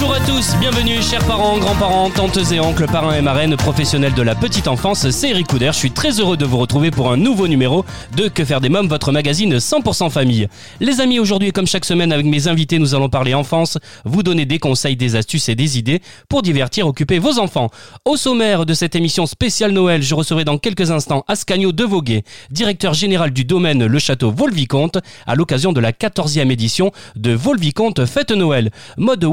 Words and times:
Bonjour 0.00 0.14
à 0.14 0.20
tous, 0.20 0.56
bienvenue 0.58 1.02
chers 1.02 1.22
parents, 1.26 1.58
grands-parents, 1.58 2.08
tantes 2.08 2.38
et 2.52 2.58
oncles, 2.58 2.86
parrains 2.86 3.16
et 3.16 3.20
marraines, 3.20 3.54
professionnels 3.54 4.14
de 4.14 4.22
la 4.22 4.34
petite 4.34 4.66
enfance, 4.66 5.10
c'est 5.10 5.28
Eric 5.28 5.48
Couder, 5.48 5.72
je 5.74 5.76
suis 5.76 5.90
très 5.90 6.20
heureux 6.20 6.38
de 6.38 6.46
vous 6.46 6.56
retrouver 6.56 6.90
pour 6.90 7.12
un 7.12 7.18
nouveau 7.18 7.46
numéro 7.48 7.84
de 8.16 8.28
Que 8.28 8.46
faire 8.46 8.62
des 8.62 8.70
mômes, 8.70 8.88
votre 8.88 9.12
magazine 9.12 9.58
100% 9.58 10.08
famille. 10.08 10.48
Les 10.80 11.02
amis, 11.02 11.18
aujourd'hui 11.18 11.52
comme 11.52 11.66
chaque 11.66 11.84
semaine 11.84 12.14
avec 12.14 12.24
mes 12.24 12.48
invités, 12.48 12.78
nous 12.78 12.94
allons 12.94 13.10
parler 13.10 13.34
enfance, 13.34 13.76
vous 14.06 14.22
donner 14.22 14.46
des 14.46 14.58
conseils, 14.58 14.96
des 14.96 15.16
astuces 15.16 15.50
et 15.50 15.54
des 15.54 15.76
idées 15.76 16.00
pour 16.30 16.40
divertir, 16.40 16.86
occuper 16.86 17.18
vos 17.18 17.38
enfants. 17.38 17.68
Au 18.06 18.16
sommaire 18.16 18.64
de 18.64 18.72
cette 18.72 18.96
émission 18.96 19.26
spéciale 19.26 19.72
Noël, 19.72 20.02
je 20.02 20.14
recevrai 20.14 20.46
dans 20.46 20.56
quelques 20.56 20.90
instants 20.90 21.24
Ascanio 21.28 21.72
Devoguet, 21.72 22.24
directeur 22.50 22.94
général 22.94 23.32
du 23.32 23.44
domaine 23.44 23.84
Le 23.84 23.98
Château 23.98 24.30
Volvicomte, 24.30 24.96
à 25.26 25.34
l'occasion 25.34 25.74
de 25.74 25.80
la 25.80 25.92
14e 25.92 26.50
édition 26.50 26.90
de 27.16 27.32
Volvicomte 27.32 28.06
Fête 28.06 28.30
Noël. 28.30 28.70
Mode 28.96 29.26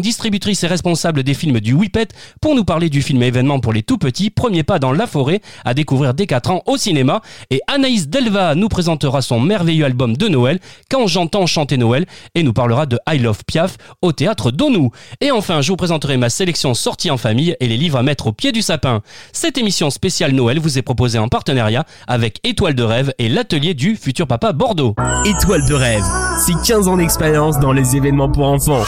Distributrice 0.00 0.64
et 0.64 0.66
responsable 0.66 1.22
des 1.22 1.34
films 1.34 1.60
du 1.60 1.74
Whippet, 1.74 2.08
pour 2.40 2.54
nous 2.54 2.64
parler 2.64 2.90
du 2.90 3.02
film 3.02 3.22
événement 3.22 3.60
pour 3.60 3.72
les 3.72 3.82
tout 3.82 3.98
petits, 3.98 4.30
Premier 4.30 4.62
pas 4.62 4.78
dans 4.78 4.92
la 4.92 5.06
forêt, 5.06 5.40
à 5.64 5.74
découvrir 5.74 6.14
dès 6.14 6.26
4 6.26 6.50
ans 6.50 6.62
au 6.66 6.76
cinéma. 6.76 7.20
Et 7.50 7.60
Anaïs 7.66 8.08
Delva 8.08 8.54
nous 8.54 8.68
présentera 8.68 9.22
son 9.22 9.40
merveilleux 9.40 9.84
album 9.84 10.16
de 10.16 10.28
Noël, 10.28 10.58
Quand 10.90 11.06
j'entends 11.06 11.46
chanter 11.46 11.76
Noël, 11.76 12.06
et 12.34 12.42
nous 12.42 12.52
parlera 12.52 12.86
de 12.86 12.98
I 13.08 13.18
Love 13.18 13.44
Piaf 13.46 13.76
au 14.02 14.12
théâtre 14.12 14.50
d'Onou. 14.50 14.90
Et 15.20 15.30
enfin, 15.30 15.60
je 15.60 15.70
vous 15.70 15.76
présenterai 15.76 16.16
ma 16.16 16.30
sélection 16.30 16.74
sortie 16.74 17.10
en 17.10 17.16
famille 17.16 17.56
et 17.60 17.68
les 17.68 17.76
livres 17.76 17.98
à 17.98 18.02
mettre 18.02 18.28
au 18.28 18.32
pied 18.32 18.52
du 18.52 18.62
sapin. 18.62 19.02
Cette 19.32 19.58
émission 19.58 19.90
spéciale 19.90 20.32
Noël 20.32 20.58
vous 20.58 20.78
est 20.78 20.82
proposée 20.82 21.18
en 21.18 21.28
partenariat 21.28 21.84
avec 22.06 22.40
Étoile 22.44 22.74
de 22.74 22.82
rêve 22.82 23.12
et 23.18 23.28
l'atelier 23.28 23.74
du 23.74 23.96
futur 23.96 24.26
papa 24.26 24.52
Bordeaux. 24.52 24.94
Étoile 25.24 25.66
de 25.68 25.74
rêve, 25.74 26.04
c'est 26.44 26.54
15 26.66 26.88
ans 26.88 26.96
d'expérience 26.96 27.58
dans 27.58 27.72
les 27.72 27.96
événements 27.96 28.30
pour 28.30 28.46
enfants. 28.46 28.84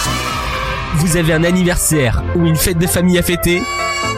Vous 0.97 1.17
avez 1.17 1.33
un 1.33 1.45
anniversaire 1.45 2.23
ou 2.37 2.47
une 2.47 2.57
fête 2.57 2.79
de 2.79 2.87
famille 2.87 3.19
à 3.19 3.23
fêter? 3.23 3.63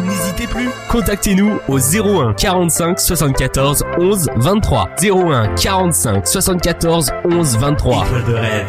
N'hésitez 0.05 0.47
plus, 0.47 0.69
contactez-nous 0.89 1.59
au 1.69 1.79
01 1.79 2.35
45 2.35 2.99
74 2.99 3.85
11 3.99 4.31
23. 4.37 4.91
01 5.03 5.55
45 5.55 6.27
74 6.27 7.11
11 7.25 7.59
23. 7.59 8.07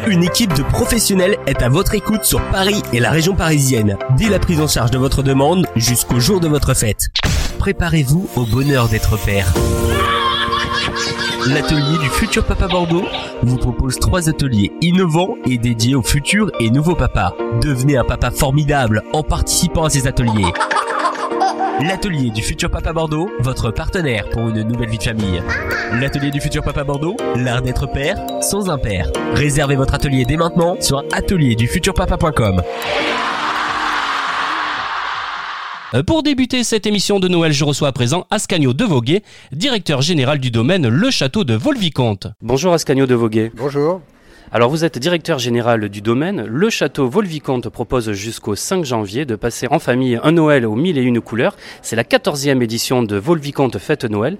Une 0.06 0.22
équipe 0.22 0.52
de 0.54 0.62
professionnels 0.62 1.36
est 1.46 1.62
à 1.62 1.68
votre 1.68 1.94
écoute 1.94 2.24
sur 2.24 2.40
Paris 2.50 2.82
et 2.92 3.00
la 3.00 3.10
région 3.10 3.34
parisienne, 3.34 3.96
dès 4.16 4.28
la 4.28 4.38
prise 4.38 4.60
en 4.60 4.68
charge 4.68 4.90
de 4.90 4.98
votre 4.98 5.22
demande 5.22 5.66
jusqu'au 5.76 6.20
jour 6.20 6.40
de 6.40 6.48
votre 6.48 6.74
fête. 6.74 7.08
Préparez-vous 7.58 8.28
au 8.36 8.44
bonheur 8.44 8.88
d'être 8.88 9.16
père. 9.16 9.52
L'atelier 11.46 11.98
du 12.00 12.08
futur 12.08 12.44
papa 12.44 12.68
Bordeaux 12.68 13.04
vous 13.42 13.58
propose 13.58 13.98
trois 13.98 14.30
ateliers 14.30 14.72
innovants 14.80 15.34
et 15.46 15.58
dédiés 15.58 15.94
aux 15.94 16.02
futurs 16.02 16.50
et 16.58 16.70
nouveaux 16.70 16.94
papas. 16.94 17.34
Devenez 17.60 17.98
un 17.98 18.04
papa 18.04 18.30
formidable 18.30 19.02
en 19.12 19.22
participant 19.22 19.84
à 19.84 19.90
ces 19.90 20.06
ateliers. 20.06 20.52
L'atelier 21.82 22.30
du 22.30 22.42
futur 22.42 22.70
papa 22.70 22.92
Bordeaux, 22.92 23.28
votre 23.40 23.70
partenaire 23.70 24.28
pour 24.30 24.48
une 24.48 24.62
nouvelle 24.62 24.88
vie 24.88 24.98
de 24.98 25.02
famille. 25.02 25.42
L'atelier 26.00 26.30
du 26.30 26.40
futur 26.40 26.62
papa 26.62 26.82
Bordeaux, 26.82 27.16
l'art 27.36 27.60
d'être 27.60 27.86
père 27.86 28.16
sans 28.40 28.70
un 28.70 28.78
père. 28.78 29.10
Réservez 29.34 29.76
votre 29.76 29.94
atelier 29.94 30.24
dès 30.24 30.36
maintenant 30.36 30.76
sur 30.80 31.04
atelierdufuturpapa.com. 31.12 32.62
Euh, 35.94 36.02
Pour 36.02 36.22
débuter 36.22 36.64
cette 36.64 36.86
émission 36.86 37.20
de 37.20 37.28
Noël, 37.28 37.52
je 37.52 37.64
reçois 37.64 37.88
à 37.88 37.92
présent 37.92 38.26
Ascanio 38.30 38.72
Devoguet, 38.72 39.22
directeur 39.52 40.02
général 40.02 40.38
du 40.38 40.50
domaine 40.50 40.88
Le 40.88 41.10
Château 41.10 41.44
de 41.44 41.54
Volvicomte. 41.54 42.26
Bonjour 42.42 42.72
Ascanio 42.72 43.06
Devoguet. 43.06 43.52
Bonjour. 43.54 44.00
Alors 44.52 44.70
vous 44.70 44.84
êtes 44.84 44.98
directeur 44.98 45.38
général 45.38 45.88
du 45.88 46.00
domaine. 46.00 46.44
Le 46.44 46.70
château 46.70 47.08
Volvicomte 47.08 47.68
propose 47.68 48.12
jusqu'au 48.12 48.54
5 48.54 48.84
janvier 48.84 49.24
de 49.24 49.34
passer 49.34 49.66
en 49.70 49.80
famille 49.80 50.18
un 50.22 50.32
Noël 50.32 50.64
aux 50.64 50.76
mille 50.76 50.96
et 50.96 51.02
une 51.02 51.20
couleurs. 51.20 51.56
C'est 51.82 51.96
la 51.96 52.04
14e 52.04 52.62
édition 52.62 53.02
de 53.02 53.16
Volvicomte 53.16 53.78
Fête 53.78 54.04
Noël. 54.04 54.36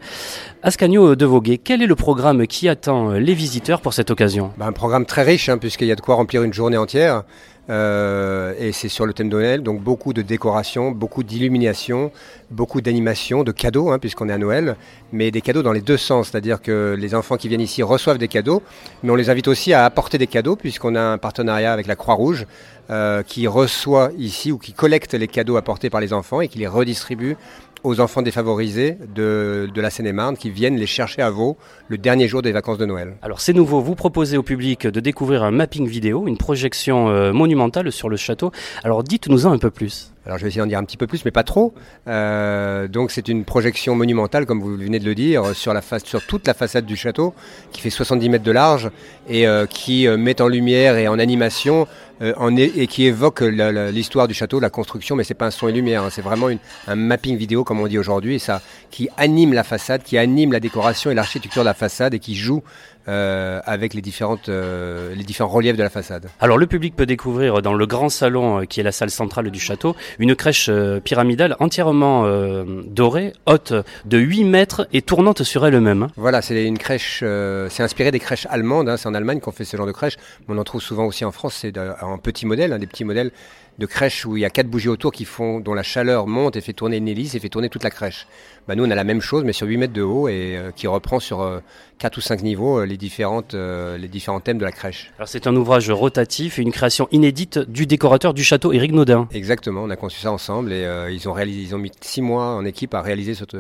Ascanio 0.62 1.16
de 1.16 1.24
Voguet, 1.26 1.58
quel 1.58 1.82
est 1.82 1.86
le 1.86 1.96
programme 1.96 2.46
qui 2.46 2.68
attend 2.68 3.12
les 3.12 3.34
visiteurs 3.34 3.80
pour 3.80 3.92
cette 3.92 4.10
occasion? 4.10 4.52
Ben, 4.56 4.66
un 4.66 4.72
programme 4.72 5.04
très 5.04 5.24
riche, 5.24 5.48
hein, 5.48 5.58
puisqu'il 5.58 5.88
y 5.88 5.92
a 5.92 5.96
de 5.96 6.00
quoi 6.00 6.14
remplir 6.14 6.44
une 6.44 6.52
journée 6.52 6.76
entière. 6.76 7.24
Euh, 7.70 8.52
et 8.58 8.72
c'est 8.72 8.88
sur 8.88 9.06
le 9.06 9.14
thème 9.14 9.28
de 9.28 9.36
Noël, 9.36 9.62
donc 9.62 9.80
beaucoup 9.80 10.12
de 10.12 10.22
décorations, 10.22 10.90
beaucoup 10.90 11.22
d'illumination, 11.22 12.12
beaucoup 12.50 12.80
d'animation, 12.80 13.42
de 13.42 13.52
cadeaux, 13.52 13.90
hein, 13.90 13.98
puisqu'on 13.98 14.28
est 14.28 14.32
à 14.32 14.38
Noël, 14.38 14.76
mais 15.12 15.30
des 15.30 15.40
cadeaux 15.40 15.62
dans 15.62 15.72
les 15.72 15.80
deux 15.80 15.96
sens, 15.96 16.28
c'est-à-dire 16.28 16.60
que 16.60 16.94
les 16.98 17.14
enfants 17.14 17.36
qui 17.36 17.48
viennent 17.48 17.62
ici 17.62 17.82
reçoivent 17.82 18.18
des 18.18 18.28
cadeaux, 18.28 18.62
mais 19.02 19.10
on 19.10 19.14
les 19.14 19.30
invite 19.30 19.48
aussi 19.48 19.72
à 19.72 19.84
apporter 19.84 20.18
des 20.18 20.26
cadeaux, 20.26 20.56
puisqu'on 20.56 20.94
a 20.94 21.00
un 21.00 21.18
partenariat 21.18 21.72
avec 21.72 21.86
la 21.86 21.96
Croix-Rouge, 21.96 22.46
euh, 22.90 23.22
qui 23.22 23.46
reçoit 23.46 24.10
ici 24.18 24.52
ou 24.52 24.58
qui 24.58 24.74
collecte 24.74 25.14
les 25.14 25.26
cadeaux 25.26 25.56
apportés 25.56 25.88
par 25.88 26.02
les 26.02 26.12
enfants 26.12 26.42
et 26.42 26.48
qui 26.48 26.58
les 26.58 26.66
redistribue 26.66 27.34
aux 27.84 28.00
enfants 28.00 28.22
défavorisés 28.22 28.96
de, 29.14 29.70
la 29.76 29.90
Seine-et-Marne 29.90 30.36
qui 30.36 30.50
viennent 30.50 30.76
les 30.76 30.86
chercher 30.86 31.22
à 31.22 31.30
Vaux 31.30 31.56
le 31.88 31.98
dernier 31.98 32.26
jour 32.26 32.42
des 32.42 32.52
vacances 32.52 32.78
de 32.78 32.86
Noël. 32.86 33.16
Alors 33.22 33.40
c'est 33.40 33.52
nouveau, 33.52 33.80
vous 33.80 33.94
proposez 33.94 34.36
au 34.36 34.42
public 34.42 34.86
de 34.86 35.00
découvrir 35.00 35.44
un 35.44 35.50
mapping 35.50 35.86
vidéo, 35.86 36.26
une 36.26 36.38
projection 36.38 37.08
euh, 37.08 37.32
monumentale 37.32 37.92
sur 37.92 38.08
le 38.08 38.16
château. 38.16 38.50
Alors 38.82 39.04
dites-nous 39.04 39.46
en 39.46 39.52
un 39.52 39.58
peu 39.58 39.70
plus. 39.70 40.13
Alors 40.26 40.38
je 40.38 40.42
vais 40.42 40.48
essayer 40.48 40.62
d'en 40.62 40.66
dire 40.66 40.78
un 40.78 40.84
petit 40.84 40.96
peu 40.96 41.06
plus, 41.06 41.24
mais 41.24 41.30
pas 41.30 41.42
trop. 41.42 41.74
Euh, 42.08 42.88
donc 42.88 43.10
c'est 43.10 43.28
une 43.28 43.44
projection 43.44 43.94
monumentale, 43.94 44.46
comme 44.46 44.60
vous 44.60 44.76
venez 44.76 44.98
de 44.98 45.04
le 45.04 45.14
dire, 45.14 45.54
sur, 45.54 45.74
la 45.74 45.82
sur 46.02 46.24
toute 46.26 46.46
la 46.46 46.54
façade 46.54 46.86
du 46.86 46.96
château, 46.96 47.34
qui 47.72 47.80
fait 47.80 47.90
70 47.90 48.28
mètres 48.30 48.44
de 48.44 48.52
large 48.52 48.90
et 49.28 49.46
euh, 49.46 49.66
qui 49.66 50.06
euh, 50.06 50.16
met 50.16 50.40
en 50.40 50.48
lumière 50.48 50.96
et 50.96 51.08
en 51.08 51.18
animation 51.18 51.86
et 52.20 52.86
qui 52.86 53.06
évoque 53.06 53.40
l'histoire 53.40 54.28
du 54.28 54.34
château, 54.34 54.60
la 54.60 54.70
construction, 54.70 55.16
mais 55.16 55.24
c'est 55.24 55.34
pas 55.34 55.46
un 55.46 55.50
son 55.50 55.66
et 55.66 55.72
lumière, 55.72 56.04
hein, 56.04 56.10
c'est 56.10 56.22
vraiment 56.22 56.48
un 56.86 56.94
mapping 56.94 57.36
vidéo, 57.36 57.64
comme 57.64 57.80
on 57.80 57.88
dit 57.88 57.98
aujourd'hui, 57.98 58.38
ça 58.38 58.62
qui 58.92 59.08
anime 59.16 59.52
la 59.52 59.64
façade, 59.64 60.04
qui 60.04 60.16
anime 60.16 60.52
la 60.52 60.60
décoration 60.60 61.10
et 61.10 61.14
l'architecture 61.14 61.62
de 61.62 61.66
la 61.66 61.74
façade 61.74 62.14
et 62.14 62.20
qui 62.20 62.36
joue 62.36 62.62
euh, 63.08 63.60
avec 63.64 63.94
les, 63.94 64.00
différentes, 64.00 64.48
euh, 64.48 65.14
les 65.14 65.24
différents 65.24 65.50
reliefs 65.50 65.76
de 65.76 65.82
la 65.82 65.90
façade. 65.90 66.28
Alors 66.40 66.58
le 66.58 66.66
public 66.66 66.96
peut 66.96 67.06
découvrir 67.06 67.62
dans 67.62 67.74
le 67.74 67.86
grand 67.86 68.08
salon 68.08 68.60
euh, 68.60 68.64
qui 68.64 68.80
est 68.80 68.82
la 68.82 68.92
salle 68.92 69.10
centrale 69.10 69.50
du 69.50 69.60
château 69.60 69.94
une 70.18 70.34
crèche 70.34 70.68
euh, 70.70 71.00
pyramidale 71.00 71.56
entièrement 71.60 72.24
euh, 72.24 72.64
dorée, 72.86 73.32
haute 73.46 73.72
de 74.04 74.18
8 74.18 74.44
mètres 74.44 74.88
et 74.92 75.02
tournante 75.02 75.42
sur 75.42 75.66
elle-même. 75.66 76.04
hein. 76.04 76.10
Voilà, 76.16 76.40
c'est 76.42 76.64
une 76.64 76.78
crèche, 76.78 77.20
euh, 77.22 77.68
c'est 77.70 77.82
inspiré 77.82 78.10
des 78.10 78.20
crèches 78.20 78.46
allemandes, 78.50 78.88
hein, 78.88 78.96
c'est 78.96 79.08
en 79.08 79.14
Allemagne 79.14 79.40
qu'on 79.40 79.52
fait 79.52 79.64
ce 79.64 79.76
genre 79.76 79.86
de 79.86 79.92
crèche, 79.92 80.16
mais 80.46 80.54
on 80.54 80.58
en 80.58 80.64
trouve 80.64 80.80
souvent 80.82 81.04
aussi 81.06 81.24
en 81.24 81.32
France, 81.32 81.58
c'est 81.60 81.72
en 82.02 82.18
petits 82.18 82.46
modèles, 82.46 82.72
hein, 82.72 82.78
des 82.78 82.86
petits 82.86 83.04
modèles 83.04 83.32
de 83.78 83.86
crèche 83.86 84.24
où 84.24 84.36
il 84.36 84.40
y 84.40 84.44
a 84.44 84.50
quatre 84.50 84.68
bougies 84.68 84.88
autour 84.88 85.12
qui 85.12 85.24
font, 85.24 85.60
dont 85.60 85.74
la 85.74 85.82
chaleur 85.82 86.26
monte 86.26 86.56
et 86.56 86.60
fait 86.60 86.72
tourner 86.72 86.98
une 86.98 87.08
hélice 87.08 87.34
et 87.34 87.40
fait 87.40 87.48
tourner 87.48 87.68
toute 87.68 87.82
la 87.82 87.90
crèche. 87.90 88.26
Bah, 88.68 88.74
nous, 88.74 88.84
on 88.84 88.90
a 88.90 88.94
la 88.94 89.04
même 89.04 89.20
chose, 89.20 89.44
mais 89.44 89.52
sur 89.52 89.66
8 89.66 89.76
mètres 89.76 89.92
de 89.92 90.02
haut 90.02 90.28
et 90.28 90.56
euh, 90.56 90.70
qui 90.70 90.86
reprend 90.86 91.20
sur 91.20 91.42
euh, 91.42 91.60
4 91.98 92.16
ou 92.16 92.20
5 92.20 92.42
niveaux 92.42 92.78
euh, 92.78 92.86
les, 92.86 92.96
différentes, 92.96 93.54
euh, 93.54 93.98
les 93.98 94.08
différents 94.08 94.40
thèmes 94.40 94.58
de 94.58 94.64
la 94.64 94.72
crèche. 94.72 95.12
Alors 95.18 95.28
c'est 95.28 95.46
un 95.46 95.56
ouvrage 95.56 95.90
rotatif 95.90 96.58
et 96.58 96.62
une 96.62 96.72
création 96.72 97.08
inédite 97.10 97.58
du 97.58 97.86
décorateur 97.86 98.32
du 98.32 98.44
château 98.44 98.72
Éric 98.72 98.92
Naudin. 98.92 99.28
Exactement, 99.32 99.82
on 99.82 99.90
a 99.90 99.96
conçu 99.96 100.20
ça 100.20 100.32
ensemble 100.32 100.72
et 100.72 100.86
ils, 101.10 101.28
ont 101.28 101.32
réalisé, 101.32 101.60
ils 101.60 101.74
ont 101.74 101.78
mis 101.78 101.92
6 102.00 102.22
mois 102.22 102.54
en 102.54 102.64
équipe 102.64 102.94
à 102.94 103.02
réaliser 103.02 103.34
cette, 103.34 103.56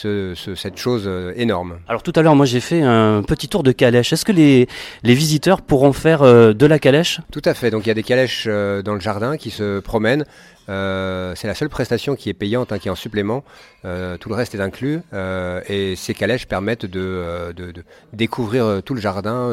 ce- 0.00 0.34
ce- 0.34 0.54
cette 0.54 0.76
chose 0.78 1.04
euh, 1.06 1.32
énorme. 1.36 1.78
Alors 1.88 2.02
tout 2.02 2.12
à 2.16 2.22
l'heure, 2.22 2.36
moi 2.36 2.46
j'ai 2.46 2.60
fait 2.60 2.82
un 2.82 3.22
petit 3.22 3.48
tour 3.48 3.62
de 3.62 3.72
calèche. 3.72 4.12
Est-ce 4.12 4.24
que 4.24 4.32
les, 4.32 4.68
les 5.02 5.14
visiteurs 5.14 5.62
pourront 5.62 5.92
faire 5.92 6.22
euh, 6.22 6.52
de 6.52 6.66
la 6.66 6.78
calèche? 6.78 7.20
Tout 7.32 7.42
à 7.44 7.54
fait. 7.54 7.70
Donc 7.70 7.84
il 7.86 7.88
y 7.88 7.90
a 7.90 7.94
des 7.94 8.02
calèches 8.02 8.44
euh, 8.46 8.82
dans 8.82 8.94
le 8.94 9.00
jardin 9.00 9.36
qui 9.36 9.50
se 9.50 9.80
promènent. 9.80 10.24
Euh, 10.68 11.32
c'est 11.36 11.46
la 11.46 11.54
seule 11.54 11.68
prestation 11.68 12.16
qui 12.16 12.28
est 12.28 12.34
payante, 12.34 12.72
hein, 12.72 12.78
qui 12.78 12.88
est 12.88 12.90
en 12.90 12.96
supplément. 12.96 13.44
Tout 14.20 14.28
le 14.28 14.34
reste 14.34 14.52
est 14.56 14.60
inclus. 14.60 15.00
Et 15.68 15.94
ces 15.94 16.12
calèches 16.12 16.46
permettent 16.48 16.86
de, 16.86 17.52
de- 17.56 17.70
de 17.70 17.84
découvrir 18.12 18.82
tout 18.84 18.94
le 18.94 19.00
jardin 19.00 19.52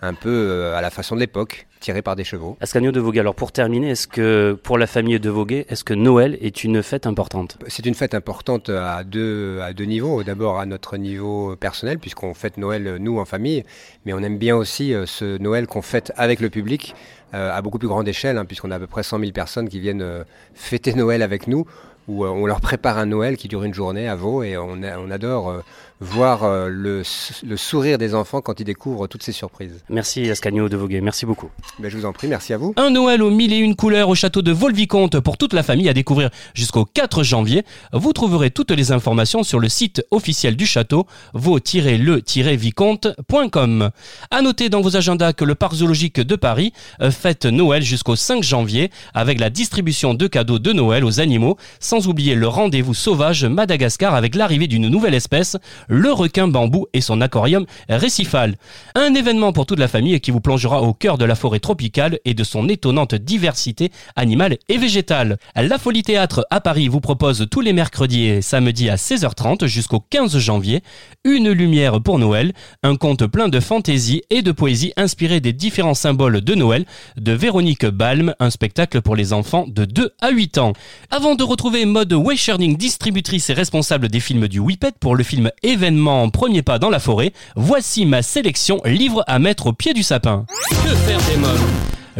un 0.00 0.14
peu 0.14 0.72
à 0.74 0.80
la 0.80 0.88
façon 0.88 1.14
de 1.16 1.20
l'époque, 1.20 1.66
tiré 1.80 2.02
par 2.02 2.16
des 2.16 2.24
chevaux. 2.24 2.56
Ascanio 2.60 2.92
de 2.92 3.00
Voguet, 3.00 3.20
alors 3.20 3.34
pour 3.34 3.52
terminer, 3.52 3.90
est-ce 3.90 4.06
que 4.08 4.58
pour 4.62 4.78
la 4.78 4.86
famille 4.86 5.18
de 5.18 5.30
Voguet, 5.30 5.66
est-ce 5.68 5.84
que 5.84 5.94
Noël 5.94 6.38
est 6.40 6.64
une 6.64 6.82
fête 6.82 7.06
importante? 7.06 7.58
C'est 7.68 7.86
une 7.86 7.94
fête 7.94 8.14
importante 8.14 8.68
à 8.68 9.04
deux, 9.04 9.60
à 9.60 9.72
deux 9.72 9.84
niveaux. 9.84 10.22
D'abord 10.22 10.58
à 10.58 10.66
notre 10.66 10.96
niveau 10.96 11.56
personnel, 11.56 11.98
puisqu'on 11.98 12.34
fête 12.34 12.56
Noël 12.58 12.86
euh, 12.86 12.98
nous 12.98 13.18
en 13.18 13.24
famille, 13.24 13.64
mais 14.04 14.12
on 14.12 14.18
aime 14.20 14.38
bien 14.38 14.56
aussi 14.56 14.94
euh, 14.94 15.06
ce 15.06 15.38
Noël 15.38 15.66
qu'on 15.66 15.82
fête 15.82 16.12
avec 16.16 16.40
le 16.40 16.50
public 16.50 16.94
euh, 17.34 17.54
à 17.54 17.60
beaucoup 17.60 17.78
plus 17.78 17.88
grande 17.88 18.08
échelle, 18.08 18.38
hein, 18.38 18.44
puisqu'on 18.46 18.70
a 18.70 18.76
à 18.76 18.78
peu 18.78 18.86
près 18.86 19.02
100 19.02 19.18
000 19.20 19.32
personnes 19.32 19.68
qui 19.68 19.80
viennent 19.80 20.02
euh, 20.02 20.24
fêter 20.54 20.94
Noël 20.94 21.22
avec 21.22 21.46
nous. 21.46 21.66
où 22.08 22.24
on 22.24 22.46
leur 22.46 22.62
prépare 22.62 22.96
un 22.96 23.04
Noël 23.04 23.36
qui 23.36 23.48
dure 23.48 23.64
une 23.64 23.74
journée 23.74 24.08
à 24.08 24.16
Vaux 24.16 24.42
et 24.42 24.56
on, 24.56 24.78
on 24.82 25.10
adore 25.10 25.62
voir 26.00 26.44
euh, 26.44 26.68
le, 26.68 27.02
le, 27.46 27.56
sourire 27.56 27.98
des 27.98 28.14
enfants 28.14 28.40
quand 28.40 28.60
ils 28.60 28.64
découvrent 28.64 29.06
toutes 29.06 29.22
ces 29.22 29.32
surprises. 29.32 29.82
Merci 29.88 30.28
Ascanio 30.30 30.68
de 30.68 30.76
Voguet, 30.76 31.00
merci 31.00 31.26
beaucoup. 31.26 31.50
Ben, 31.78 31.90
je 31.90 31.96
vous 31.96 32.04
en 32.04 32.12
prie, 32.12 32.28
merci 32.28 32.52
à 32.52 32.56
vous. 32.56 32.72
Un 32.76 32.90
Noël 32.90 33.22
aux 33.22 33.30
mille 33.30 33.52
et 33.52 33.58
une 33.58 33.74
couleurs 33.74 34.08
au 34.08 34.14
château 34.14 34.42
de 34.42 34.52
Volvicomte 34.52 35.18
pour 35.20 35.36
toute 35.36 35.52
la 35.52 35.62
famille 35.62 35.88
à 35.88 35.94
découvrir 35.94 36.30
jusqu'au 36.54 36.84
4 36.84 37.22
janvier. 37.22 37.64
Vous 37.92 38.12
trouverez 38.12 38.50
toutes 38.50 38.70
les 38.70 38.92
informations 38.92 39.42
sur 39.42 39.58
le 39.58 39.68
site 39.68 40.04
officiel 40.10 40.56
du 40.56 40.66
château, 40.66 41.06
vaux-le-vicomte.com. 41.34 43.90
À 44.30 44.42
noter 44.42 44.68
dans 44.68 44.80
vos 44.80 44.96
agendas 44.96 45.32
que 45.32 45.44
le 45.44 45.54
parc 45.54 45.74
zoologique 45.74 46.20
de 46.20 46.36
Paris 46.36 46.72
euh, 47.00 47.10
fête 47.10 47.46
Noël 47.46 47.82
jusqu'au 47.82 48.16
5 48.16 48.42
janvier 48.42 48.90
avec 49.14 49.40
la 49.40 49.50
distribution 49.50 50.14
de 50.14 50.26
cadeaux 50.26 50.58
de 50.58 50.72
Noël 50.72 51.04
aux 51.04 51.20
animaux, 51.20 51.56
sans 51.80 52.08
oublier 52.08 52.34
le 52.34 52.48
rendez-vous 52.48 52.94
sauvage 52.94 53.44
Madagascar 53.44 54.14
avec 54.14 54.34
l'arrivée 54.34 54.66
d'une 54.66 54.88
nouvelle 54.88 55.14
espèce, 55.14 55.56
le 55.88 56.12
requin 56.12 56.48
bambou 56.48 56.86
et 56.92 57.00
son 57.00 57.20
aquarium 57.20 57.66
récifal. 57.88 58.56
Un 58.94 59.14
événement 59.14 59.52
pour 59.52 59.66
toute 59.66 59.78
la 59.78 59.88
famille 59.88 60.20
qui 60.20 60.30
vous 60.30 60.40
plongera 60.40 60.82
au 60.82 60.92
cœur 60.92 61.18
de 61.18 61.24
la 61.24 61.34
forêt 61.34 61.60
tropicale 61.60 62.18
et 62.24 62.34
de 62.34 62.44
son 62.44 62.68
étonnante 62.68 63.14
diversité 63.14 63.90
animale 64.16 64.58
et 64.68 64.78
végétale. 64.78 65.38
La 65.56 65.78
Folie 65.78 66.02
Théâtre 66.02 66.46
à 66.50 66.60
Paris 66.60 66.88
vous 66.88 67.00
propose 67.00 67.46
tous 67.50 67.60
les 67.60 67.72
mercredis 67.72 68.26
et 68.26 68.42
samedis 68.42 68.90
à 68.90 68.96
16h30 68.96 69.66
jusqu'au 69.66 70.00
15 70.00 70.38
janvier 70.38 70.82
une 71.24 71.50
lumière 71.50 72.00
pour 72.00 72.18
Noël, 72.18 72.52
un 72.82 72.96
conte 72.96 73.26
plein 73.26 73.48
de 73.48 73.60
fantaisie 73.60 74.22
et 74.30 74.42
de 74.42 74.52
poésie 74.52 74.92
inspiré 74.96 75.40
des 75.40 75.52
différents 75.52 75.94
symboles 75.94 76.40
de 76.40 76.54
Noël 76.54 76.84
de 77.16 77.32
Véronique 77.32 77.86
Balm, 77.86 78.34
un 78.40 78.50
spectacle 78.50 79.02
pour 79.02 79.16
les 79.16 79.32
enfants 79.32 79.66
de 79.68 79.84
2 79.84 80.12
à 80.20 80.30
8 80.30 80.58
ans. 80.58 80.72
Avant 81.10 81.34
de 81.34 81.42
retrouver 81.42 81.84
Mode 81.84 82.12
Weisherding, 82.12 82.76
distributrice 82.76 83.50
et 83.50 83.54
responsable 83.54 84.08
des 84.08 84.20
films 84.20 84.48
du 84.48 84.58
Whippet 84.58 84.92
pour 85.00 85.16
le 85.16 85.24
film 85.24 85.50
événement 85.78 86.28
Premier 86.28 86.62
pas 86.62 86.80
dans 86.80 86.90
la 86.90 86.98
forêt, 86.98 87.32
voici 87.54 88.04
ma 88.04 88.22
sélection 88.22 88.80
livre 88.84 89.22
à 89.28 89.38
mettre 89.38 89.68
au 89.68 89.72
pied 89.72 89.94
du 89.94 90.02
sapin. 90.02 90.44
Que 90.70 90.88
faire 90.88 91.20
des 91.30 91.36
mômes 91.36 91.68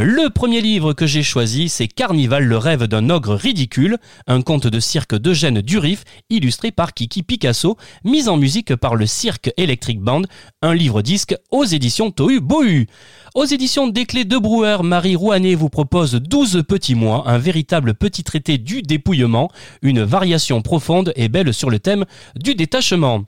le 0.00 0.30
premier 0.30 0.60
livre 0.60 0.92
que 0.92 1.08
j'ai 1.08 1.24
choisi, 1.24 1.68
c'est 1.68 1.88
Carnival, 1.88 2.44
le 2.44 2.56
rêve 2.56 2.84
d'un 2.84 3.10
ogre 3.10 3.34
ridicule, 3.34 3.98
un 4.28 4.42
conte 4.42 4.68
de 4.68 4.78
cirque 4.78 5.16
d'Eugène 5.16 5.60
Durif, 5.60 6.04
illustré 6.30 6.70
par 6.70 6.94
Kiki 6.94 7.24
Picasso, 7.24 7.76
mis 8.04 8.28
en 8.28 8.36
musique 8.36 8.76
par 8.76 8.94
le 8.94 9.06
Cirque 9.06 9.52
Electric 9.56 9.98
Band, 10.00 10.22
un 10.62 10.72
livre 10.72 11.02
disque 11.02 11.34
aux 11.50 11.64
éditions 11.64 12.12
Tohu 12.12 12.38
Bohu. 12.38 12.86
Aux 13.34 13.44
éditions 13.44 13.88
Des 13.88 14.06
Clés 14.06 14.24
de 14.24 14.38
Brouwer, 14.38 14.84
Marie 14.84 15.16
Rouanet 15.16 15.56
vous 15.56 15.68
propose 15.68 16.14
12 16.14 16.62
petits 16.68 16.94
mois, 16.94 17.24
un 17.26 17.38
véritable 17.38 17.94
petit 17.94 18.22
traité 18.22 18.56
du 18.56 18.82
dépouillement, 18.82 19.50
une 19.82 20.04
variation 20.04 20.62
profonde 20.62 21.12
et 21.16 21.28
belle 21.28 21.52
sur 21.52 21.70
le 21.70 21.80
thème 21.80 22.04
du 22.36 22.54
détachement. 22.54 23.24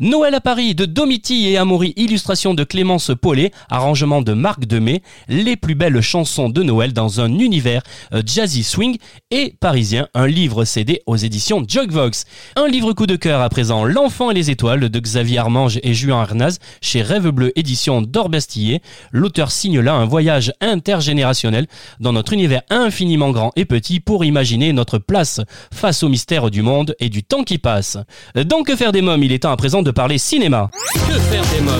Noël 0.00 0.34
à 0.34 0.40
Paris 0.40 0.74
de 0.74 0.84
Domiti 0.84 1.48
et 1.48 1.56
Amaury, 1.56 1.92
illustration 1.96 2.54
de 2.54 2.64
Clémence 2.64 3.10
Paulet, 3.20 3.52
arrangement 3.70 4.22
de 4.22 4.32
Marc 4.32 4.66
Demey, 4.66 5.02
les 5.28 5.56
plus 5.56 5.74
belles 5.74 6.00
chansons 6.00 6.48
de 6.48 6.62
Noël 6.62 6.92
dans 6.92 7.20
un 7.20 7.38
univers 7.38 7.82
euh, 8.12 8.22
jazzy 8.24 8.62
swing 8.62 8.98
et 9.30 9.54
parisien, 9.60 10.08
un 10.14 10.26
livre 10.26 10.64
CD 10.64 11.02
aux 11.06 11.16
éditions 11.16 11.64
Jugvox. 11.66 12.24
Un 12.56 12.68
livre 12.68 12.92
coup 12.92 13.06
de 13.06 13.16
cœur 13.16 13.40
à 13.40 13.48
présent, 13.48 13.84
L'enfant 13.84 14.30
et 14.30 14.34
les 14.34 14.50
étoiles 14.50 14.88
de 14.88 14.98
Xavier 15.00 15.38
Armange 15.38 15.78
et 15.82 15.94
Juan 15.94 16.20
Arnaz 16.20 16.58
chez 16.80 17.02
Rêve 17.02 17.28
Bleu 17.30 17.52
édition 17.56 18.02
d'Orbastillé. 18.02 18.80
L'auteur 19.12 19.50
signe 19.50 19.80
là 19.80 19.94
un 19.94 20.04
voyage 20.04 20.52
intergénérationnel 20.60 21.66
dans 22.00 22.12
notre 22.12 22.32
univers 22.32 22.62
infiniment 22.70 23.30
grand 23.30 23.52
et 23.56 23.64
petit 23.64 24.00
pour 24.00 24.24
imaginer 24.24 24.72
notre 24.72 24.98
place 24.98 25.40
face 25.72 26.02
au 26.02 26.08
mystère 26.08 26.50
du 26.50 26.62
monde 26.62 26.94
et 27.00 27.08
du 27.08 27.22
temps 27.22 27.44
qui 27.44 27.58
passe. 27.58 27.98
Donc 28.34 28.66
que 28.66 28.76
faire 28.76 28.92
des 28.92 29.02
mômes, 29.02 29.22
il 29.22 29.32
est 29.32 29.40
temps 29.40 29.52
à 29.52 29.56
de 29.68 29.90
parler 29.90 30.16
cinéma. 30.16 30.70
Que 30.94 31.18
faire 31.18 31.42
des 31.54 31.60
mômes 31.60 31.74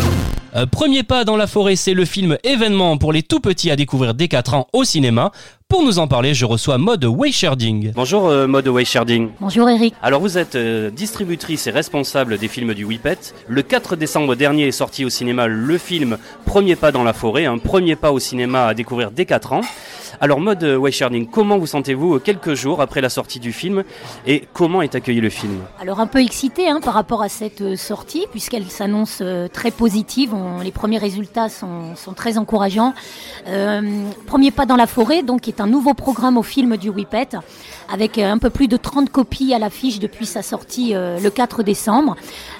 euh, 0.56 0.66
Premier 0.66 1.02
pas 1.02 1.24
dans 1.24 1.36
la 1.36 1.46
forêt, 1.46 1.76
c'est 1.76 1.94
le 1.94 2.04
film 2.04 2.38
événement 2.42 2.96
pour 2.96 3.12
les 3.12 3.22
tout 3.22 3.40
petits 3.40 3.70
à 3.70 3.76
découvrir 3.76 4.14
dès 4.14 4.28
4 4.28 4.54
ans 4.54 4.66
au 4.72 4.82
cinéma. 4.84 5.30
Pour 5.68 5.84
nous 5.84 5.98
en 5.98 6.08
parler, 6.08 6.32
je 6.32 6.46
reçois 6.46 6.78
Mode 6.78 7.04
Waysharding. 7.04 7.92
Bonjour 7.94 8.28
euh, 8.28 8.46
Mode 8.46 8.68
Waysharding. 8.68 9.30
Bonjour 9.40 9.68
Eric. 9.68 9.94
Alors 10.02 10.20
vous 10.20 10.38
êtes 10.38 10.54
euh, 10.54 10.90
distributrice 10.90 11.66
et 11.66 11.70
responsable 11.70 12.38
des 12.38 12.48
films 12.48 12.72
du 12.72 12.84
Whippet. 12.84 13.18
Le 13.46 13.62
4 13.62 13.96
décembre 13.96 14.34
dernier 14.34 14.68
est 14.68 14.72
sorti 14.72 15.04
au 15.04 15.10
cinéma 15.10 15.46
le 15.46 15.78
film 15.78 16.16
Premier 16.46 16.76
pas 16.76 16.92
dans 16.92 17.04
la 17.04 17.12
forêt, 17.12 17.44
un 17.44 17.58
premier 17.58 17.96
pas 17.96 18.12
au 18.12 18.18
cinéma 18.18 18.66
à 18.66 18.74
découvrir 18.74 19.10
dès 19.10 19.26
4 19.26 19.52
ans. 19.52 19.60
Alors 20.20 20.40
mode 20.40 20.62
Waysharding, 20.62 21.26
comment 21.26 21.58
vous 21.58 21.66
sentez-vous 21.66 22.18
quelques 22.18 22.54
jours 22.54 22.80
après 22.80 23.00
la 23.00 23.08
sortie 23.08 23.40
du 23.40 23.52
film 23.52 23.84
et 24.26 24.44
comment 24.52 24.82
est 24.82 24.94
accueilli 24.94 25.20
le 25.20 25.30
film? 25.30 25.58
Alors 25.80 26.00
un 26.00 26.06
peu 26.06 26.20
excité 26.20 26.68
hein, 26.68 26.80
par 26.82 26.94
rapport 26.94 27.22
à 27.22 27.28
cette 27.28 27.76
sortie 27.76 28.26
puisqu'elle 28.30 28.64
s'annonce 28.70 29.22
très 29.52 29.70
positive. 29.70 30.34
les 30.62 30.72
premiers 30.72 30.98
résultats 30.98 31.48
sont, 31.48 31.94
très 32.16 32.38
encourageants. 32.38 32.94
Euh, 33.46 33.82
premier 34.26 34.50
pas 34.50 34.66
dans 34.66 34.76
la 34.76 34.86
forêt, 34.86 35.22
donc 35.22 35.48
est 35.48 35.60
un 35.60 35.66
nouveau 35.66 35.94
programme 35.94 36.36
au 36.36 36.42
film 36.42 36.76
du 36.76 36.88
Whippet, 36.88 37.30
avec 37.88 38.18
euh, 38.18 38.30
un 38.30 38.38
peu 38.38 38.50
plus 38.50 38.68
de 38.68 38.76
30 38.76 39.10
copies 39.10 39.54
à 39.54 39.58
l'affiche 39.58 39.98
depuis 39.98 40.26
sa 40.26 40.42
sortie 40.42 40.94
euh, 40.94 41.18
le 41.18 41.30
4 41.30 41.62
décembre. 41.62 42.16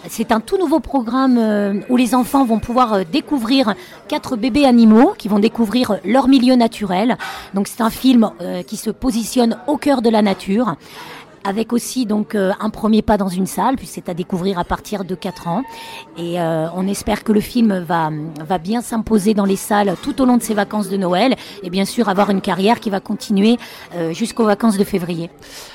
C'est 0.08 0.32
un 0.32 0.40
tout 0.40 0.58
nouveau 0.58 0.80
programme 0.80 1.38
euh, 1.38 1.80
où 1.88 1.96
les 1.96 2.14
enfants 2.14 2.44
vont 2.44 2.58
pouvoir 2.58 3.04
découvrir 3.04 3.74
quatre 4.08 4.36
bébés 4.36 4.64
animaux 4.64 5.14
qui 5.16 5.28
vont 5.28 5.38
découvrir 5.38 5.98
leur 6.04 6.28
milieu 6.28 6.54
naturel. 6.54 7.18
Donc 7.54 7.68
c'est 7.68 7.82
un 7.82 7.90
film 7.90 8.30
qui 8.66 8.76
se 8.76 8.90
positionne 8.90 9.58
au 9.66 9.76
cœur 9.76 10.02
de 10.02 10.08
la 10.08 10.22
nature 10.22 10.76
avec 11.44 11.72
aussi 11.72 12.06
donc 12.06 12.34
euh, 12.34 12.52
un 12.60 12.70
premier 12.70 13.02
pas 13.02 13.16
dans 13.16 13.28
une 13.28 13.46
salle, 13.46 13.76
puis 13.76 13.86
c'est 13.86 14.08
à 14.08 14.14
découvrir 14.14 14.58
à 14.58 14.64
partir 14.64 15.04
de 15.04 15.14
4 15.14 15.48
ans. 15.48 15.62
Et 16.16 16.40
euh, 16.40 16.66
on 16.74 16.86
espère 16.86 17.24
que 17.24 17.32
le 17.32 17.40
film 17.40 17.78
va, 17.78 18.10
va 18.44 18.58
bien 18.58 18.80
s'imposer 18.80 19.34
dans 19.34 19.44
les 19.44 19.56
salles 19.56 19.94
tout 20.02 20.20
au 20.20 20.24
long 20.24 20.36
de 20.36 20.42
ses 20.42 20.54
vacances 20.54 20.88
de 20.88 20.96
Noël, 20.96 21.36
et 21.62 21.70
bien 21.70 21.84
sûr 21.84 22.08
avoir 22.08 22.30
une 22.30 22.40
carrière 22.40 22.80
qui 22.80 22.90
va 22.90 23.00
continuer 23.00 23.56
euh, 23.94 24.12
jusqu'aux 24.12 24.44
vacances 24.44 24.76
de 24.76 24.84
février. 24.84 25.30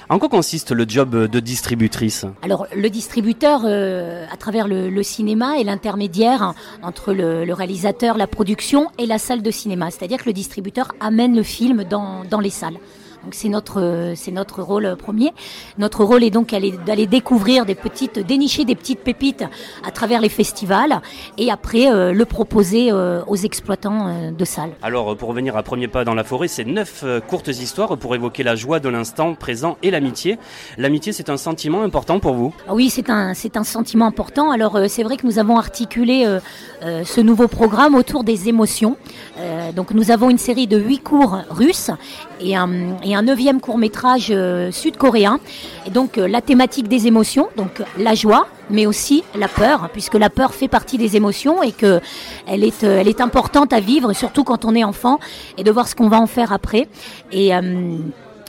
En 0.10 0.20
quoi 0.20 0.30
consiste 0.30 0.72
le 0.72 0.86
job 0.88 1.28
de 1.28 1.40
distributrice? 1.40 2.26
Alors 2.42 2.68
le 2.76 2.90
distributeur, 2.90 3.66
à 3.66 4.38
travers 4.38 4.68
le, 4.68 5.04
cinéma, 5.04 5.58
est 5.60 5.64
l'intermédiaire 5.64 6.54
entre 6.82 7.14
le, 7.14 7.46
le, 7.46 7.54
réalisateur, 7.54 8.18
la 8.18 8.28
production 8.28 8.88
et 8.98 9.06
la 9.06 9.18
salle 9.18 9.42
de 9.42 9.52
cinéma. 9.52 9.90
C'est-à-dire 9.92 10.20
que 10.20 10.26
le 10.26 10.34
distributeur 10.34 10.92
amène 11.00 11.36
le 11.36 11.44
film 11.44 11.84
dans, 11.84 12.24
dans 12.30 12.40
les 12.40 12.50
salles. 12.50 12.78
Donc 13.24 13.36
c'est 13.36 13.50
notre 13.50 14.14
c'est 14.16 14.32
notre 14.32 14.62
rôle 14.62 14.96
premier. 14.98 15.32
Notre 15.78 16.04
rôle 16.04 16.24
est 16.24 16.30
donc 16.30 16.54
d'aller 16.86 17.08
découvrir 17.08 17.66
des 17.66 17.76
petites 17.76 18.20
dénicher 18.20 18.66
des 18.66 18.76
petites 18.76 19.00
pépites 19.00 19.46
à 19.86 19.92
travers 19.92 20.20
les 20.20 20.30
festivals 20.30 21.02
et 21.38 21.50
après 21.52 21.90
euh, 21.90 22.12
le 22.12 22.26
proposer 22.26 22.92
euh, 22.92 23.22
aux 23.28 23.36
exploitants 23.36 24.08
euh, 24.08 24.32
de 24.32 24.46
salles. 24.46 24.72
Alors 24.82 25.16
pour 25.16 25.30
revenir 25.30 25.56
à 25.56 25.64
premier 25.64 25.88
pas 25.88 26.04
dans 26.04 26.16
la 26.16 26.24
forêt, 26.26 26.50
c'est 26.50 26.66
neuf 26.66 27.06
courtes 27.28 27.48
histoires 27.48 27.98
pour 27.98 28.14
évoquer 28.14 28.44
la 28.44 28.56
joie 28.56 28.80
de 28.80 28.90
l'instant 28.90 29.36
présent 29.36 29.78
et 29.84 29.92
l'amitié. 29.92 30.38
L'amitié 30.78 31.14
c'est 31.14 31.30
un 31.30 31.38
sentiment 31.38 31.84
important 31.84 32.20
pour 32.20 32.34
vous? 32.34 32.54
Ah 32.68 32.74
Oui, 32.74 32.90
c'est 32.90 33.10
un 33.10 33.34
c'est 33.34 33.56
un 33.56 33.64
sentiment 33.64 34.06
important. 34.06 34.52
Alors 34.52 34.78
c'est 34.88 35.04
vrai 35.04 35.16
que 35.16 35.26
nous 35.26 35.40
avons 35.40 35.58
articulé 35.58 36.26
ce 36.82 37.22
nouveau 37.22 37.48
programme 37.48 37.96
autour 37.96 38.24
des 38.24 38.50
émotions. 38.50 38.98
donc 39.76 39.92
nous 39.92 40.12
avons 40.12 40.30
une 40.30 40.38
série 40.38 40.68
de 40.68 40.78
huit 40.78 41.00
cours 41.00 41.38
russes 41.50 41.92
et 42.40 42.56
un, 42.56 42.98
et 43.04 43.13
un 43.16 43.22
neuvième 43.22 43.60
court 43.62 43.78
métrage 43.78 44.28
euh, 44.30 44.72
sud-coréen. 44.72 45.40
Et 45.86 45.90
donc 45.90 46.18
euh, 46.18 46.28
la 46.28 46.42
thématique 46.42 46.88
des 46.88 47.08
émotions, 47.08 47.50
donc 47.58 47.82
la 47.98 48.16
joie, 48.16 48.48
mais 48.70 48.86
aussi 48.86 49.24
la 49.36 49.48
peur, 49.48 49.90
puisque 49.92 50.16
la 50.16 50.30
peur 50.30 50.54
fait 50.54 50.68
partie 50.68 50.98
des 50.98 51.16
émotions 51.16 51.64
et 51.64 51.72
que 51.72 52.00
elle 52.48 52.64
est, 52.64 52.84
euh, 52.84 53.00
elle 53.00 53.08
est 53.08 53.22
importante 53.22 53.74
à 53.74 53.80
vivre, 53.80 54.14
surtout 54.14 54.44
quand 54.44 54.66
on 54.66 54.76
est 54.76 54.84
enfant, 54.84 55.20
et 55.58 55.64
de 55.64 55.72
voir 55.72 55.88
ce 55.88 55.96
qu'on 55.96 56.10
va 56.10 56.20
en 56.20 56.28
faire 56.28 56.52
après. 56.54 56.88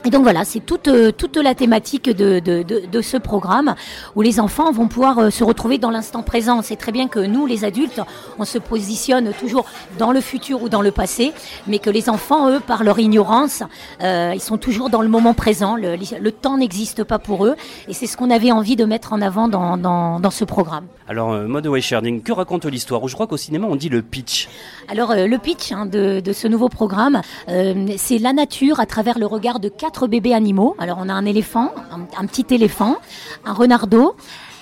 Et 0.05 0.11
donc 0.11 0.21
voilà, 0.21 0.45
c'est 0.45 0.59
toute, 0.59 0.87
euh, 0.87 1.11
toute 1.11 1.35
la 1.37 1.55
thématique 1.55 2.11
de, 2.11 2.39
de, 2.39 2.61
de, 2.63 3.01
ce 3.01 3.17
programme 3.17 3.73
où 4.15 4.21
les 4.21 4.39
enfants 4.39 4.71
vont 4.71 4.87
pouvoir 4.87 5.17
euh, 5.17 5.29
se 5.31 5.43
retrouver 5.43 5.79
dans 5.79 5.89
l'instant 5.89 6.21
présent. 6.21 6.61
C'est 6.61 6.75
très 6.75 6.91
bien 6.91 7.07
que 7.07 7.17
nous, 7.19 7.47
les 7.47 7.65
adultes, 7.65 8.01
on 8.37 8.45
se 8.45 8.59
positionne 8.59 9.33
toujours 9.33 9.65
dans 9.97 10.11
le 10.11 10.21
futur 10.21 10.61
ou 10.61 10.69
dans 10.69 10.83
le 10.83 10.91
passé, 10.91 11.33
mais 11.65 11.79
que 11.79 11.89
les 11.89 12.07
enfants, 12.07 12.51
eux, 12.51 12.59
par 12.59 12.83
leur 12.83 12.99
ignorance, 12.99 13.63
euh, 14.03 14.33
ils 14.35 14.41
sont 14.41 14.59
toujours 14.59 14.91
dans 14.91 15.01
le 15.01 15.07
moment 15.07 15.33
présent. 15.33 15.75
Le, 15.75 15.95
le 15.95 16.31
temps 16.31 16.57
n'existe 16.57 17.03
pas 17.03 17.17
pour 17.17 17.47
eux. 17.47 17.55
Et 17.87 17.93
c'est 17.93 18.05
ce 18.05 18.15
qu'on 18.15 18.29
avait 18.29 18.51
envie 18.51 18.75
de 18.75 18.85
mettre 18.85 19.11
en 19.11 19.21
avant 19.21 19.47
dans, 19.47 19.75
dans, 19.75 20.19
dans 20.19 20.31
ce 20.31 20.45
programme. 20.45 20.85
Alors, 21.07 21.31
euh, 21.31 21.47
Mode 21.47 21.65
Way 21.65 21.81
Sharing, 21.81 22.21
que 22.21 22.31
raconte 22.31 22.65
l'histoire? 22.65 23.07
Je 23.07 23.13
crois 23.15 23.25
qu'au 23.25 23.37
cinéma, 23.37 23.65
on 23.67 23.75
dit 23.75 23.89
le 23.89 24.03
pitch. 24.03 24.49
Alors, 24.87 25.15
le 25.15 25.37
pitch 25.37 25.71
hein, 25.71 25.87
de, 25.87 26.19
de, 26.19 26.33
ce 26.33 26.47
nouveau 26.47 26.69
programme, 26.69 27.21
c'est 27.47 28.19
la 28.19 28.33
nature 28.33 28.79
à 28.79 28.85
travers 28.85 29.17
le 29.17 29.25
regard 29.25 29.59
de 29.59 29.69
quatre 29.69 29.94
bébés 30.07 30.33
animaux. 30.33 30.75
Alors 30.79 30.97
on 31.01 31.09
a 31.09 31.13
un 31.13 31.25
éléphant, 31.25 31.73
un, 32.17 32.25
petit 32.25 32.53
éléphant, 32.53 32.97
un 33.45 33.53
renardeau, 33.53 34.15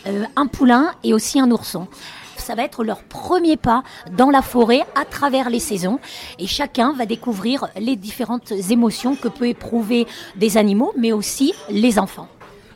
euh, 0.08 0.24
un 0.36 0.48
poulain 0.48 0.92
et 1.04 1.14
aussi 1.14 1.40
un 1.40 1.52
ourson 1.52 1.88
ça 2.36 2.56
va 2.56 2.64
être 2.64 2.84
leur 2.84 3.04
premier 3.04 3.56
pas 3.56 3.84
dans 4.12 4.30
la 4.30 4.42
forêt 4.42 4.82
à 4.96 5.06
travers 5.06 5.50
les 5.50 5.60
saisons 5.60 6.00
et 6.40 6.46
chacun 6.46 6.92
va 6.92 7.06
découvrir 7.06 7.68
les 7.80 7.96
différentes 7.96 8.52
émotions 8.70 9.16
que 9.16 9.30
peut 9.30 9.48
éprouver 9.48 10.08
des 10.36 10.58
animaux 10.58 10.94
mais 10.98 11.14
aussi 11.14 11.54
les 11.70 12.00
enfants. 12.00 12.28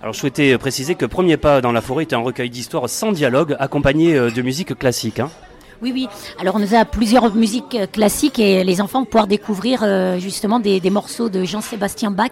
Alors 0.02 0.14
je 0.14 0.20
souhaitais 0.20 0.58
préciser 0.58 0.96
que 0.96 1.06
Premier 1.06 1.38
pas 1.38 1.60
dans 1.60 1.72
la 1.72 1.82
forêt 1.82 2.04
était 2.04 2.16
un 2.16 2.20
recueil 2.20 2.50
d'histoires 2.50 2.88
sans 2.88 3.12
dialogue 3.12 3.56
accompagné 3.60 4.16
euh, 4.16 4.30
de 4.30 4.42
musique 4.42 4.78
classique. 4.78 5.20
Hein. 5.20 5.30
Oui, 5.82 5.92
oui. 5.94 6.08
Alors 6.40 6.56
on 6.56 6.74
a 6.74 6.86
plusieurs 6.86 7.36
musiques 7.36 7.76
euh, 7.76 7.86
classiques 7.86 8.40
et 8.40 8.64
les 8.64 8.82
enfants 8.82 9.00
vont 9.00 9.06
pouvoir 9.06 9.28
découvrir 9.28 9.82
euh, 9.84 10.18
justement 10.18 10.60
des, 10.60 10.82
morceaux 10.90 11.30
de 11.30 11.44
Jean-Sébastien 11.44 12.10
Bach. 12.10 12.32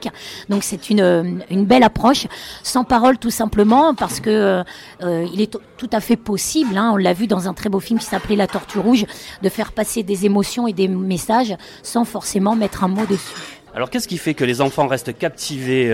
Donc 0.49 0.63
c'est 0.63 0.89
une, 0.89 1.01
euh, 1.01 1.23
une 1.51 1.65
belle 1.65 1.83
approche, 1.83 2.25
sans 2.63 2.83
parole 2.83 3.19
tout 3.19 3.29
simplement, 3.29 3.93
parce 3.93 4.19
que 4.19 4.63
il 5.01 5.41
est 5.41 5.57
tout 5.77 5.89
à 5.91 5.99
fait 5.99 6.15
possible, 6.15 6.77
hein, 6.77 6.91
on 6.93 6.97
l'a 6.97 7.13
vu 7.13 7.27
dans 7.27 7.47
un 7.47 7.53
très 7.53 7.69
beau 7.69 7.79
film 7.79 7.99
qui 7.99 8.05
s'appelait 8.05 8.35
La 8.35 8.47
Tortue 8.47 8.79
Rouge, 8.79 9.05
de 9.41 9.49
faire 9.49 9.71
passer 9.71 10.03
des 10.03 10.25
émotions 10.25 10.67
et 10.67 10.73
des 10.73 10.87
messages 10.87 11.55
sans 11.83 12.05
forcément 12.05 12.55
mettre 12.55 12.83
un 12.83 12.87
mot 12.87 13.05
dessus. 13.05 13.59
Alors 13.75 13.89
qu'est-ce 13.89 14.07
qui 14.07 14.17
fait 14.17 14.33
que 14.33 14.45
les 14.45 14.61
enfants 14.61 14.87
restent 14.87 15.17
captivés 15.17 15.93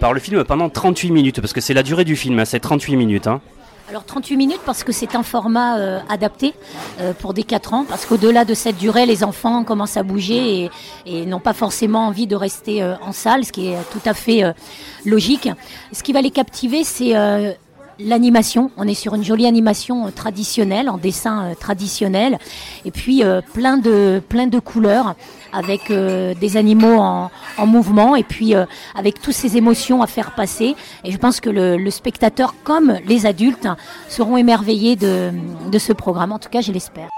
par 0.00 0.12
le 0.12 0.20
film 0.20 0.42
pendant 0.44 0.68
38 0.68 1.10
minutes? 1.10 1.40
Parce 1.40 1.52
que 1.52 1.60
c'est 1.60 1.74
la 1.74 1.82
durée 1.82 2.04
du 2.04 2.16
film, 2.16 2.38
hein, 2.38 2.44
c'est 2.44 2.60
38 2.60 2.96
minutes. 2.96 3.26
Hein. 3.26 3.40
Alors 3.92 4.06
38 4.06 4.38
minutes 4.38 4.60
parce 4.64 4.84
que 4.84 4.90
c'est 4.90 5.14
un 5.16 5.22
format 5.22 5.76
euh, 5.76 6.00
adapté 6.08 6.54
euh, 6.98 7.12
pour 7.12 7.34
des 7.34 7.42
4 7.42 7.74
ans, 7.74 7.84
parce 7.86 8.06
qu'au-delà 8.06 8.46
de 8.46 8.54
cette 8.54 8.78
durée, 8.78 9.04
les 9.04 9.22
enfants 9.22 9.64
commencent 9.64 9.98
à 9.98 10.02
bouger 10.02 10.70
et, 11.04 11.26
n'ont 11.26 11.40
pas 11.40 11.52
forcément 11.52 12.06
envie 12.06 12.26
de 12.26 12.34
rester 12.34 12.82
euh, 12.82 12.94
en 13.02 13.12
salle, 13.12 13.44
ce 13.44 13.52
qui 13.52 13.66
est 13.66 13.76
tout 13.90 14.00
à 14.06 14.14
fait 14.14 14.44
logique. 15.04 15.50
Ce 15.92 16.02
qui 16.02 16.14
va 16.14 16.22
les 16.22 16.30
captiver, 16.30 16.84
c'est 16.84 17.12
l'animation. 17.98 18.70
On 18.76 18.86
est 18.88 18.94
sur 18.94 19.14
une 19.14 19.24
jolie 19.24 19.46
animation 19.46 20.10
traditionnelle, 20.10 20.88
en 20.88 20.98
dessin 20.98 21.52
traditionnel, 21.58 22.38
et 22.84 22.90
puis 22.90 23.22
plein 23.52 23.76
de 23.76 24.20
plein 24.28 24.46
de 24.46 24.58
couleurs 24.58 25.14
avec 25.52 25.90
euh, 25.90 26.34
des 26.34 26.56
animaux 26.56 26.98
en, 26.98 27.30
mouvement 27.66 28.16
et 28.16 28.24
puis 28.24 28.54
euh, 28.54 28.64
avec 28.94 29.20
toutes 29.20 29.34
ces 29.34 29.56
émotions 29.56 30.02
à 30.02 30.06
faire 30.06 30.34
passer. 30.34 30.74
Et 31.04 31.12
je 31.12 31.18
pense 31.18 31.40
que 31.40 31.50
le, 31.50 31.90
spectateur, 31.90 32.54
comme 32.64 32.98
les 33.06 33.26
adultes, 33.26 33.68
seront 34.08 34.36
émerveillés 34.36 34.96
de, 34.96 35.30
de 35.70 35.78
ce 35.78 35.92
programme. 35.92 36.32
En 36.32 36.38
tout 36.38 36.48
cas, 36.48 36.60
je 36.60 36.72
l'espère. 36.72 37.08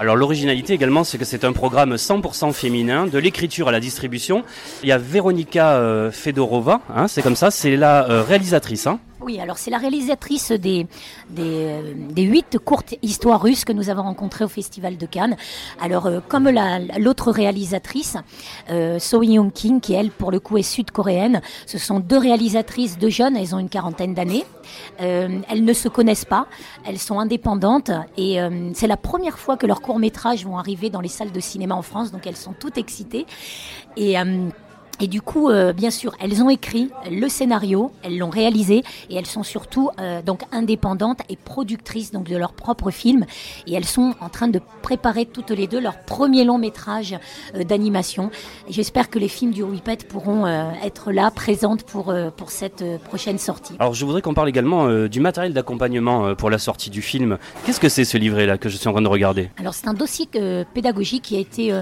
Alors 0.00 0.14
l'originalité 0.14 0.74
également, 0.74 1.02
c'est 1.02 1.18
que 1.18 1.24
c'est 1.24 1.44
un 1.44 1.52
programme 1.52 1.96
100% 1.96 2.52
féminin, 2.52 3.08
de 3.08 3.18
l'écriture 3.18 3.66
à 3.66 3.72
la 3.72 3.80
distribution. 3.80 4.44
Il 4.84 4.88
y 4.88 4.92
a 4.92 4.98
Véronika 4.98 5.72
euh, 5.72 6.12
Fedorova, 6.12 6.80
hein, 6.94 7.08
c'est 7.08 7.20
comme 7.20 7.34
ça, 7.34 7.50
c'est 7.50 7.76
la 7.76 8.08
euh, 8.08 8.22
réalisatrice. 8.22 8.86
Hein. 8.86 9.00
Oui, 9.28 9.38
alors 9.40 9.58
c'est 9.58 9.70
la 9.70 9.76
réalisatrice 9.76 10.52
des, 10.52 10.86
des, 11.28 11.82
des, 12.12 12.22
huit 12.22 12.56
courtes 12.64 12.94
histoires 13.02 13.42
russes 13.42 13.66
que 13.66 13.74
nous 13.74 13.90
avons 13.90 14.04
rencontrées 14.04 14.46
au 14.46 14.48
Festival 14.48 14.96
de 14.96 15.04
Cannes. 15.04 15.36
Alors, 15.82 16.06
euh, 16.06 16.20
comme 16.26 16.48
l'autre 16.98 17.30
réalisatrice, 17.30 18.16
euh, 18.70 18.98
So 18.98 19.22
Young 19.22 19.52
King, 19.52 19.82
qui 19.82 19.92
elle, 19.92 20.10
pour 20.12 20.30
le 20.30 20.40
coup, 20.40 20.56
est 20.56 20.62
sud-coréenne, 20.62 21.42
ce 21.66 21.76
sont 21.76 22.00
deux 22.00 22.16
réalisatrices, 22.16 22.96
deux 22.96 23.10
jeunes, 23.10 23.36
elles 23.36 23.54
ont 23.54 23.58
une 23.58 23.68
quarantaine 23.68 24.14
d'années. 24.14 24.46
Euh, 25.02 25.40
elles 25.50 25.62
ne 25.62 25.72
se 25.74 25.90
connaissent 25.90 26.24
pas, 26.24 26.46
elles 26.86 26.98
sont 26.98 27.20
indépendantes 27.20 27.90
et 28.16 28.40
euh, 28.40 28.70
c'est 28.72 28.86
la 28.86 28.96
première 28.96 29.38
fois 29.38 29.58
que 29.58 29.66
leurs 29.66 29.82
courts-métrages 29.82 30.46
vont 30.46 30.56
arriver 30.56 30.88
dans 30.88 31.02
les 31.02 31.08
salles 31.08 31.32
de 31.32 31.40
cinéma 31.40 31.74
en 31.74 31.82
France, 31.82 32.12
donc 32.12 32.26
elles 32.26 32.34
sont 32.34 32.54
toutes 32.58 32.78
excitées. 32.78 33.26
Et 33.98 34.16
et 35.00 35.06
du 35.06 35.22
coup, 35.22 35.48
euh, 35.48 35.72
bien 35.72 35.90
sûr, 35.90 36.12
elles 36.20 36.42
ont 36.42 36.50
écrit 36.50 36.90
le 37.08 37.28
scénario, 37.28 37.92
elles 38.02 38.18
l'ont 38.18 38.30
réalisé 38.30 38.82
et 39.10 39.16
elles 39.16 39.26
sont 39.26 39.44
surtout 39.44 39.90
euh, 40.00 40.22
donc 40.22 40.42
indépendantes 40.50 41.20
et 41.28 41.36
productrices 41.36 42.10
donc 42.10 42.28
de 42.28 42.36
leur 42.36 42.52
propre 42.52 42.90
film. 42.90 43.24
Et 43.66 43.74
elles 43.74 43.84
sont 43.84 44.14
en 44.20 44.28
train 44.28 44.48
de 44.48 44.60
préparer 44.82 45.24
toutes 45.24 45.50
les 45.50 45.68
deux 45.68 45.80
leur 45.80 46.00
premier 46.00 46.44
long 46.44 46.58
métrage 46.58 47.16
euh, 47.54 47.62
d'animation. 47.62 48.30
J'espère 48.68 49.08
que 49.08 49.20
les 49.20 49.28
films 49.28 49.52
du 49.52 49.62
Whippet 49.62 49.98
pourront 50.08 50.46
être 50.82 51.12
là, 51.12 51.30
présentes 51.30 51.84
pour 51.84 52.12
pour 52.36 52.50
cette 52.50 52.84
prochaine 53.04 53.38
sortie. 53.38 53.74
Alors, 53.78 53.94
je 53.94 54.04
voudrais 54.04 54.22
qu'on 54.22 54.34
parle 54.34 54.48
également 54.48 55.06
du 55.06 55.20
matériel 55.20 55.52
d'accompagnement 55.52 56.34
pour 56.34 56.50
la 56.50 56.58
sortie 56.58 56.90
du 56.90 57.02
film. 57.02 57.38
Qu'est-ce 57.64 57.80
que 57.80 57.88
c'est 57.88 58.04
ce 58.04 58.16
livret-là 58.16 58.58
que 58.58 58.68
je 58.68 58.76
suis 58.76 58.88
en 58.88 58.92
train 58.92 59.02
de 59.02 59.08
regarder? 59.08 59.50
Alors, 59.58 59.74
c'est 59.74 59.88
un 59.88 59.94
dossier 59.94 60.28
pédagogique 60.74 61.22
qui 61.22 61.36
a 61.36 61.40
été 61.40 61.72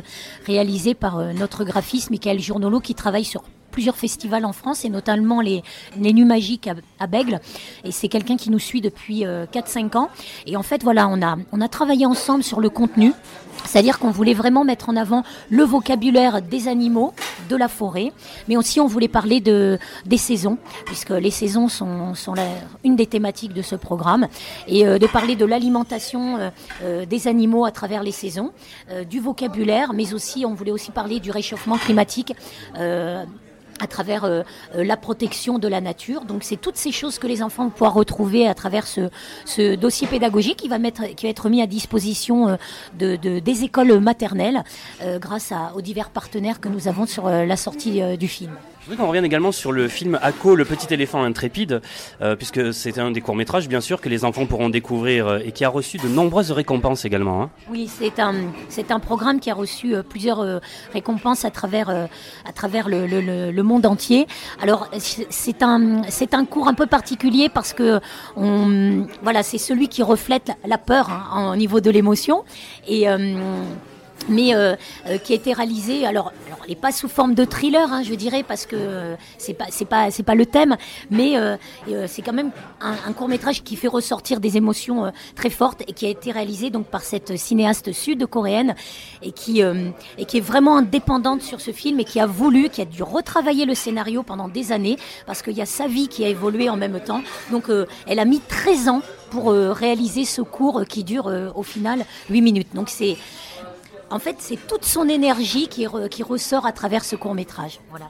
réalisé 0.46 0.94
par 0.94 1.18
notre 1.35 1.64
graphiste 1.64 2.11
Michael 2.11 2.40
Journolo 2.40 2.80
qui 2.80 2.94
travaille 2.94 3.05
sur 3.25 3.42
plusieurs 3.76 3.97
festivals 3.99 4.47
en 4.47 4.54
France 4.54 4.87
et 4.87 4.88
notamment 4.88 5.42
les, 5.42 5.62
les 6.00 6.14
Nuits 6.14 6.25
Magiques 6.25 6.71
à, 6.99 7.06
Bègle. 7.06 7.40
Et 7.85 7.92
c'est 7.92 8.09
quelqu'un 8.09 8.38
qui 8.38 8.49
nous 8.49 8.59
suit 8.59 8.80
depuis 8.80 9.25
4-5 9.25 9.26
euh, 9.26 9.99
ans. 9.99 10.09
Et 10.47 10.56
en 10.56 10.62
fait, 10.62 10.83
voilà, 10.83 11.09
on 11.09 11.21
a, 11.21 11.37
on 11.52 11.61
a 11.61 11.68
travaillé 11.68 12.06
ensemble 12.06 12.42
sur 12.42 12.61
le 12.61 12.71
contenu. 12.71 13.12
C'est-à-dire 13.66 13.99
qu'on 13.99 14.11
voulait 14.11 14.33
vraiment 14.33 14.64
mettre 14.64 14.88
en 14.88 14.97
avant 14.97 15.25
le 15.50 15.62
vocabulaire 15.62 16.40
des 16.40 16.68
animaux, 16.68 17.12
de 17.50 17.56
la 17.56 17.68
forêt, 17.68 18.12
mais 18.49 18.56
aussi 18.56 18.80
on 18.80 18.87
voulait 18.87 19.09
parler 19.09 19.40
de, 19.40 19.78
des 20.06 20.16
saisons, 20.16 20.56
puisque 20.87 21.11
les 21.11 21.30
saisons 21.30 21.68
sont, 21.68 22.14
sont 22.14 22.35
une 22.85 22.97
des 22.97 23.06
thématiques 23.06 23.52
de 23.52 23.62
ce 23.62 23.75
programme, 23.75 24.28
et 24.68 24.87
euh, 24.87 24.99
de 24.99 25.06
parler 25.06 25.37
de 25.37 25.45
l'alimentation 25.45 26.38
euh, 26.83 27.06
des 27.06 27.28
animaux 27.28 27.64
à 27.64 27.73
travers 27.73 28.02
les 28.02 28.12
saisons, 28.12 28.52
du 29.11 29.21
vocabulaire, 29.21 29.92
mais 29.92 30.14
aussi 30.14 30.45
on 30.47 30.54
voulait 30.54 30.71
aussi 30.71 30.92
parler 30.92 31.18
du 31.18 31.30
réchauffement 31.30 31.76
climatique 31.76 32.33
à 33.80 33.87
travers 33.87 34.25
euh, 34.25 34.42
euh, 34.75 34.85
la 34.85 34.97
protection 34.97 35.59
de 35.59 35.68
la 35.68 35.80
nature. 35.80 36.25
Donc 36.25 36.45
c'est 36.45 36.56
toutes 36.56 36.76
ces 36.76 36.92
choses 36.92 37.18
que 37.18 37.26
les 37.26 37.42
enfants 37.42 37.64
vont 37.64 37.71
pouvoir 37.71 37.95
retrouver 37.95 38.47
à 38.47 38.54
travers 38.54 38.87
ce, 38.87 39.75
dossier 39.76 40.06
pédagogique 40.06 40.56
qui 40.56 40.68
va, 40.68 40.78
être 41.23 41.49
mis 41.49 41.62
à 41.62 41.66
disposition 41.66 42.49
euh, 42.49 42.56
de, 42.99 43.16
de, 43.16 43.38
des 43.38 43.64
écoles 43.64 43.99
maternelles 44.00 44.62
grâce 45.21 45.52
aux 45.75 45.80
divers 45.80 46.11
partenaires 46.11 46.61
que 46.61 46.68
nous 46.68 46.88
avons 46.88 47.06
sur 47.06 47.28
la 47.28 47.56
sortie 47.56 48.00
du 48.16 48.28
film. 48.28 48.52
Je 48.86 48.92
voudrais 48.92 49.02
qu'on 49.02 49.08
revienne 49.08 49.24
également 49.24 49.50
sur 49.50 49.72
le 49.72 49.88
film 49.88 50.16
Ako, 50.22 50.54
le 50.54 50.64
petit 50.64 50.94
éléphant 50.94 51.24
intrépide, 51.24 51.82
euh, 52.22 52.36
puisque 52.36 52.72
c'est 52.72 53.00
un 53.00 53.10
des 53.10 53.20
courts-métrages, 53.20 53.68
bien 53.68 53.80
sûr, 53.80 54.00
que 54.00 54.08
les 54.08 54.24
enfants 54.24 54.46
pourront 54.46 54.68
découvrir 54.68 55.26
euh, 55.26 55.38
et 55.44 55.50
qui 55.50 55.64
a 55.64 55.68
reçu 55.68 55.98
de 55.98 56.06
nombreuses 56.06 56.52
récompenses 56.52 57.04
également. 57.04 57.42
Hein. 57.42 57.50
Oui, 57.68 57.90
c'est 57.92 58.20
un, 58.20 58.52
c'est 58.68 58.92
un 58.92 59.00
programme 59.00 59.40
qui 59.40 59.50
a 59.50 59.54
reçu 59.54 59.92
euh, 59.92 60.04
plusieurs 60.04 60.60
récompenses 60.92 61.44
à 61.44 61.50
travers, 61.50 61.90
à 61.90 62.52
travers 62.54 62.88
le, 62.88 63.08
le, 63.08 63.50
le, 63.50 63.62
monde 63.64 63.86
entier. 63.86 64.28
Alors, 64.62 64.88
c'est 65.00 65.64
un, 65.64 66.02
c'est 66.08 66.32
un 66.32 66.44
cours 66.44 66.68
un 66.68 66.74
peu 66.74 66.86
particulier 66.86 67.48
parce 67.48 67.72
que 67.72 67.98
on, 68.36 69.08
voilà, 69.20 69.42
c'est 69.42 69.58
celui 69.58 69.88
qui 69.88 70.04
reflète 70.04 70.52
la, 70.64 70.78
peur 70.78 71.10
hein, 71.10 71.50
au 71.52 71.56
niveau 71.56 71.80
de 71.80 71.90
l'émotion. 71.90 72.44
Et 72.86 73.08
mais 74.28 74.54
euh, 74.54 74.75
euh, 75.06 75.18
qui 75.18 75.32
a 75.32 75.37
été 75.37 75.52
réalisé. 75.52 76.06
Alors, 76.06 76.32
elle 76.62 76.70
n'est 76.70 76.76
pas 76.76 76.92
sous 76.92 77.08
forme 77.08 77.35
de 77.35 77.44
thriller, 77.44 77.92
hein, 77.92 78.02
je 78.02 78.14
dirais, 78.14 78.42
parce 78.42 78.66
que 78.66 78.76
euh, 78.76 79.14
c'est 79.38 79.54
pas 79.54 79.66
c'est 79.70 79.85
pas 79.85 80.11
c'est 80.11 80.23
pas 80.23 80.35
le 80.35 80.46
thème, 80.46 80.76
mais 81.11 81.35
c'est 82.06 82.23
quand 82.23 82.32
même 82.32 82.50
un, 82.80 83.12
court 83.12 83.28
métrage 83.28 83.62
qui 83.62 83.76
fait 83.76 83.88
ressortir 83.88 84.40
des 84.40 84.56
émotions 84.56 85.12
très 85.35 85.50
fortes 85.50 85.82
et 85.87 85.92
qui 85.92 86.06
a 86.06 86.08
été 86.08 86.32
réalisé 86.32 86.70
donc 86.70 86.87
par 86.87 87.02
cette 87.02 87.37
cinéaste 87.37 87.92
sud-coréenne 87.92 88.75
et 89.23 89.32
qui 89.32 89.61
et 89.61 90.25
qui 90.26 90.38
est 90.38 90.40
vraiment 90.40 90.76
indépendante 90.76 91.42
sur 91.42 91.61
ce 91.61 91.70
film 91.70 92.00
et 92.00 92.04
qui 92.04 92.20
a 92.20 92.26
voulu, 92.26 92.68
qui 92.68 92.82
a 92.82 92.85
dû 92.85 93.02
retravailler 93.02 93.64
le 93.64 93.75
scénario 93.75 94.23
pendant 94.23 94.49
des 94.49 94.73
années 94.73 94.96
parce 95.26 95.42
qu'il 95.42 95.56
y 95.56 95.62
a 95.62 95.66
sa 95.66 95.87
vie 95.87 96.08
qui 96.08 96.25
a 96.25 96.28
évolué 96.28 96.68
en 96.68 96.76
même 96.76 97.00
temps. 97.00 97.23
Donc, 97.50 97.64
elle 98.06 98.18
a 98.18 98.25
mis 98.25 98.40
13 98.40 98.88
ans 98.88 99.02
pour 99.30 99.52
réaliser 99.52 100.25
ce 100.25 100.42
cours 100.42 100.85
qui 100.88 101.04
dure 101.04 101.32
au 101.54 101.62
final 101.62 102.04
8 102.30 102.40
minutes. 102.42 102.68
Donc 102.75 102.88
c'est 102.88 103.16
en 104.10 104.18
fait, 104.18 104.36
c'est 104.38 104.58
toute 104.66 104.84
son 104.84 105.08
énergie 105.08 105.68
qui, 105.68 105.86
qui, 106.10 106.22
ressort 106.22 106.66
à 106.66 106.72
travers 106.72 107.04
ce 107.04 107.16
court 107.16 107.34
métrage. 107.34 107.80
Voilà. 107.90 108.06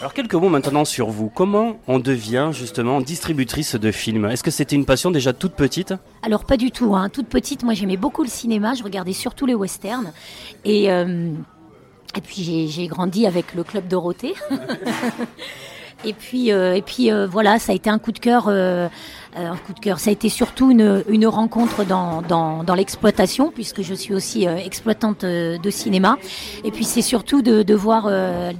Alors 0.00 0.12
quelques 0.12 0.34
mots 0.34 0.50
maintenant 0.50 0.84
sur 0.84 1.08
vous. 1.08 1.30
Comment 1.30 1.78
on 1.88 1.98
devient 1.98 2.50
justement 2.52 3.00
distributrice 3.00 3.76
de 3.76 3.90
films? 3.90 4.26
Est-ce 4.26 4.42
que 4.42 4.50
c'était 4.50 4.76
une 4.76 4.84
passion 4.84 5.10
déjà 5.10 5.32
toute 5.32 5.54
petite? 5.54 5.94
Alors 6.22 6.44
pas 6.44 6.58
du 6.58 6.70
tout. 6.70 6.94
Hein. 6.94 7.08
Toute 7.08 7.28
petite, 7.28 7.62
moi 7.62 7.72
j'aimais 7.72 7.96
beaucoup 7.96 8.22
le 8.22 8.28
cinéma. 8.28 8.74
Je 8.74 8.82
regardais 8.82 9.14
surtout 9.14 9.46
les 9.46 9.54
westerns. 9.54 10.12
Et, 10.66 10.92
euh, 10.92 11.30
et 12.14 12.20
puis 12.20 12.68
j'ai 12.68 12.86
grandi 12.88 13.26
avec 13.26 13.54
le 13.54 13.64
club 13.64 13.88
Dorothée. 13.88 14.34
et 16.04 16.12
puis, 16.12 16.52
euh, 16.52 16.74
et 16.74 16.82
puis 16.82 17.10
euh, 17.10 17.26
voilà, 17.26 17.58
ça 17.58 17.72
a 17.72 17.74
été 17.74 17.88
un 17.88 17.98
coup 17.98 18.12
de 18.12 18.18
cœur. 18.18 18.50
Un 19.36 19.56
coup 19.56 19.72
de 19.72 19.80
cœur. 19.80 20.00
Ça 20.00 20.10
a 20.10 20.12
été 20.12 20.28
surtout 20.28 20.70
une, 20.70 21.26
rencontre 21.26 21.84
dans, 21.84 22.22
dans, 22.22 22.74
l'exploitation, 22.74 23.52
puisque 23.54 23.82
je 23.82 23.94
suis 23.94 24.14
aussi 24.14 24.44
exploitante 24.44 25.24
de 25.24 25.70
cinéma. 25.70 26.16
Et 26.64 26.70
puis 26.70 26.84
c'est 26.84 27.02
surtout 27.02 27.42
de, 27.42 27.74
voir 27.74 28.10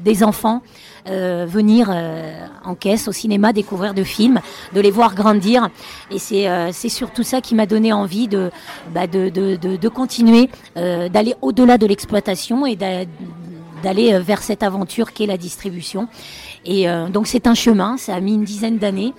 des 0.05 0.23
enfants 0.23 0.63
euh, 1.09 1.47
venir 1.49 1.89
euh, 1.89 2.47
en 2.65 2.75
caisse 2.75 3.07
au 3.07 3.13
cinéma 3.13 3.53
découvrir 3.53 3.95
de 3.95 4.03
films, 4.03 4.41
de 4.75 4.81
les 4.81 4.91
voir 4.91 5.15
grandir. 5.15 5.69
Et 6.11 6.19
c'est 6.19 6.49
euh, 6.49 6.73
surtout 6.73 7.23
ça 7.23 7.41
qui 7.41 7.55
m'a 7.55 7.67
donné 7.67 7.93
envie 7.93 8.27
de, 8.27 8.51
bah 8.93 9.07
de, 9.07 9.29
de, 9.29 9.55
de, 9.55 9.77
de, 9.77 9.89
continuer, 9.89 10.51
d'aller 10.75 11.35
au-delà 11.43 11.79
de 11.79 11.87
l'exploitation 11.87 12.67
et 12.67 12.75
d'aller 12.75 14.19
vers 14.19 14.43
cette 14.43 14.65
aventure 14.65 15.13
qu'est 15.13 15.27
la 15.27 15.37
distribution. 15.37 16.09
Et 16.67 16.87
donc 17.13 17.27
c'est 17.27 17.47
un 17.47 17.55
chemin, 17.55 17.97
ça 17.97 18.15
a 18.15 18.21
mis 18.21 18.35
une 18.35 18.45
dizaine 18.45 18.79
d'années 18.79 19.13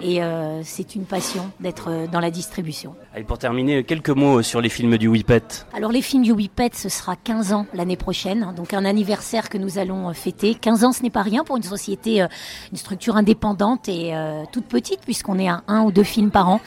et 0.00 0.22
euh, 0.22 0.60
c'est 0.64 0.94
une 0.94 1.04
passion 1.04 1.50
d'être 1.60 1.88
euh, 1.88 2.06
dans 2.06 2.20
la 2.20 2.30
distribution. 2.30 2.94
Allez, 3.14 3.24
pour 3.24 3.38
terminer, 3.38 3.84
quelques 3.84 4.10
mots 4.10 4.42
sur 4.42 4.60
les 4.60 4.68
films 4.68 4.98
du 4.98 5.08
Whippet. 5.08 5.42
Alors 5.74 5.92
les 5.92 6.02
films 6.02 6.22
du 6.22 6.32
Whippet, 6.32 6.70
ce 6.74 6.88
sera 6.88 7.16
15 7.16 7.52
ans 7.52 7.66
l'année 7.74 7.96
prochaine, 7.96 8.52
donc 8.56 8.74
un 8.74 8.84
anniversaire 8.84 9.48
que 9.48 9.58
nous 9.58 9.78
allons 9.78 10.08
euh, 10.08 10.12
fêter. 10.12 10.54
15 10.54 10.84
ans, 10.84 10.92
ce 10.92 11.02
n'est 11.02 11.10
pas 11.10 11.22
rien 11.22 11.44
pour 11.44 11.56
une 11.56 11.62
société, 11.62 12.26
une 12.70 12.76
structure 12.76 13.16
indépendante 13.16 13.88
et 13.88 14.12
toute 14.52 14.64
petite, 14.64 15.00
puisqu'on 15.00 15.38
est 15.38 15.48
à 15.48 15.62
un 15.68 15.82
ou 15.82 15.92
deux 15.92 16.02
films 16.02 16.30
par 16.30 16.48
an. 16.48 16.60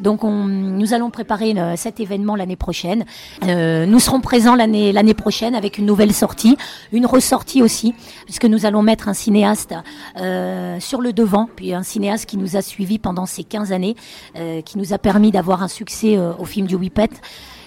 Donc 0.00 0.24
on, 0.24 0.44
nous 0.44 0.94
allons 0.94 1.10
préparer 1.10 1.54
cet 1.76 2.00
événement 2.00 2.36
l'année 2.36 2.56
prochaine. 2.56 3.04
nous 3.42 3.98
serons 4.00 4.20
présents 4.20 4.54
l'année 4.54 5.14
prochaine 5.14 5.54
avec 5.54 5.78
une 5.78 5.86
nouvelle 5.86 6.12
sortie, 6.12 6.56
une 6.92 7.06
ressortie 7.06 7.62
aussi, 7.62 7.94
puisque 8.24 8.44
nous 8.44 8.66
allons 8.66 8.82
mettre 8.82 9.08
un 9.08 9.14
cinéaste 9.14 9.74
sur 10.80 11.00
le 11.00 11.12
devant, 11.12 11.48
puis 11.54 11.74
un 11.74 11.82
cinéaste 11.82 12.26
qui 12.26 12.36
nous 12.36 12.56
a 12.56 12.62
suivi 12.62 12.98
pendant 12.98 13.26
ces 13.26 13.44
15 13.44 13.72
années, 13.72 13.96
euh, 14.36 14.62
qui 14.62 14.78
nous 14.78 14.92
a 14.92 14.98
permis 14.98 15.30
d'avoir 15.30 15.62
un 15.62 15.68
succès 15.68 16.16
euh, 16.16 16.32
au 16.38 16.44
film 16.44 16.66
du 16.66 16.74
Whippet. 16.74 17.10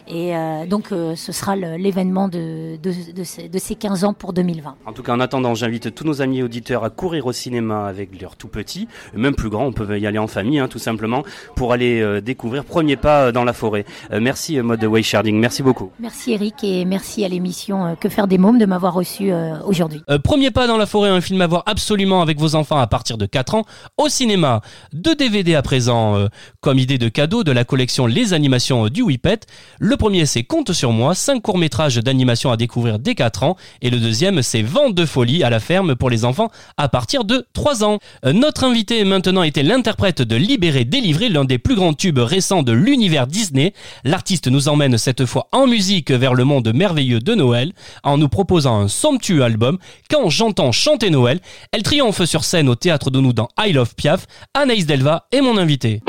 Et 0.08 0.36
euh, 0.36 0.66
donc, 0.68 0.92
euh, 0.92 1.16
ce 1.16 1.32
sera 1.32 1.56
l'événement 1.56 2.28
de, 2.28 2.78
de, 2.78 2.92
de, 2.92 3.48
de, 3.48 3.60
ces 3.60 3.76
15 3.76 4.04
ans 4.04 4.14
pour 4.14 4.34
2020. 4.34 4.76
En 4.86 4.94
tout 4.94 5.02
cas, 5.02 5.14
en 5.14 5.20
attendant, 5.20 5.56
j'invite 5.56 5.96
tous 5.96 6.06
nos 6.06 6.22
amis 6.22 6.44
auditeurs 6.44 6.84
à 6.84 6.90
courir 6.90 7.26
au 7.26 7.32
cinéma 7.32 7.88
avec 7.88 8.20
leurs 8.22 8.36
tout 8.36 8.48
petits, 8.48 8.88
même 9.16 9.36
plus 9.36 9.50
grands, 9.50 9.66
on 9.66 9.74
peut 9.74 10.00
y 10.00 10.06
aller 10.06 10.20
en 10.20 10.28
famille, 10.28 10.60
hein, 10.60 10.68
tout 10.68 10.80
simplement, 10.80 11.24
pour 11.56 11.74
aller 11.74 12.02
euh, 12.02 12.22
découvrir 12.22 12.66
Premier 12.66 12.98
pas 12.98 13.32
dans 13.32 13.44
la 13.44 13.54
forêt. 13.54 13.86
merci, 14.12 14.60
Mode 14.60 14.84
Waysharding, 14.84 15.40
merci 15.40 15.64
beaucoup. 15.64 15.92
Merci, 16.00 16.34
Eric, 16.34 16.64
et 16.64 16.86
merci 16.86 17.24
à 17.26 17.28
l'émission 17.28 17.96
Que 18.00 18.10
faire 18.10 18.28
des 18.28 18.38
mômes 18.38 18.58
de 18.58 18.66
m'avoir 18.66 18.94
reçu 18.94 19.32
aujourd'hui. 19.66 20.02
Premier 20.24 20.52
pas 20.52 20.68
dans 20.68 20.78
la 20.78 20.86
forêt, 20.86 21.10
un 21.10 21.22
film 21.22 21.42
à 21.42 21.48
voir 21.48 21.64
absolument 21.66 22.22
avec 22.22 22.40
vos 22.40 22.56
enfants 22.56 22.78
à 22.78 22.88
partir 22.88 23.18
de 23.18 23.26
4 23.26 23.56
ans, 23.56 23.66
au 23.98 24.10
cinéma. 24.10 24.62
Deux 24.94 25.16
DVD 25.16 25.56
à 25.56 25.62
présent, 25.62 26.28
comme 26.62 26.80
idée 26.80 26.98
de 26.98 27.10
cadeau 27.10 27.44
de 27.44 27.52
la 27.52 27.64
collection 27.64 28.08
Les 28.08 28.34
animations 28.34 28.88
du 28.88 29.02
Whippet. 29.02 29.42
Le 29.80 29.95
le 29.96 29.98
premier, 29.98 30.26
c'est 30.26 30.44
Compte 30.44 30.74
sur 30.74 30.92
moi, 30.92 31.16
5 31.16 31.42
courts-métrages 31.42 31.96
d'animation 31.96 32.52
à 32.52 32.58
découvrir 32.58 33.00
dès 33.00 33.16
4 33.16 33.44
ans. 33.44 33.56
Et 33.82 33.90
le 33.90 33.98
deuxième, 33.98 34.42
c'est 34.42 34.62
Vente 34.62 34.94
de 34.94 35.06
folie 35.06 35.42
à 35.42 35.50
la 35.50 35.62
ferme 35.62 35.96
pour 35.96 36.10
les 36.10 36.26
enfants 36.26 36.52
à 36.76 36.90
partir 36.90 37.24
de 37.24 37.48
3 37.54 37.86
ans. 37.86 38.00
Euh, 38.26 38.34
notre 38.34 38.66
invité 38.66 39.06
maintenant 39.06 39.42
était 39.44 39.64
l'interprète 39.64 40.22
de 40.22 40.36
Libéré 40.36 40.84
Délivré, 40.84 41.30
l'un 41.30 41.46
des 41.46 41.60
plus 41.60 41.76
grands 41.76 41.94
tubes 41.94 42.20
récents 42.20 42.62
de 42.62 42.74
l'univers 42.74 43.26
Disney. 43.26 43.72
L'artiste 44.04 44.48
nous 44.48 44.68
emmène 44.68 44.98
cette 44.98 45.26
fois 45.26 45.48
en 45.54 45.66
musique 45.66 46.12
vers 46.12 46.34
le 46.34 46.44
monde 46.44 46.74
merveilleux 46.76 47.22
de 47.22 47.34
Noël 47.34 47.72
en 48.04 48.18
nous 48.18 48.28
proposant 48.28 48.78
un 48.78 48.90
somptueux 48.90 49.44
album. 49.44 49.78
Quand 50.10 50.30
j'entends 50.30 50.74
chanter 50.74 51.10
Noël, 51.10 51.40
elle 51.72 51.84
triomphe 51.84 52.26
sur 52.26 52.44
scène 52.44 52.68
au 52.68 52.76
théâtre 52.76 53.12
de 53.12 53.22
nous 53.22 53.32
dans 53.32 53.48
I 53.58 53.72
Love 53.72 53.96
Piaf. 53.96 54.28
Anaïs 54.54 54.88
Delva 54.88 55.28
est 55.32 55.40
mon 55.40 55.58
invité. 55.58 56.02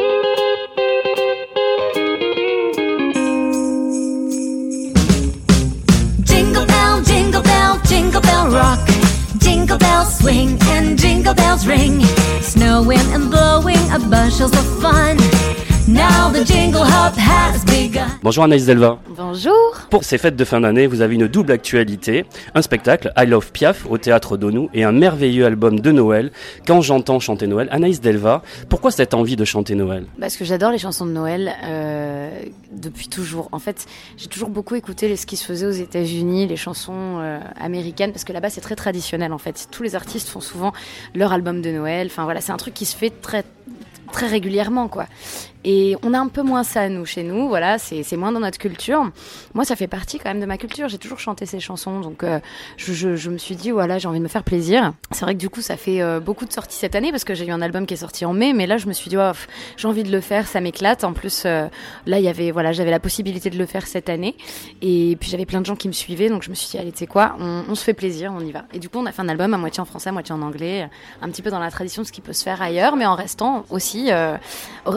Rock. 8.56 8.80
Jingle 9.38 9.78
bells 9.78 10.18
swing 10.18 10.58
and 10.74 10.98
jingle 10.98 11.34
bells 11.34 11.66
ring. 11.66 12.00
Snowing 12.40 13.06
and 13.12 13.30
blowing 13.30 13.84
a 13.90 13.98
bushels 13.98 14.52
of 14.52 14.66
fun. 14.80 15.16
Now 15.88 16.32
the 16.32 16.44
jingle 16.44 16.80
hop 16.80 17.14
has 17.16 17.64
begun. 17.64 18.08
Bonjour 18.20 18.42
Anaïs 18.42 18.66
Delva. 18.66 18.98
Bonjour. 19.08 19.54
Pour 19.88 20.02
ces 20.02 20.18
fêtes 20.18 20.34
de 20.34 20.44
fin 20.44 20.60
d'année, 20.60 20.88
vous 20.88 21.00
avez 21.00 21.14
une 21.14 21.28
double 21.28 21.52
actualité. 21.52 22.24
Un 22.56 22.62
spectacle, 22.62 23.12
I 23.16 23.24
Love 23.24 23.52
Piaf, 23.52 23.86
au 23.88 23.96
théâtre 23.96 24.36
d'Onou, 24.36 24.68
et 24.74 24.82
un 24.82 24.90
merveilleux 24.90 25.46
album 25.46 25.78
de 25.78 25.92
Noël, 25.92 26.32
Quand 26.66 26.80
j'entends 26.80 27.20
chanter 27.20 27.46
Noël. 27.46 27.68
Anaïs 27.70 28.00
Delva, 28.00 28.42
pourquoi 28.68 28.90
cette 28.90 29.14
envie 29.14 29.36
de 29.36 29.44
chanter 29.44 29.76
Noël? 29.76 30.06
Parce 30.18 30.36
que 30.36 30.44
j'adore 30.44 30.72
les 30.72 30.78
chansons 30.78 31.06
de 31.06 31.12
Noël 31.12 31.54
euh, 31.62 32.30
depuis 32.72 33.06
toujours. 33.06 33.48
En 33.52 33.60
fait, 33.60 33.86
j'ai 34.16 34.26
toujours 34.26 34.48
beaucoup 34.48 34.74
écouté 34.74 35.14
ce 35.14 35.24
qui 35.24 35.36
se 35.36 35.44
faisait 35.44 35.66
aux 35.66 35.70
États-Unis, 35.70 36.48
les 36.48 36.56
chansons 36.56 37.20
euh, 37.20 37.38
américaines, 37.60 38.10
parce 38.10 38.24
que 38.24 38.32
là-bas 38.32 38.50
c'est 38.50 38.60
très 38.60 38.74
traditionnel 38.74 39.32
en 39.32 39.38
fait. 39.38 39.68
Tous 39.70 39.84
les 39.84 39.94
artistes 39.94 40.28
font 40.28 40.40
souvent 40.40 40.72
leur 41.14 41.32
album 41.32 41.62
de 41.62 41.70
Noël. 41.70 42.08
Enfin 42.10 42.24
voilà, 42.24 42.40
c'est 42.40 42.50
un 42.50 42.56
truc 42.56 42.74
qui 42.74 42.86
se 42.86 42.96
fait 42.96 43.10
très 43.10 43.44
très 44.12 44.26
régulièrement 44.26 44.88
quoi. 44.88 45.06
Et 45.68 45.96
on 46.04 46.14
a 46.14 46.18
un 46.20 46.28
peu 46.28 46.42
moins 46.42 46.62
ça, 46.62 46.88
nous, 46.88 47.04
chez 47.04 47.24
nous. 47.24 47.48
Voilà, 47.48 47.76
c'est 47.78 48.16
moins 48.16 48.30
dans 48.30 48.38
notre 48.38 48.56
culture. 48.56 49.10
Moi, 49.52 49.64
ça 49.64 49.74
fait 49.74 49.88
partie 49.88 50.20
quand 50.20 50.30
même 50.30 50.40
de 50.40 50.46
ma 50.46 50.58
culture. 50.58 50.88
J'ai 50.88 50.96
toujours 50.96 51.18
chanté 51.18 51.44
ces 51.44 51.58
chansons. 51.58 51.98
Donc, 51.98 52.22
euh, 52.22 52.38
je, 52.76 53.28
me 53.28 53.36
suis 53.36 53.56
dit, 53.56 53.72
voilà, 53.72 53.98
j'ai 53.98 54.06
envie 54.06 54.20
de 54.20 54.22
me 54.22 54.28
faire 54.28 54.44
plaisir. 54.44 54.92
C'est 55.10 55.22
vrai 55.22 55.34
que 55.34 55.40
du 55.40 55.50
coup, 55.50 55.62
ça 55.62 55.76
fait 55.76 56.00
euh, 56.00 56.20
beaucoup 56.20 56.46
de 56.46 56.52
sorties 56.52 56.76
cette 56.76 56.94
année 56.94 57.10
parce 57.10 57.24
que 57.24 57.34
j'ai 57.34 57.44
eu 57.46 57.50
un 57.50 57.60
album 57.62 57.84
qui 57.84 57.94
est 57.94 57.98
sorti 57.98 58.24
en 58.24 58.32
mai. 58.32 58.52
Mais 58.52 58.68
là, 58.68 58.78
je 58.78 58.86
me 58.86 58.92
suis 58.92 59.10
dit, 59.10 59.16
oh, 59.18 59.32
j'ai 59.76 59.88
envie 59.88 60.04
de 60.04 60.12
le 60.12 60.20
faire. 60.20 60.46
Ça 60.46 60.60
m'éclate. 60.60 61.02
En 61.02 61.12
plus, 61.12 61.42
euh, 61.46 61.66
là, 62.06 62.20
il 62.20 62.24
y 62.24 62.28
avait, 62.28 62.52
voilà, 62.52 62.70
j'avais 62.70 62.92
la 62.92 63.00
possibilité 63.00 63.50
de 63.50 63.58
le 63.58 63.66
faire 63.66 63.88
cette 63.88 64.08
année. 64.08 64.36
Et 64.82 65.16
puis, 65.18 65.30
j'avais 65.30 65.46
plein 65.46 65.60
de 65.60 65.66
gens 65.66 65.74
qui 65.74 65.88
me 65.88 65.92
suivaient. 65.92 66.28
Donc, 66.28 66.44
je 66.44 66.50
me 66.50 66.54
suis 66.54 66.68
dit, 66.68 66.78
allez, 66.78 66.92
tu 66.92 66.98
sais 66.98 67.06
quoi, 67.08 67.34
on, 67.40 67.64
on, 67.68 67.74
se 67.74 67.82
fait 67.82 67.94
plaisir, 67.94 68.32
on 68.32 68.40
y 68.40 68.52
va. 68.52 68.66
Et 68.72 68.78
du 68.78 68.88
coup, 68.88 68.98
on 68.98 69.06
a 69.06 69.10
fait 69.10 69.22
un 69.22 69.28
album 69.28 69.52
à 69.52 69.58
moitié 69.58 69.80
en 69.80 69.84
français, 69.84 70.10
à 70.10 70.12
moitié 70.12 70.32
en 70.32 70.42
anglais. 70.42 70.88
Un 71.22 71.28
petit 71.28 71.42
peu 71.42 71.50
dans 71.50 71.58
la 71.58 71.72
tradition 71.72 72.02
de 72.02 72.06
ce 72.06 72.12
qui 72.12 72.20
peut 72.20 72.32
se 72.32 72.44
faire 72.44 72.62
ailleurs, 72.62 72.94
mais 72.94 73.06
en 73.06 73.16
restant 73.16 73.64
aussi, 73.70 74.10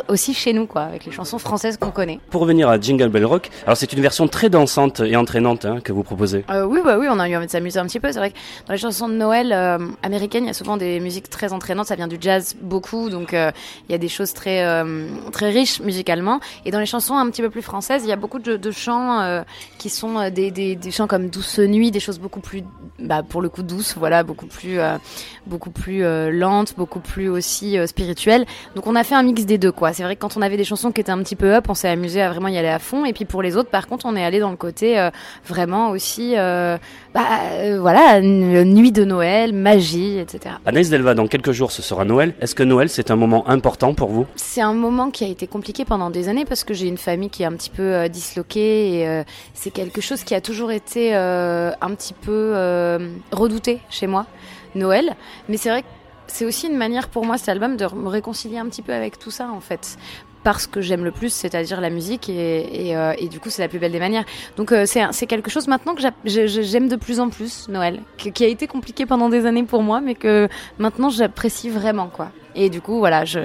aussi 0.08 0.34
chez 0.36 0.54
nous, 0.54 0.59
quoi, 0.68 0.84
avec 0.84 1.06
les 1.06 1.12
chansons 1.12 1.40
française 1.40 1.78
qu'on 1.78 1.92
connaît. 1.92 2.20
Pour 2.30 2.42
revenir 2.42 2.70
à 2.70 2.80
Jingle 2.80 3.10
Bell 3.10 3.26
Rock, 3.26 3.50
alors 3.66 3.78
c'est 3.78 3.92
une 3.94 4.02
version 4.02 4.28
très 4.28 4.50
dansante 4.50 5.00
et 5.00 5.16
entraînante 5.16 5.66
hein, 5.66 5.80
que 5.84 5.92
vous 5.92 6.04
proposez. 6.04 6.46
Euh, 6.50 6.66
oui, 6.66 6.80
bah 6.84 6.98
oui, 7.00 7.08
on 7.10 7.20
a 7.20 7.30
eu 7.30 7.36
envie 7.36 7.46
de 7.46 7.52
s'amuser 7.52 7.80
un 7.80 7.86
petit 7.86 8.00
peu. 8.00 8.12
C'est 8.12 8.20
vrai 8.20 8.32
que 8.32 8.38
dans 8.68 8.74
les 8.74 8.80
chansons 8.80 9.08
de 9.08 9.14
Noël 9.14 9.52
euh, 9.54 9.78
américaines, 10.04 10.44
il 10.44 10.48
y 10.48 10.52
a 10.52 10.54
souvent 10.54 10.78
des 10.78 11.00
musiques 11.00 11.30
très 11.30 11.54
entraînantes. 11.54 11.88
Ça 11.88 11.96
vient 11.96 12.08
du 12.08 12.18
jazz 12.20 12.56
beaucoup, 12.62 13.10
donc 13.10 13.34
euh, 13.34 13.52
il 13.88 13.92
y 13.92 13.96
a 13.96 13.98
des 13.98 14.08
choses 14.08 14.34
très 14.34 14.60
très 15.32 15.50
riches 15.50 15.80
musicalement. 15.82 16.40
Et 16.66 16.72
dans 16.72 16.80
les 16.80 16.86
chansons 16.86 17.16
un 17.16 17.30
petit 17.30 17.42
peu 17.42 17.50
plus 17.50 17.62
françaises, 17.62 18.04
il 18.04 18.10
y 18.10 18.12
a 18.12 18.16
beaucoup 18.16 18.40
de, 18.40 18.58
de 18.58 18.72
chants 18.72 19.44
qui 19.78 19.90
sont 19.90 20.30
des, 20.30 20.52
des, 20.52 20.76
des, 20.76 20.92
chants 20.92 21.08
comme 21.08 21.30
Douce 21.30 21.60
Nuit, 21.60 21.92
des 21.92 22.00
choses 22.00 22.20
beaucoup 22.20 22.40
plus, 22.40 22.64
bah, 23.00 23.24
pour 23.24 23.42
le 23.42 23.50
coup 23.50 23.64
douces, 23.64 23.96
voilà, 23.98 24.24
beaucoup 24.24 24.48
plus 24.48 24.80
beaucoup 25.48 25.72
plus 25.72 26.04
lentes, 26.32 26.76
beaucoup 26.78 27.00
plus 27.00 27.30
aussi 27.30 27.78
spirituelles. 27.88 28.46
Donc 28.76 28.88
on 28.88 28.96
a 28.96 29.04
fait 29.04 29.16
un 29.16 29.24
mix 29.24 29.46
des 29.46 29.58
deux, 29.58 29.72
quoi. 29.72 29.94
C'est 29.94 30.04
vrai 30.04 30.16
que 30.16 30.22
quand 30.22 30.38
on 30.38 30.42
avait 30.50 30.58
des 30.58 30.64
chansons 30.66 30.92
qui 30.92 31.02
était 31.02 31.12
un 31.12 31.20
petit 31.20 31.36
peu 31.36 31.56
up, 31.56 31.66
on 31.70 31.74
s'est 31.74 31.88
amusé 31.88 32.22
à 32.22 32.30
vraiment 32.30 32.48
y 32.48 32.58
aller 32.58 32.68
à 32.68 32.80
fond. 32.80 33.06
Et 33.06 33.14
puis 33.14 33.26
pour 33.26 33.42
les 33.42 33.56
autres, 33.56 33.70
par 33.70 33.88
contre, 33.88 34.06
on 34.06 34.16
est 34.16 34.24
allé 34.24 34.40
dans 34.40 34.50
le 34.50 34.58
côté 34.58 35.00
euh, 35.00 35.10
vraiment 35.48 35.92
aussi, 35.92 36.34
euh, 36.36 36.78
bah, 37.14 37.22
euh, 37.54 37.78
voilà, 37.80 38.20
nuit 38.22 38.92
de 38.92 39.06
Noël, 39.06 39.54
magie, 39.54 40.18
etc. 40.18 40.56
Anaïs 40.66 40.90
Delva, 40.90 41.14
dans 41.14 41.28
quelques 41.28 41.52
jours, 41.52 41.72
ce 41.72 41.82
sera 41.82 42.04
Noël. 42.06 42.34
Est-ce 42.42 42.56
que 42.56 42.64
Noël, 42.64 42.90
c'est 42.90 43.12
un 43.12 43.16
moment 43.16 43.48
important 43.48 43.94
pour 43.94 44.10
vous? 44.10 44.26
C'est 44.36 44.62
un 44.62 44.74
moment 44.74 45.12
qui 45.12 45.24
a 45.24 45.28
été 45.28 45.48
compliqué 45.48 45.86
pendant 45.86 46.10
des 46.10 46.28
années 46.28 46.46
parce 46.46 46.64
que 46.64 46.74
j'ai 46.74 46.88
une 46.88 46.98
famille 46.98 47.30
qui 47.30 47.44
est 47.44 47.48
un 47.48 47.54
petit 47.54 47.70
peu 47.70 48.10
disloquée 48.10 49.02
et 49.02 49.24
c'est 49.54 49.72
quelque 49.72 50.02
chose 50.02 50.24
qui 50.24 50.36
a 50.36 50.42
toujours 50.42 50.72
été 50.72 51.14
un 51.16 51.92
petit 51.96 52.14
peu 52.14 52.54
redouté 53.32 53.80
chez 53.90 54.08
moi. 54.08 54.26
Noël, 54.76 55.16
mais 55.48 55.58
c'est 55.58 55.70
vrai 55.70 55.82
que 55.82 55.88
c'est 56.28 56.46
aussi 56.46 56.68
une 56.68 56.78
manière 56.78 57.10
pour 57.10 57.26
moi 57.26 57.38
cet 57.38 57.50
album 57.50 57.76
de 57.76 57.86
me 57.96 58.08
réconcilier 58.08 58.58
un 58.58 58.68
petit 58.68 58.82
peu 58.82 58.94
avec 58.94 59.20
tout 59.20 59.32
ça 59.32 59.50
en 59.50 59.60
fait 59.60 59.98
parce 60.44 60.68
que 60.68 60.82
j'aime 60.82 61.04
le 61.04 61.12
plus, 61.12 61.32
c'est-à-dire 61.32 61.82
la 61.82 61.90
musique, 61.90 62.30
euh, 62.30 63.14
et 63.18 63.28
du 63.28 63.40
coup 63.40 63.50
c'est 63.50 63.62
la 63.62 63.68
plus 63.68 63.80
belle 63.80 63.92
des 63.92 64.00
manières. 64.00 64.26
Donc 64.58 64.72
euh, 64.72 64.86
c'est 64.86 65.28
quelque 65.28 65.50
chose 65.50 65.68
maintenant 65.68 65.96
que 65.96 66.02
j'aime 66.26 66.88
de 66.88 66.96
plus 66.96 67.20
en 67.20 67.30
plus, 67.30 67.68
Noël, 67.70 68.02
qui 68.18 68.44
a 68.44 68.48
été 68.48 68.68
compliqué 68.68 69.06
pendant 69.06 69.30
des 69.30 69.46
années 69.46 69.64
pour 69.64 69.84
moi, 69.84 70.02
mais 70.02 70.16
que 70.16 70.48
maintenant 70.78 71.10
j'apprécie 71.10 71.70
vraiment, 71.70 72.08
quoi. 72.08 72.32
Et 72.56 72.70
du 72.70 72.82
coup, 72.82 73.00
voilà, 73.00 73.26
je, 73.26 73.40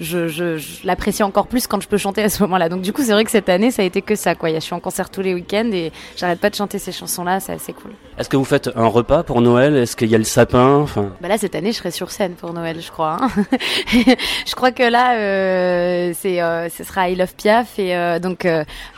je, 0.00 0.28
je, 0.28 0.56
je 0.58 0.86
l'apprécie 0.86 1.22
encore 1.22 1.46
plus 1.46 1.66
quand 1.66 1.80
je 1.82 1.88
peux 1.88 1.96
chanter 1.98 2.22
à 2.22 2.28
ce 2.28 2.42
moment-là. 2.44 2.68
Donc 2.68 2.82
du 2.82 2.92
coup, 2.92 3.02
c'est 3.02 3.12
vrai 3.12 3.24
que 3.24 3.30
cette 3.30 3.48
année, 3.48 3.70
ça 3.70 3.82
a 3.82 3.84
été 3.84 4.00
que 4.02 4.14
ça, 4.14 4.34
quoi. 4.34 4.50
Je 4.52 4.60
suis 4.60 4.74
en 4.74 4.80
concert 4.80 5.10
tous 5.10 5.22
les 5.22 5.34
week-ends 5.34 5.70
et 5.72 5.92
j'arrête 6.16 6.40
pas 6.40 6.50
de 6.50 6.54
chanter 6.54 6.78
ces 6.78 6.92
chansons-là, 6.92 7.40
c'est 7.40 7.52
assez 7.52 7.72
cool. 7.72 7.90
Est-ce 8.18 8.28
que 8.28 8.36
vous 8.36 8.44
faites 8.44 8.70
un 8.76 8.86
repas 8.86 9.22
pour 9.24 9.40
Noël? 9.40 9.76
Est-ce 9.76 9.96
qu'il 9.96 10.08
y 10.08 10.14
a 10.14 10.18
le 10.18 10.24
sapin? 10.24 10.76
Enfin... 10.76 11.10
Bah 11.20 11.28
là, 11.28 11.36
cette 11.38 11.54
année, 11.54 11.72
je 11.72 11.78
serai 11.78 11.90
sur 11.90 12.10
scène 12.10 12.34
pour 12.34 12.52
Noël, 12.52 12.80
je 12.80 12.90
crois. 12.90 13.18
hein. 13.20 13.28
je 14.46 14.54
crois 14.54 14.70
que 14.72 14.82
là, 14.84 15.16
euh, 15.16 16.12
c'est, 16.16 16.40
euh, 16.40 16.68
ce 16.68 16.84
sera 16.84 17.08
I 17.08 17.16
Love 17.16 17.34
Piaf 17.34 17.78
et 17.78 17.94
euh, 17.96 18.18
donc. 18.18 18.44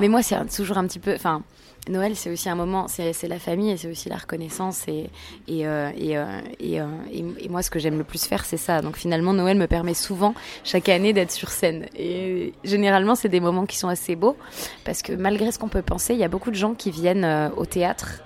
mais 0.01 0.09
moi, 0.09 0.23
c'est 0.23 0.37
toujours 0.55 0.79
un 0.79 0.87
petit 0.87 0.99
peu, 0.99 1.15
enfin. 1.15 1.43
Noël, 1.89 2.17
c'est 2.17 2.31
aussi 2.31 2.49
un 2.49 2.55
moment, 2.57 2.89
c'est 2.89 3.13
la 3.29 3.39
famille 3.39 3.71
et 3.71 3.77
c'est 3.77 3.89
aussi 3.91 4.09
la 4.09 4.17
reconnaissance. 4.17 4.87
Et, 4.89 5.09
euh, 5.49 5.91
euh, 5.97 6.41
euh, 6.63 6.89
et- 7.13 7.45
et 7.45 7.49
moi, 7.49 7.63
ce 7.63 7.71
que 7.71 7.79
j'aime 7.79 7.99
le 7.99 8.05
plus 8.05 8.25
faire, 8.25 8.45
c'est 8.45 8.57
ça. 8.57 8.83
Donc 8.83 8.97
finalement, 8.97 9.33
Noël 9.33 9.57
me 9.57 9.67
permet 9.67 9.95
souvent, 9.95 10.35
chaque 10.65 10.89
année, 10.89 11.13
d'être 11.13 11.31
sur 11.31 11.51
scène. 11.51 11.87
Et 11.97 12.53
généralement, 12.65 13.15
c'est 13.15 13.29
des 13.29 13.41
moments 13.41 13.67
qui 13.67 13.77
sont 13.77 13.89
assez 13.89 14.17
beaux. 14.17 14.37
Parce 14.85 15.03
que 15.03 15.13
malgré 15.13 15.53
ce 15.53 15.59
qu'on 15.59 15.69
peut 15.69 15.83
penser, 15.83 16.15
il 16.15 16.21
y 16.21 16.25
a 16.25 16.29
beaucoup 16.29 16.51
de 16.51 16.57
gens 16.57 16.75
qui 16.75 16.91
viennent 16.91 17.51
au 17.57 17.67
théâtre 17.67 18.23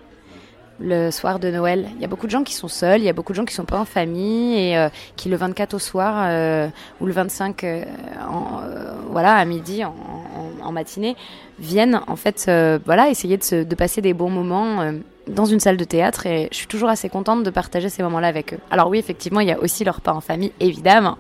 le 0.81 1.11
soir 1.11 1.39
de 1.39 1.51
Noël. 1.51 1.89
Il 1.97 2.01
y 2.01 2.05
a 2.05 2.09
beaucoup 2.09 2.27
de 2.27 2.31
gens 2.31 2.43
qui 2.43 2.55
sont 2.55 2.69
seuls, 2.69 3.01
il 3.01 3.05
y 3.05 3.09
a 3.09 3.13
beaucoup 3.13 3.33
de 3.33 3.37
gens 3.37 3.45
qui 3.45 3.55
sont 3.55 3.65
pas 3.65 3.79
en 3.79 3.85
famille 3.85 4.59
et 4.59 4.77
euh, 4.77 4.89
qui 5.17 5.29
le 5.29 5.37
24 5.37 5.75
au 5.75 5.79
soir 5.79 6.25
euh, 6.27 6.69
ou 7.01 7.07
le 7.07 7.13
25 7.13 7.65
euh, 7.65 7.85
en, 8.29 8.61
voilà 9.11 9.35
à 9.35 9.45
midi 9.45 9.85
en, 9.85 9.95
matinée 10.73 11.17
viennent 11.59 12.01
en 12.07 12.15
fait 12.15 12.49
voilà 12.85 13.11
essayer 13.11 13.37
de, 13.37 13.65
de 13.65 13.75
passer 13.75 14.01
des 14.01 14.15
bons 14.15 14.31
moments 14.31 14.93
dans 15.27 15.45
une 15.45 15.59
salle 15.59 15.77
de 15.77 15.83
théâtre 15.83 16.27
et 16.27 16.49
je 16.53 16.57
suis 16.57 16.69
toujours 16.69 16.89
assez 16.89 17.09
contente 17.09 17.43
de 17.43 17.51
partager 17.51 17.89
ces 17.89 18.05
moments-là 18.05 18.29
avec 18.29 18.55
eux. 18.55 18.59
Alors 18.71 18.89
oui, 18.89 18.99
effectivement, 18.99 19.41
il 19.41 19.49
y 19.49 19.53
a 19.53 19.59
aussi 19.59 19.83
leur 19.83 19.97
repas 19.97 20.13
en 20.13 20.21
famille, 20.21 20.53
évidemment. 20.61 21.19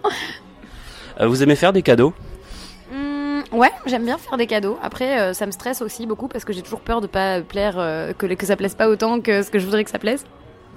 Vous 1.21 1.43
aimez 1.43 1.57
faire 1.57 1.73
des 1.73 1.83
cadeaux? 1.83 2.15
Ouais, 3.53 3.71
j'aime 3.87 4.05
bien 4.05 4.19
faire 4.19 4.37
des 4.37 4.47
cadeaux. 4.47 4.79
Après, 4.83 5.21
euh, 5.21 5.33
ça 5.33 5.47
me 5.47 5.51
stresse 5.51 5.83
aussi 5.83 6.07
beaucoup 6.07 6.29
parce 6.29 6.45
que 6.45 6.53
j'ai 6.53 6.63
toujours 6.63 6.81
peur 6.81 7.01
de 7.01 7.07
pas 7.07 7.41
plaire, 7.41 7.75
euh, 7.79 8.13
que, 8.13 8.27
que 8.27 8.47
ça 8.47 8.57
plaise 8.57 8.75
pas 8.75 8.89
autant 8.89 9.21
que 9.21 9.43
ce 9.43 9.51
que 9.51 9.59
je 9.59 9.65
voudrais 9.65 9.85
que 9.85 9.91
ça 9.91 9.99
plaise. 9.99 10.25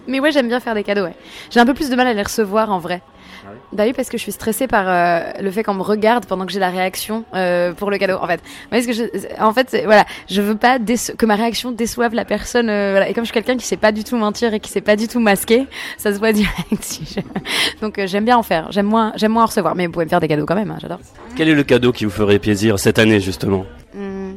Mais 0.08 0.20
ouais, 0.20 0.32
j'aime 0.32 0.48
bien 0.48 0.60
faire 0.60 0.76
des 0.76 0.84
cadeaux, 0.84 1.04
ouais. 1.04 1.16
J'ai 1.50 1.60
un 1.60 1.66
peu 1.66 1.74
plus 1.74 1.89
de 1.89 1.96
mal 1.96 2.08
à 2.08 2.13
les 2.13 2.22
recevoir 2.24 2.72
en 2.72 2.80
vrai. 2.80 3.02
Ah 3.46 3.50
oui 3.52 3.58
Bah 3.74 3.84
oui, 3.86 3.94
parce 3.94 4.10
que 4.10 4.18
je 4.18 4.24
suis 4.24 4.32
stressée 4.32 4.68
par 4.68 4.86
euh, 4.88 5.20
le 5.42 5.52
fait 5.52 5.63
qu'on 5.63 5.74
me 5.74 5.82
regarde 5.82 6.26
pendant 6.26 6.46
que 6.46 6.52
j'ai 6.54 6.60
la 6.60 6.70
réaction 6.70 7.26
euh, 7.34 7.74
pour 7.74 7.92
le 7.92 7.98
cadeau. 7.98 8.16
En 8.22 8.28
fait, 8.28 8.39
parce 8.70 8.86
que 8.86 8.94
je, 8.94 9.04
en 9.39 9.52
fait, 9.54 9.82
voilà, 9.86 10.06
je 10.30 10.42
veux 10.42 10.56
pas 10.56 10.78
que 10.80 11.26
ma 11.26 11.36
réaction 11.36 11.72
déçoive 11.72 12.13
la 12.13 12.24
personne. 12.26 12.70
euh, 12.70 12.92
voilà. 12.92 13.10
Et 13.10 13.13
comme 13.13 13.24
je 13.24 13.28
suis 13.32 13.34
quelqu'un 13.34 13.58
qui 13.58 13.66
sait 13.66 13.76
pas 13.78 13.92
du 13.92 14.04
tout 14.06 14.16
mentir 14.18 14.54
et 14.54 14.60
qui 14.62 14.70
sait 14.70 14.82
pas 14.82 14.96
du 14.96 15.08
tout 15.10 15.20
masquer, 15.20 15.68
ça 15.98 16.13
se 16.13 16.20
voit 16.20 16.32
direct. 16.34 16.82
si 16.82 17.04
je- 17.06 17.80
Donc 17.82 17.98
euh, 18.00 18.08
j'aime 18.08 18.24
bien 18.26 18.38
en 18.38 18.44
faire. 18.44 18.72
J'aime 18.72 18.86
moins, 18.88 19.12
j'aime 19.16 19.32
moins 19.34 19.44
en 19.44 19.48
recevoir. 19.48 19.76
Mais 19.76 19.88
vous 19.88 19.92
pouvez 19.94 20.06
me 20.06 20.10
faire 20.10 20.22
des 20.22 20.28
cadeaux 20.30 20.46
quand 20.46 20.56
même. 20.56 20.72
hein, 20.72 20.78
J'adore. 20.82 21.00
Quel 21.36 21.50
est 21.50 21.56
le 21.56 21.63
cadeau 21.63 21.92
qui 21.92 22.06
vous 22.06 22.12
ferait 22.12 22.39
plaisir 22.39 22.80
cette 22.80 22.98
année 23.00 23.20
justement? 23.20 23.66
Hmm. 23.94 24.36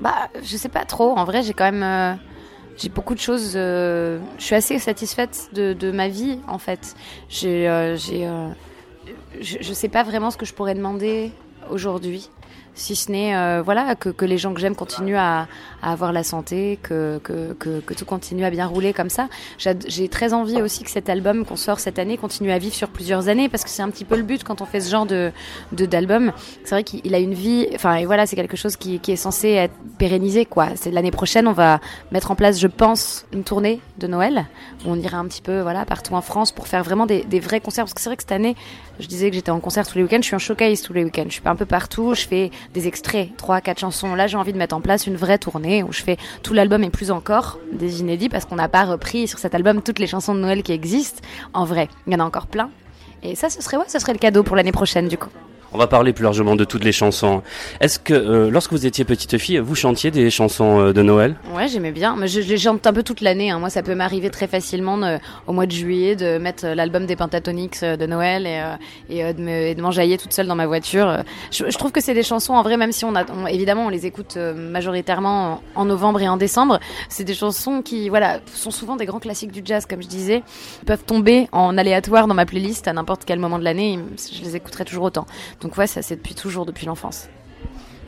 Bah, 0.00 0.28
je 0.42 0.56
sais 0.56 0.68
pas 0.70 0.84
trop. 0.84 1.16
En 1.16 1.24
vrai, 1.24 1.42
j'ai 1.42 1.52
quand 1.52 1.70
même. 1.70 2.18
J'ai 2.76 2.88
beaucoup 2.88 3.14
de 3.14 3.20
choses. 3.20 3.52
euh, 3.56 4.18
je 4.38 4.44
suis 4.44 4.54
assez 4.54 4.78
satisfaite 4.78 5.50
de, 5.52 5.90
ma 5.90 6.08
vie, 6.08 6.38
en 6.48 6.58
fait. 6.58 6.94
J'ai. 7.28 7.68
euh, 7.68 7.96
j'ai 7.96 8.26
euh, 8.26 8.48
je, 9.40 9.58
je 9.60 9.72
sais 9.72 9.88
pas 9.88 10.02
vraiment 10.02 10.30
ce 10.30 10.36
que 10.36 10.46
je 10.46 10.54
pourrais 10.54 10.74
demander 10.74 11.32
aujourd'hui. 11.70 12.30
Si 12.74 12.96
ce 12.96 13.12
n'est 13.12 13.36
euh, 13.36 13.60
voilà 13.62 13.94
que, 13.94 14.08
que 14.08 14.24
les 14.24 14.38
gens 14.38 14.54
que 14.54 14.60
j'aime 14.60 14.74
continuent 14.74 15.16
à, 15.18 15.46
à 15.82 15.92
avoir 15.92 16.10
la 16.12 16.22
santé, 16.24 16.78
que, 16.82 17.20
que, 17.22 17.52
que, 17.58 17.92
tout 17.94 18.06
continue 18.06 18.44
à 18.46 18.50
bien 18.50 18.66
rouler 18.66 18.94
comme 18.94 19.10
ça. 19.10 19.28
J'ai 19.58 20.08
très 20.08 20.32
envie 20.32 20.62
aussi 20.62 20.82
que 20.82 20.90
cet 20.90 21.10
album 21.10 21.44
qu'on 21.44 21.56
sort 21.56 21.80
cette 21.80 21.98
année 21.98 22.16
continue 22.16 22.50
à 22.50 22.58
vivre 22.58 22.74
sur 22.74 22.88
plusieurs 22.88 23.28
années 23.28 23.50
parce 23.50 23.62
que 23.62 23.68
c'est 23.68 23.82
un 23.82 23.90
petit 23.90 24.06
peu 24.06 24.16
le 24.16 24.22
but 24.22 24.42
quand 24.42 24.62
on 24.62 24.64
fait 24.64 24.80
ce 24.80 24.90
genre 24.90 25.04
de 25.04 25.32
de- 25.72 25.84
d'album. 25.84 26.32
C'est 26.64 26.74
vrai 26.74 26.82
qu'il 26.84 27.14
a 27.14 27.18
une 27.18 27.34
vie. 27.34 27.68
Enfin 27.74 27.96
et 27.96 28.06
voilà, 28.06 28.24
c'est 28.26 28.36
quelque 28.36 28.56
chose 28.56 28.76
qui, 28.76 29.00
qui 29.00 29.12
est 29.12 29.16
censé 29.16 29.50
être 29.50 29.74
pérennisé 29.98 30.46
quoi. 30.46 30.68
C'est 30.74 30.90
l'année 30.90 31.10
prochaine, 31.10 31.46
on 31.46 31.52
va 31.52 31.78
mettre 32.10 32.30
en 32.30 32.36
place, 32.36 32.58
je 32.58 32.68
pense, 32.68 33.26
une 33.34 33.44
tournée 33.44 33.80
de 33.98 34.06
Noël 34.06 34.46
où 34.86 34.90
on 34.90 34.96
ira 34.96 35.18
un 35.18 35.26
petit 35.26 35.42
peu 35.42 35.60
voilà 35.60 35.84
partout 35.84 36.14
en 36.14 36.22
France 36.22 36.52
pour 36.52 36.66
faire 36.68 36.82
vraiment 36.84 37.04
des, 37.04 37.22
des 37.24 37.38
vrais 37.40 37.60
concerts 37.60 37.84
parce 37.84 37.92
que 37.94 38.00
c'est 38.00 38.08
vrai 38.08 38.16
que 38.16 38.22
cette 38.22 38.32
année, 38.32 38.56
je 38.98 39.06
disais 39.08 39.28
que 39.28 39.36
j'étais 39.36 39.50
en 39.50 39.60
concert 39.60 39.86
tous 39.86 39.98
les 39.98 40.04
week-ends, 40.04 40.18
je 40.22 40.26
suis 40.26 40.36
en 40.36 40.38
showcase 40.38 40.80
tous 40.80 40.94
les 40.94 41.04
week-ends. 41.04 41.24
Je 41.28 41.34
suis 41.34 41.42
un 41.44 41.56
peu 41.56 41.66
partout, 41.66 42.14
je 42.14 42.26
fais 42.26 42.50
des 42.74 42.86
extraits, 42.88 43.36
trois, 43.36 43.60
quatre 43.60 43.80
chansons. 43.80 44.14
Là, 44.14 44.26
j'ai 44.26 44.36
envie 44.36 44.52
de 44.52 44.58
mettre 44.58 44.74
en 44.74 44.80
place 44.80 45.06
une 45.06 45.16
vraie 45.16 45.38
tournée 45.38 45.82
où 45.82 45.92
je 45.92 46.02
fais 46.02 46.16
tout 46.42 46.54
l'album 46.54 46.82
et 46.84 46.90
plus 46.90 47.10
encore 47.10 47.58
des 47.72 48.00
inédits 48.00 48.28
parce 48.28 48.44
qu'on 48.44 48.56
n'a 48.56 48.68
pas 48.68 48.84
repris 48.84 49.28
sur 49.28 49.38
cet 49.38 49.54
album 49.54 49.82
toutes 49.82 49.98
les 49.98 50.06
chansons 50.06 50.34
de 50.34 50.40
Noël 50.40 50.62
qui 50.62 50.72
existent. 50.72 51.20
En 51.52 51.64
vrai, 51.64 51.88
il 52.06 52.12
y 52.12 52.16
en 52.16 52.20
a 52.20 52.24
encore 52.24 52.46
plein. 52.46 52.70
Et 53.22 53.36
ça, 53.36 53.50
ce 53.50 53.62
serait 53.62 53.76
ce 53.86 53.98
serait 53.98 54.12
le 54.12 54.18
cadeau 54.18 54.42
pour 54.42 54.56
l'année 54.56 54.72
prochaine 54.72 55.08
du 55.08 55.18
coup. 55.18 55.30
On 55.74 55.78
va 55.78 55.86
parler 55.86 56.12
plus 56.12 56.22
largement 56.24 56.54
de 56.54 56.64
toutes 56.64 56.84
les 56.84 56.92
chansons. 56.92 57.42
Est-ce 57.80 57.98
que 57.98 58.12
euh, 58.12 58.50
lorsque 58.50 58.72
vous 58.72 58.84
étiez 58.84 59.06
petite 59.06 59.38
fille, 59.38 59.58
vous 59.58 59.74
chantiez 59.74 60.10
des 60.10 60.28
chansons 60.30 60.80
euh, 60.80 60.92
de 60.92 61.00
Noël? 61.00 61.36
Ouais, 61.54 61.66
j'aimais 61.66 61.92
bien. 61.92 62.14
Mais 62.14 62.28
je, 62.28 62.40
les 62.40 62.58
chante 62.58 62.86
un 62.86 62.92
peu 62.92 63.02
toute 63.02 63.22
l'année. 63.22 63.50
hein. 63.50 63.58
Moi, 63.58 63.70
ça 63.70 63.82
peut 63.82 63.94
m'arriver 63.94 64.28
très 64.28 64.46
facilement 64.48 64.98
au 65.46 65.52
mois 65.54 65.64
de 65.64 65.72
juillet 65.72 66.14
de 66.14 66.36
mettre 66.36 66.66
euh, 66.66 66.74
l'album 66.74 67.06
des 67.06 67.16
Pentatonix 67.16 67.82
euh, 67.82 67.96
de 67.96 68.04
Noël 68.04 68.46
et, 68.46 68.60
euh, 68.60 69.28
et, 69.30 69.32
de 69.32 69.40
me- 69.40 69.48
et 69.68 69.74
de 69.74 69.80
m'enjailler 69.80 70.18
toute 70.18 70.34
seule 70.34 70.46
dans 70.46 70.54
ma 70.54 70.66
voiture. 70.66 71.22
Je, 71.50 71.64
je 71.70 71.78
trouve 71.78 71.90
que 71.90 72.02
c'est 72.02 72.12
des 72.12 72.22
chansons, 72.22 72.52
en 72.52 72.62
vrai, 72.62 72.76
même 72.76 72.92
si 72.92 73.06
on 73.06 73.14
a, 73.14 73.24
on- 73.32 73.46
évidemment, 73.46 73.86
on 73.86 73.88
les 73.88 74.04
écoute 74.04 74.36
majoritairement 74.36 75.62
en, 75.74 75.80
en 75.82 75.84
novembre 75.86 76.20
et 76.20 76.28
en 76.28 76.36
décembre, 76.36 76.80
c'est 77.08 77.24
des 77.24 77.34
chansons 77.34 77.80
qui, 77.82 78.08
voilà, 78.10 78.40
sont 78.52 78.70
souvent 78.70 78.96
des 78.96 79.06
grands 79.06 79.20
classiques 79.20 79.52
du 79.52 79.62
jazz, 79.64 79.86
comme 79.86 80.02
je 80.02 80.08
disais, 80.08 80.42
peuvent 80.86 81.04
tomber 81.04 81.48
en 81.52 81.78
aléatoire 81.78 82.26
dans 82.26 82.34
ma 82.34 82.44
playlist 82.44 82.88
à 82.88 82.92
n'importe 82.92 83.22
quel 83.24 83.38
moment 83.38 83.58
de 83.58 83.64
l'année. 83.64 83.98
Je 84.32 84.42
les 84.44 84.56
écouterai 84.56 84.84
toujours 84.84 85.04
autant. 85.04 85.26
Donc 85.62 85.76
ouais, 85.78 85.86
ça 85.86 86.02
c'est 86.02 86.16
depuis 86.16 86.34
toujours, 86.34 86.66
depuis 86.66 86.86
l'enfance. 86.86 87.28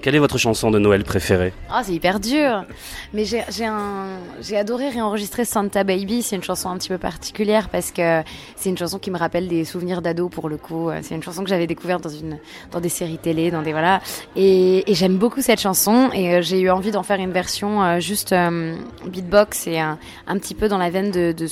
Quelle 0.02 0.16
est 0.16 0.18
votre 0.18 0.36
chanson 0.36 0.70
de 0.70 0.78
Noël 0.78 1.02
préférée? 1.02 1.54
Ah, 1.70 1.82
c'est 1.82 1.94
hyper 1.94 2.20
dur. 2.20 2.66
Mais 3.14 3.24
j'ai 3.24 3.64
un 3.64 4.18
adoré 4.54 4.90
réenregistrer 4.90 5.46
Santa 5.46 5.82
Baby. 5.82 6.22
C'est 6.22 6.36
une 6.36 6.42
chanson 6.42 6.68
un 6.68 6.76
petit 6.76 6.90
peu 6.90 6.98
particulière 6.98 7.70
parce 7.70 7.90
que 7.90 8.22
c'est 8.54 8.68
une 8.68 8.76
chanson 8.76 8.98
qui 8.98 9.10
me 9.10 9.16
rappelle 9.16 9.48
des 9.48 9.64
souvenirs 9.64 10.02
d'ado 10.02 10.28
pour 10.28 10.50
le 10.50 10.58
coup. 10.58 10.90
C'est 11.00 11.14
une 11.14 11.22
chanson 11.22 11.42
que 11.42 11.48
j'avais 11.48 11.66
découverte 11.66 12.02
dans 12.02 12.10
une 12.10 12.36
dans 12.70 12.80
des 12.80 12.90
séries 12.90 13.16
télé, 13.16 13.50
dans 13.50 13.62
des 13.62 13.72
voilà. 13.72 14.02
Et, 14.36 14.90
et 14.90 14.94
j'aime 14.94 15.16
beaucoup 15.16 15.40
cette 15.40 15.60
chanson 15.60 16.10
et 16.12 16.34
euh, 16.34 16.42
j'ai 16.42 16.60
eu 16.60 16.68
envie 16.68 16.90
d'en 16.90 17.02
faire 17.02 17.18
une 17.18 17.32
version 17.32 17.82
euh, 17.82 17.98
juste 17.98 18.34
euh, 18.34 18.76
beatbox 19.06 19.66
et 19.68 19.78
un, 19.78 19.98
un 20.26 20.38
petit 20.38 20.54
peu 20.54 20.68
dans 20.68 20.76
la 20.76 20.90
veine 20.90 21.12
de, 21.12 21.32
de 21.32 21.46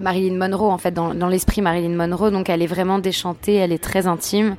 Marilyn 0.00 0.36
Monroe 0.36 0.70
en 0.70 0.78
fait 0.78 0.92
dans, 0.92 1.12
l'esprit 1.28 1.62
Marilyn 1.62 1.94
Monroe. 1.94 2.30
Donc 2.30 2.48
elle 2.48 2.62
est 2.62 2.66
vraiment 2.66 2.98
déchantée 2.98 3.54
elle 3.54 3.72
est 3.72 3.82
très 3.82 4.06
intime. 4.06 4.56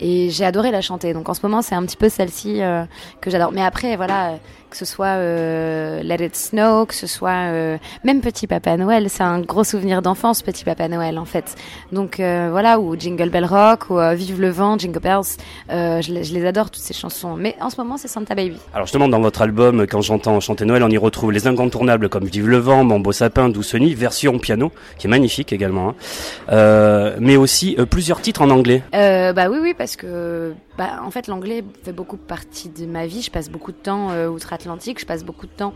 Et 0.00 0.30
j'ai 0.30 0.44
adoré 0.44 0.70
la 0.70 0.80
chanter. 0.80 1.12
Donc 1.12 1.28
en 1.28 1.34
ce 1.34 1.40
moment 1.42 1.62
c'est 1.62 1.74
un 1.74 1.84
petit 1.84 1.96
peu 1.96 2.08
celle-ci 2.08 2.62
euh, 2.62 2.84
que 3.20 3.30
j'adore. 3.30 3.52
Mais 3.52 3.62
après 3.62 3.96
voilà 3.96 4.38
que 4.74 4.78
ce 4.78 4.84
soit 4.84 5.06
euh, 5.06 6.02
Let 6.02 6.16
It 6.26 6.34
Snow 6.34 6.84
que 6.86 6.94
ce 6.94 7.06
soit 7.06 7.30
euh, 7.52 7.78
même 8.02 8.20
Petit 8.20 8.48
Papa 8.48 8.76
Noël. 8.76 9.08
C'est 9.08 9.22
un 9.22 9.38
gros 9.38 9.62
souvenir 9.62 10.02
d'enfance 10.02 10.42
Petit 10.42 10.64
Papa 10.64 10.88
Noël 10.88 11.16
en 11.16 11.24
fait. 11.24 11.54
Donc 11.92 12.18
euh, 12.18 12.48
voilà 12.50 12.80
ou 12.80 12.96
Jingle 12.98 13.30
Bell 13.30 13.44
Rock 13.44 13.88
ou 13.90 13.98
Vive 14.16 14.40
le 14.40 14.50
vent 14.50 14.76
Jingle 14.76 14.98
Bells. 14.98 15.36
Je, 15.70 16.12
les- 16.12 16.24
je 16.24 16.34
les 16.34 16.44
adore 16.44 16.70
toutes 16.72 16.82
ces 16.82 16.92
chansons. 16.92 17.36
Mais 17.36 17.54
en 17.60 17.70
ce 17.70 17.80
moment 17.80 17.96
c'est 17.96 18.08
Santa 18.08 18.34
Baby. 18.34 18.56
Alors 18.74 18.86
justement, 18.88 19.06
dans 19.06 19.20
votre 19.20 19.42
album, 19.42 19.86
quand 19.86 20.00
j'entends 20.00 20.40
chanter 20.40 20.64
Noël, 20.64 20.82
on 20.82 20.90
y 20.90 20.98
retrouve 20.98 21.30
les 21.30 21.46
incontournables 21.46 22.08
comme 22.08 22.24
Vive 22.24 22.48
le 22.48 22.58
vent, 22.58 22.82
Mon 22.82 22.98
beau 22.98 23.12
sapin, 23.12 23.48
Douce 23.50 23.74
nuit, 23.74 23.94
version 23.94 24.40
piano, 24.40 24.72
qui 24.98 25.06
est 25.06 25.10
magnifique 25.10 25.52
également, 25.52 25.94
hein. 26.50 27.12
Mais 27.20 27.36
aussi 27.36 27.76
plusieurs 27.90 28.20
titres 28.20 28.42
en 28.42 28.50
anglais. 28.50 28.82
Bah 28.92 29.48
oui, 29.50 29.58
oui, 29.62 29.74
parce 29.76 29.94
que 29.94 30.52
bah, 30.78 31.00
en 31.02 31.10
fait 31.10 31.26
l'anglais 31.26 31.64
fait 31.82 31.92
beaucoup 31.92 32.16
partie 32.16 32.68
de 32.68 32.86
ma 32.86 33.06
vie. 33.06 33.22
Je 33.22 33.30
passe 33.30 33.50
beaucoup 33.50 33.72
de 33.72 33.76
temps 33.76 34.10
euh, 34.10 34.28
outre-Atlantique, 34.28 35.00
je 35.00 35.06
passe 35.06 35.24
beaucoup 35.24 35.46
de 35.46 35.52
temps, 35.52 35.74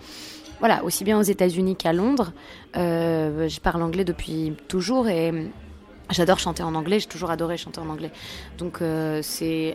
voilà, 0.60 0.82
aussi 0.84 1.04
bien 1.04 1.18
aux 1.18 1.22
États-Unis 1.22 1.76
qu'à 1.76 1.92
Londres. 1.92 2.32
Euh, 2.76 3.48
je 3.48 3.60
parle 3.60 3.82
anglais 3.82 4.04
depuis 4.04 4.54
toujours 4.68 5.08
et 5.08 5.30
hum, 5.30 5.50
J'adore 6.10 6.38
chanter 6.38 6.62
en 6.62 6.74
anglais, 6.74 7.00
j'ai 7.00 7.06
toujours 7.06 7.30
adoré 7.30 7.58
chanter 7.58 7.80
en 7.80 7.90
anglais. 7.90 8.10
Donc 8.56 8.80
euh, 8.80 9.20
c'est 9.22 9.74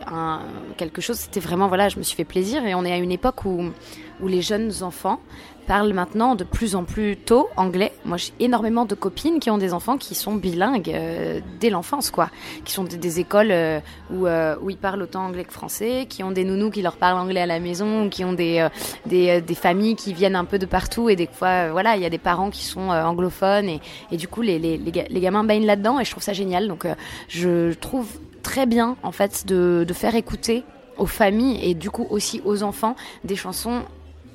quelque 0.76 1.00
chose, 1.00 1.16
c'était 1.16 1.38
vraiment 1.38 1.68
voilà, 1.68 1.88
je 1.88 1.96
me 1.96 2.02
suis 2.02 2.16
fait 2.16 2.24
plaisir 2.24 2.66
et 2.66 2.74
on 2.74 2.84
est 2.84 2.92
à 2.92 2.96
une 2.96 3.12
époque 3.12 3.44
où 3.44 3.70
où 4.20 4.28
les 4.28 4.42
jeunes 4.42 4.72
enfants 4.82 5.20
parlent 5.66 5.94
maintenant 5.94 6.34
de 6.34 6.44
plus 6.44 6.76
en 6.76 6.84
plus 6.84 7.16
tôt 7.16 7.48
anglais. 7.56 7.92
Moi, 8.04 8.18
j'ai 8.18 8.32
énormément 8.38 8.84
de 8.84 8.94
copines 8.94 9.40
qui 9.40 9.48
ont 9.50 9.56
des 9.56 9.72
enfants 9.72 9.96
qui 9.96 10.14
sont 10.14 10.34
bilingues 10.34 10.90
euh, 10.90 11.40
dès 11.58 11.70
l'enfance, 11.70 12.10
quoi, 12.10 12.28
qui 12.66 12.72
sont 12.74 12.84
des, 12.84 13.18
écoles 13.18 13.50
euh, 13.50 13.80
où 14.12 14.26
euh, 14.26 14.56
où 14.60 14.68
ils 14.68 14.76
parlent 14.76 15.00
autant 15.00 15.24
anglais 15.24 15.44
que 15.44 15.54
français, 15.54 16.04
qui 16.06 16.22
ont 16.22 16.32
des 16.32 16.44
nounous 16.44 16.70
qui 16.70 16.82
leur 16.82 16.96
parlent 16.96 17.18
anglais 17.18 17.40
à 17.40 17.46
la 17.46 17.60
maison, 17.60 18.10
qui 18.10 18.24
ont 18.26 18.34
des 18.34 18.68
des, 19.06 19.40
des 19.40 19.54
familles 19.54 19.96
qui 19.96 20.12
viennent 20.12 20.36
un 20.36 20.44
peu 20.44 20.58
de 20.58 20.66
partout 20.66 21.08
et 21.08 21.16
des 21.16 21.28
fois, 21.32 21.70
voilà, 21.70 21.96
il 21.96 22.02
y 22.02 22.06
a 22.06 22.10
des 22.10 22.18
parents 22.18 22.50
qui 22.50 22.64
sont 22.64 22.90
anglophones 22.90 23.68
et 23.68 23.80
et 24.12 24.18
du 24.18 24.28
coup 24.28 24.42
les 24.42 24.58
les 24.58 24.76
les, 24.76 24.92
ga- 24.92 25.06
les 25.08 25.20
gamins 25.20 25.44
baignent 25.44 25.66
là-dedans 25.66 25.98
et 25.98 26.04
je 26.04 26.10
trouve 26.10 26.22
ça 26.22 26.34
génial. 26.34 26.68
Donc 26.68 26.86
je 27.28 27.72
trouve 27.72 28.08
très 28.42 28.66
bien 28.66 28.96
en 29.02 29.12
fait 29.12 29.46
de 29.46 29.86
de 29.88 29.92
faire 29.94 30.14
écouter 30.14 30.62
aux 30.98 31.06
familles 31.06 31.58
et 31.62 31.72
du 31.74 31.90
coup 31.90 32.06
aussi 32.10 32.42
aux 32.44 32.62
enfants 32.62 32.96
des 33.24 33.34
chansons 33.36 33.80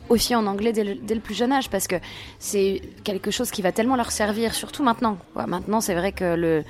aussi 0.10 0.36
en 0.36 0.46
anglais 0.46 0.74
dès 0.74 0.84
le, 0.84 0.96
dès 0.96 1.16
le 1.16 1.22
plus 1.22 1.36
jeune 1.36 1.52
âge 1.52 1.70
parce 1.70 1.88
que 1.88 1.96
c'est 2.40 2.82
quelque 3.04 3.32
chose 3.32 3.52
qui 3.52 3.62
va 3.62 3.72
tellement 3.72 3.96
leur 3.96 4.12
servir, 4.12 4.54
surtout 4.54 4.84
maintenant. 4.84 5.18
Maintenant, 5.36 5.82
c'est 5.82 5.96
vrai 5.96 6.12
que 6.12 6.36
le, 6.36 6.64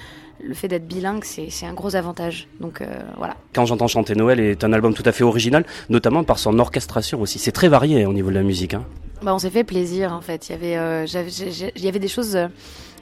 le 0.43 0.53
fait 0.53 0.67
d'être 0.67 0.87
bilingue, 0.87 1.23
c'est 1.23 1.65
un 1.65 1.73
gros 1.73 1.95
avantage. 1.95 2.47
Donc 2.59 2.81
voilà. 3.17 3.35
Quand 3.53 3.65
j'entends 3.65 3.87
chanter 3.87 4.15
Noël 4.15 4.39
est 4.39 4.63
un 4.63 4.73
album 4.73 4.93
tout 4.93 5.03
à 5.05 5.11
fait 5.11 5.23
original, 5.23 5.65
notamment 5.89 6.23
par 6.23 6.39
son 6.39 6.59
orchestration 6.59 7.21
aussi. 7.21 7.39
C'est 7.39 7.51
très 7.51 7.67
varié 7.67 8.05
au 8.05 8.13
niveau 8.13 8.29
de 8.29 8.35
la 8.35 8.43
musique. 8.43 8.73
Hein. 8.73 8.85
Bah, 9.21 9.33
on 9.33 9.39
s'est 9.39 9.49
fait 9.49 9.63
plaisir 9.65 10.13
en 10.13 10.21
fait. 10.21 10.49
Il 10.49 10.51
y 10.53 10.55
avait, 10.55 11.05
il 11.75 11.83
y 11.83 11.87
avait 11.87 11.99
des 11.99 12.07
choses 12.07 12.37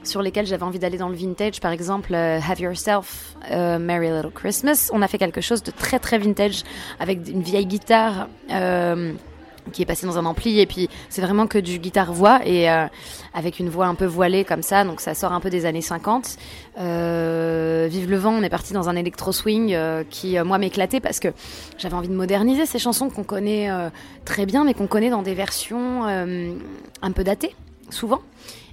sur 0.04 0.22
lesquels 0.22 0.46
j'avais 0.46 0.62
envie 0.62 0.78
d'aller 0.78 0.98
dans 0.98 1.08
le 1.08 1.16
vintage. 1.16 1.60
Par 1.60 1.72
exemple, 1.72 2.14
euh, 2.14 2.38
Have 2.40 2.60
Yourself, 2.60 3.34
euh, 3.50 3.78
Merry 3.78 4.08
Little 4.08 4.30
Christmas. 4.32 4.90
On 4.92 5.02
a 5.02 5.08
fait 5.08 5.18
quelque 5.18 5.40
chose 5.40 5.62
de 5.62 5.70
très 5.70 5.98
très 5.98 6.18
vintage 6.18 6.64
avec 6.98 7.28
une 7.28 7.42
vieille 7.42 7.66
guitare. 7.66 8.28
Euh, 9.68 9.70
qui 9.72 9.82
est 9.82 9.86
passée 9.86 10.06
dans 10.06 10.18
un 10.18 10.24
ampli 10.24 10.60
et 10.60 10.66
puis 10.66 10.88
c'est 11.08 11.22
vraiment 11.22 11.46
que 11.46 11.58
du 11.58 11.78
guitare 11.78 12.12
voix 12.12 12.40
et 12.44 12.68
avec 13.34 13.58
une 13.58 13.68
voix 13.68 13.86
un 13.86 13.94
peu 13.94 14.06
voilée 14.06 14.44
comme 14.44 14.62
ça 14.62 14.84
donc 14.84 15.00
ça 15.00 15.14
sort 15.14 15.32
un 15.32 15.40
peu 15.40 15.50
des 15.50 15.66
années 15.66 15.82
50 15.82 16.36
Vive 16.76 18.10
le 18.10 18.16
vent 18.16 18.32
on 18.32 18.42
est 18.42 18.48
parti 18.48 18.72
dans 18.72 18.88
un 18.88 18.96
électro 18.96 19.32
swing 19.32 19.76
qui 20.10 20.38
moi 20.40 20.58
m'éclatait 20.58 21.00
parce 21.00 21.20
que 21.20 21.28
j'avais 21.76 21.94
envie 21.94 22.08
de 22.08 22.14
moderniser 22.14 22.66
ces 22.66 22.78
chansons 22.78 23.10
qu'on 23.10 23.24
connaît 23.24 23.68
très 24.24 24.46
bien 24.46 24.64
mais 24.64 24.74
qu'on 24.74 24.86
connaît 24.86 25.10
dans 25.10 25.22
des 25.22 25.34
versions 25.34 26.04
un 26.04 27.12
peu 27.12 27.24
datées 27.24 27.54
souvent 27.90 28.20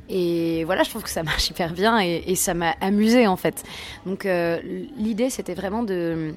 et 0.10 0.64
voilà, 0.66 0.84
je 0.84 0.90
trouve 0.90 1.04
que 1.04 1.10
ça 1.10 1.24
marche 1.32 1.50
hyper 1.50 1.74
bien 1.74 2.00
et, 2.00 2.36
ça 2.36 2.54
m'a 2.54 2.76
amusé 2.82 3.28
en 3.28 3.38
fait. 3.38 3.64
Donc 4.06 4.26
euh, 4.26 4.60
l'idée 4.98 5.30
c'était 5.30 5.54
vraiment 5.54 5.84
de, 5.84 6.36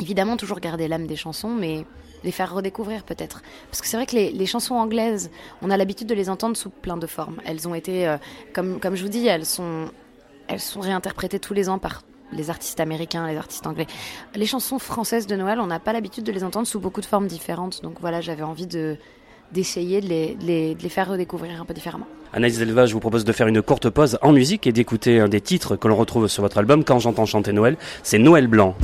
évidemment, 0.00 0.36
toujours 0.36 0.60
garder 0.60 0.88
l'âme 0.88 1.06
des 1.06 1.16
chansons, 1.16 1.54
mais 1.54 1.84
les 2.24 2.32
faire 2.32 2.54
redécouvrir 2.54 3.02
peut-être. 3.02 3.42
Parce 3.70 3.80
que 3.80 3.86
c'est 3.86 3.96
vrai 3.96 4.06
que 4.06 4.16
les, 4.16 4.46
chansons 4.46 4.74
anglaises, 4.74 5.30
on 5.62 5.70
a 5.70 5.76
l'habitude 5.76 6.06
de 6.06 6.14
les 6.14 6.28
entendre 6.28 6.56
sous 6.56 6.70
plein 6.70 6.96
de 6.96 7.06
formes. 7.06 7.40
Elles 7.44 7.68
ont 7.68 7.74
été, 7.74 8.06
euh, 8.08 8.16
comme, 8.52 8.80
comme 8.80 8.96
je 8.96 9.02
vous 9.02 9.08
dis, 9.08 9.26
elles 9.26 9.46
sont, 9.46 9.86
elles 10.48 10.60
sont 10.60 10.80
réinterprétées 10.80 11.38
tous 11.38 11.54
les 11.54 11.68
ans 11.68 11.78
par 11.78 12.02
les 12.32 12.50
artistes 12.50 12.80
américains, 12.80 13.26
les 13.26 13.36
artistes 13.36 13.66
anglais. 13.66 13.86
Les 14.34 14.46
chansons 14.46 14.78
françaises 14.78 15.26
de 15.26 15.36
Noël, 15.36 15.60
on 15.60 15.66
n'a 15.66 15.80
pas 15.80 15.92
l'habitude 15.92 16.24
de 16.24 16.32
les 16.32 16.44
entendre 16.44 16.66
sous 16.66 16.80
beaucoup 16.80 17.00
de 17.00 17.06
formes 17.06 17.26
différentes. 17.26 17.82
Donc 17.82 18.00
voilà, 18.00 18.20
j'avais 18.20 18.42
envie 18.42 18.66
de 18.66 18.96
d'essayer 19.52 20.00
de 20.00 20.06
les, 20.06 20.36
les, 20.40 20.74
de 20.76 20.82
les, 20.82 20.88
faire 20.88 21.08
redécouvrir 21.08 21.60
un 21.60 21.64
peu 21.64 21.74
différemment. 21.74 22.06
Anaïs 22.32 22.56
Delva, 22.58 22.86
je 22.86 22.92
vous 22.92 23.00
propose 23.00 23.24
de 23.24 23.32
faire 23.32 23.48
une 23.48 23.62
courte 23.62 23.90
pause 23.90 24.16
en 24.22 24.32
musique 24.32 24.68
et 24.68 24.72
d'écouter 24.72 25.18
un 25.18 25.28
des 25.28 25.40
titres 25.40 25.74
que 25.74 25.88
l'on 25.88 25.96
retrouve 25.96 26.28
sur 26.28 26.44
votre 26.44 26.58
album 26.58 26.84
Quand 26.84 27.00
j'entends 27.00 27.26
chanter 27.26 27.52
Noël, 27.52 27.76
c'est 28.04 28.18
Noël 28.18 28.46
Blanc. 28.46 28.76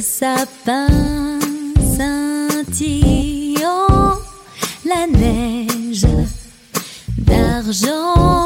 Sapin 0.00 1.38
scintillant, 1.78 3.60
la 4.84 5.06
neige 5.06 6.06
d'argent 7.18 8.45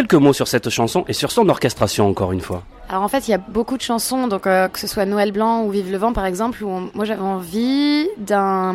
quelques 0.00 0.14
mots 0.14 0.32
sur 0.32 0.48
cette 0.48 0.70
chanson 0.70 1.04
et 1.08 1.12
sur 1.12 1.30
son 1.30 1.48
orchestration 1.50 2.08
encore 2.08 2.32
une 2.32 2.40
fois. 2.40 2.62
Alors 2.88 3.02
en 3.02 3.08
fait, 3.08 3.28
il 3.28 3.32
y 3.32 3.34
a 3.34 3.38
beaucoup 3.38 3.76
de 3.76 3.82
chansons, 3.82 4.28
donc 4.28 4.46
euh, 4.46 4.68
que 4.68 4.78
ce 4.78 4.86
soit 4.86 5.04
Noël 5.04 5.30
Blanc 5.30 5.64
ou 5.64 5.70
Vive 5.70 5.92
le 5.92 5.98
vent 5.98 6.14
par 6.14 6.24
exemple, 6.24 6.64
où 6.64 6.88
moi 6.94 7.04
j'avais 7.04 7.20
envie 7.20 8.08
d'un. 8.16 8.74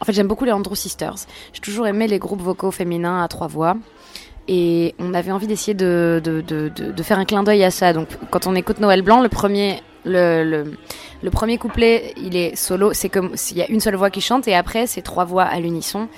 En 0.00 0.04
fait, 0.04 0.12
j'aime 0.12 0.26
beaucoup 0.26 0.46
les 0.46 0.52
Andrew 0.52 0.74
Sisters. 0.74 1.16
J'ai 1.52 1.60
toujours 1.60 1.86
aimé 1.86 2.06
les 2.08 2.18
groupes 2.18 2.40
vocaux 2.40 2.70
féminins 2.70 3.22
à 3.22 3.28
trois 3.28 3.46
voix. 3.46 3.76
Et 4.50 4.94
on 4.98 5.12
avait 5.12 5.30
envie 5.30 5.46
d'essayer 5.46 5.74
de, 5.74 6.22
de, 6.24 6.40
de, 6.40 6.70
de, 6.70 7.02
faire 7.02 7.18
un 7.18 7.26
clin 7.26 7.42
d'œil 7.42 7.62
à 7.64 7.70
ça. 7.70 7.92
Donc 7.92 8.08
quand 8.30 8.46
on 8.46 8.54
écoute 8.54 8.80
Noël 8.80 9.02
Blanc, 9.02 9.20
le 9.20 9.28
premier, 9.28 9.82
le, 10.06 10.42
le, 10.42 10.72
le 11.22 11.30
premier 11.30 11.58
couplet, 11.58 12.14
il 12.16 12.34
est 12.34 12.56
solo. 12.56 12.94
C'est 12.94 13.10
comme 13.10 13.36
s'il 13.36 13.58
y 13.58 13.62
a 13.62 13.68
une 13.68 13.80
seule 13.80 13.96
voix 13.96 14.08
qui 14.08 14.22
chante 14.22 14.48
et 14.48 14.54
après 14.54 14.86
c'est 14.86 15.02
trois 15.02 15.26
voix 15.26 15.44
à 15.44 15.60
l'unisson. 15.60 16.08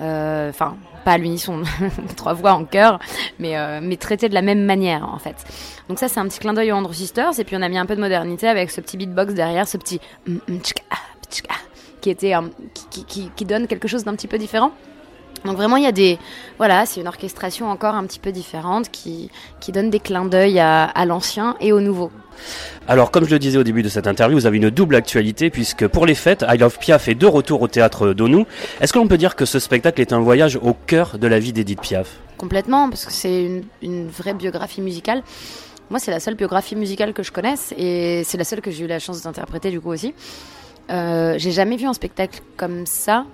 Euh, 0.00 0.50
enfin, 0.50 0.76
pas 1.04 1.12
à 1.12 1.18
l'unisson, 1.18 1.62
trois 2.16 2.32
voix 2.32 2.52
en 2.52 2.64
chœur, 2.64 2.98
mais, 3.38 3.56
euh, 3.56 3.80
mais 3.82 3.96
traitées 3.96 4.28
de 4.28 4.34
la 4.34 4.42
même 4.42 4.64
manière 4.64 5.08
en 5.12 5.18
fait. 5.18 5.36
Donc 5.88 5.98
ça 5.98 6.08
c'est 6.08 6.20
un 6.20 6.26
petit 6.26 6.38
clin 6.38 6.54
d'œil 6.54 6.72
aux 6.72 6.76
Andrew 6.76 6.92
Sisters 6.92 7.38
et 7.38 7.44
puis 7.44 7.56
on 7.56 7.62
a 7.62 7.68
mis 7.68 7.78
un 7.78 7.86
peu 7.86 7.96
de 7.96 8.00
modernité 8.00 8.48
avec 8.48 8.70
ce 8.70 8.80
petit 8.80 8.96
beatbox 8.96 9.34
derrière, 9.34 9.68
ce 9.68 9.76
petit 9.76 10.00
qui 12.00 12.10
était 12.10 12.34
qui, 12.90 13.04
qui, 13.04 13.30
qui 13.34 13.44
donne 13.44 13.66
quelque 13.66 13.88
chose 13.88 14.04
d'un 14.04 14.14
petit 14.14 14.28
peu 14.28 14.38
différent. 14.38 14.72
Donc 15.44 15.56
vraiment, 15.56 15.76
il 15.76 15.84
y 15.84 15.86
a 15.86 15.92
des... 15.92 16.18
Voilà, 16.58 16.84
c'est 16.84 17.00
une 17.00 17.08
orchestration 17.08 17.70
encore 17.70 17.94
un 17.94 18.04
petit 18.04 18.18
peu 18.18 18.30
différente 18.30 18.90
qui, 18.90 19.30
qui 19.60 19.72
donne 19.72 19.88
des 19.88 20.00
clins 20.00 20.26
d'œil 20.26 20.58
à, 20.60 20.84
à 20.84 21.06
l'ancien 21.06 21.56
et 21.60 21.72
au 21.72 21.80
nouveau. 21.80 22.10
Alors, 22.88 23.10
comme 23.10 23.24
je 23.24 23.30
le 23.30 23.38
disais 23.38 23.58
au 23.58 23.62
début 23.62 23.82
de 23.82 23.88
cette 23.88 24.06
interview, 24.06 24.36
vous 24.38 24.46
avez 24.46 24.58
une 24.58 24.70
double 24.70 24.96
actualité 24.96 25.50
puisque 25.50 25.86
pour 25.86 26.04
les 26.04 26.14
fêtes, 26.14 26.44
I 26.48 26.58
Love 26.58 26.78
Piaf 26.78 27.08
est 27.08 27.14
de 27.14 27.26
retour 27.26 27.62
au 27.62 27.68
théâtre 27.68 28.12
d'Onou. 28.12 28.46
Est-ce 28.80 28.92
que 28.92 28.98
l'on 28.98 29.08
peut 29.08 29.18
dire 29.18 29.34
que 29.34 29.44
ce 29.44 29.58
spectacle 29.58 30.00
est 30.00 30.12
un 30.12 30.20
voyage 30.20 30.58
au 30.60 30.74
cœur 30.74 31.18
de 31.18 31.26
la 31.26 31.38
vie 31.38 31.52
d'Edith 31.52 31.80
Piaf? 31.80 32.18
Complètement, 32.36 32.88
parce 32.88 33.06
que 33.06 33.12
c'est 33.12 33.44
une, 33.44 33.64
une 33.82 34.08
vraie 34.08 34.34
biographie 34.34 34.80
musicale. 34.80 35.22
Moi, 35.90 35.98
c'est 35.98 36.10
la 36.10 36.20
seule 36.20 36.36
biographie 36.36 36.76
musicale 36.76 37.12
que 37.12 37.22
je 37.22 37.32
connaisse 37.32 37.74
et 37.76 38.22
c'est 38.24 38.38
la 38.38 38.44
seule 38.44 38.60
que 38.60 38.70
j'ai 38.70 38.84
eu 38.84 38.86
la 38.86 38.98
chance 38.98 39.22
d'interpréter 39.22 39.70
du 39.70 39.80
coup 39.80 39.90
aussi. 39.90 40.14
Euh, 40.90 41.34
j'ai 41.38 41.50
jamais 41.50 41.76
vu 41.76 41.86
un 41.86 41.92
spectacle 41.92 42.40
comme 42.56 42.86
ça 42.86 43.24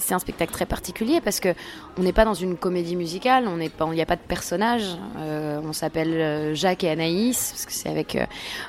c'est 0.00 0.14
un 0.14 0.18
spectacle 0.18 0.52
très 0.52 0.66
particulier 0.66 1.20
parce 1.20 1.40
que 1.40 1.54
on 1.98 2.02
n'est 2.02 2.12
pas 2.12 2.24
dans 2.24 2.34
une 2.34 2.56
comédie 2.56 2.96
musicale, 2.96 3.46
on 3.48 3.56
n'est 3.56 3.68
pas, 3.68 3.86
il 3.86 3.94
n'y 3.94 4.02
a 4.02 4.06
pas 4.06 4.16
de 4.16 4.22
personnage. 4.22 4.96
Euh, 5.18 5.60
on 5.64 5.72
s'appelle 5.72 6.12
euh, 6.12 6.54
Jacques 6.54 6.84
et 6.84 6.90
Anaïs 6.90 7.50
parce 7.52 7.66
que 7.66 7.72
c'est 7.72 7.88
avec 7.88 8.16
euh, 8.16 8.26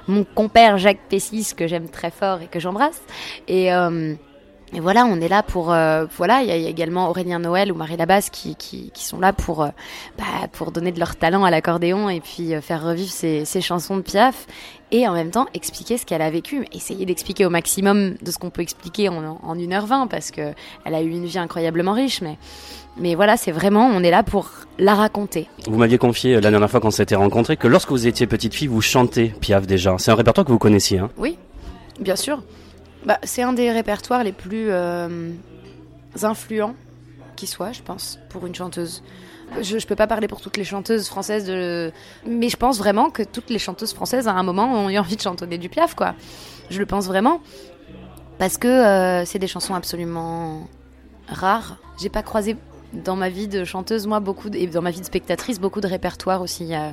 mon 0.08 0.24
compère 0.24 0.78
Jacques 0.78 1.08
Pessis 1.10 1.54
que 1.56 1.68
j'aime 1.68 1.90
très 1.90 2.12
fort 2.12 2.42
et 2.42 2.48
que 2.48 2.60
j'embrasse. 2.60 3.02
Et 3.48 3.70
et 4.76 4.80
voilà, 4.80 5.06
on 5.06 5.22
est 5.22 5.28
là 5.28 5.42
pour 5.42 5.66
voilà. 5.66 6.42
Il 6.44 6.48
y, 6.48 6.52
a 6.52 6.56
également 6.56 7.10
Aurélien 7.10 7.40
Noël 7.40 7.72
ou 7.72 7.76
Marie 7.76 7.98
Labasse 7.98 8.30
qui, 8.30 8.56
qui, 8.56 8.92
qui 8.94 9.06
sont 9.06 9.20
là 9.20 9.34
pour 9.34 9.66
bah, 10.18 10.24
pour 10.52 10.72
donner 10.72 10.92
de 10.92 11.00
leur 11.00 11.16
talent 11.16 11.44
à 11.46 11.50
l'accordéon 11.50 12.10
et 12.10 12.20
puis 12.20 12.54
faire 12.62 12.84
revivre 12.84 13.12
ces, 13.12 13.46
ces 13.46 13.62
chansons 13.62 13.98
de 13.98 14.02
Piaf 14.02 14.48
et 14.92 15.08
en 15.08 15.14
même 15.14 15.32
temps 15.32 15.48
expliquer 15.54 15.98
ce 15.98 16.06
qu'elle 16.06 16.22
a 16.22 16.30
vécu, 16.30 16.68
essayer 16.74 17.06
d'expliquer 17.06 17.46
au 17.46 17.50
maximum 17.50 18.16
de 18.22 18.32
ce 18.32 18.38
qu'on 18.38 18.50
peut 18.50 18.62
expliquer 18.62 19.10
en, 19.10 19.40
en 19.42 19.56
1h20 19.56 20.08
parce 20.08 20.32
que 20.32 20.54
elle 20.84 20.96
a 20.96 21.02
eu 21.02 21.10
une 21.10 21.26
vie 21.26 21.40
incroyablement 21.40 21.94
riche, 21.94 22.22
mais 22.22 22.38
mais 22.98 23.16
voilà, 23.16 23.36
c'est 23.36 23.52
vraiment, 23.52 23.88
on 23.88 24.04
est 24.04 24.12
là 24.12 24.24
pour 24.24 24.50
la 24.80 24.96
raconter. 24.96 25.48
Vous 25.68 25.78
m'aviez 25.78 25.98
confié 25.98 26.36
euh, 26.36 26.42
la 26.42 26.50
dernière 26.50 26.70
fois 26.70 26.80
qu'on 26.80 26.92
s'était 26.92 27.16
rencontrés 27.16 27.58
que 27.58 27.68
lorsque 27.68 27.90
vous 27.90 28.08
étiez 28.08 28.26
petite 28.26 28.54
fille, 28.54 28.68
vous 28.68 28.82
chantez 28.82 29.34
Piaf 29.42 29.68
déjà. 29.68 29.96
C'est 29.98 30.12
un 30.12 30.16
répertoire 30.16 30.46
que 30.46 30.52
vous 30.52 30.60
connaissiez, 30.60 31.00
hein? 31.00 31.10
Oui, 31.18 31.38
bien 32.00 32.16
sûr. 32.16 32.42
Bah, 33.06 33.20
c'est 33.24 33.44
un 33.44 33.54
des 33.54 33.72
répertoires 33.72 34.24
les 34.24 34.32
plus 34.32 34.68
euh, 34.70 35.32
influents 36.24 36.76
qui 37.36 37.48
soit, 37.48 37.72
je 37.72 37.82
pense, 37.82 38.20
pour 38.30 38.46
une 38.48 38.56
chanteuse. 38.56 39.04
Je, 39.62 39.78
je 39.78 39.86
peux 39.86 39.96
pas 39.96 40.08
parler 40.08 40.28
pour 40.28 40.42
toutes 40.42 40.58
les 40.58 40.64
chanteuses 40.64 41.08
françaises, 41.08 41.48
mais 42.26 42.50
je 42.50 42.58
pense 42.58 42.80
vraiment 42.80 43.12
que 43.12 43.22
toutes 43.22 43.50
les 43.52 43.60
chanteuses 43.60 43.94
françaises, 43.94 44.28
à 44.28 44.32
un 44.32 44.42
moment, 44.42 44.86
ont 44.86 44.90
eu 44.90 44.98
envie 44.98 45.18
de 45.18 45.22
chantonner 45.22 45.60
du 45.60 45.70
Piaf, 45.70 45.94
quoi. 45.94 46.16
Je 46.72 46.80
le 46.80 46.86
pense 46.88 47.06
vraiment. 47.06 47.42
Parce 48.40 48.58
que 48.58 48.68
euh, 48.68 49.26
c'est 49.26 49.40
des 49.40 49.48
chansons 49.48 49.76
absolument 49.76 50.68
rares. 51.28 51.78
J'ai 52.00 52.10
pas 52.10 52.24
croisé 52.24 52.58
dans 52.94 53.16
ma 53.16 53.30
vie 53.30 53.48
de 53.48 53.64
chanteuse, 53.66 54.08
moi, 54.08 54.20
beaucoup, 54.20 54.50
et 54.50 54.68
dans 54.68 54.82
ma 54.82 54.92
vie 54.92 55.02
de 55.02 55.06
spectatrice, 55.06 55.60
beaucoup 55.60 55.82
de 55.82 55.88
répertoires 55.88 56.42
aussi, 56.42 56.74
euh, 56.74 56.90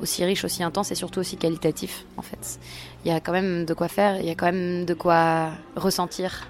aussi 0.00 0.24
riches, 0.24 0.44
aussi 0.44 0.62
intenses 0.62 0.90
et 0.92 0.94
surtout 0.94 1.20
aussi 1.20 1.36
qualitatifs, 1.36 2.04
en 2.16 2.22
fait. 2.22 2.58
Il 3.04 3.10
y 3.10 3.14
a 3.14 3.20
quand 3.20 3.32
même 3.32 3.64
de 3.64 3.74
quoi 3.74 3.88
faire, 3.88 4.18
il 4.20 4.26
y 4.26 4.30
a 4.30 4.34
quand 4.34 4.46
même 4.46 4.84
de 4.84 4.94
quoi 4.94 5.50
ressentir 5.76 6.48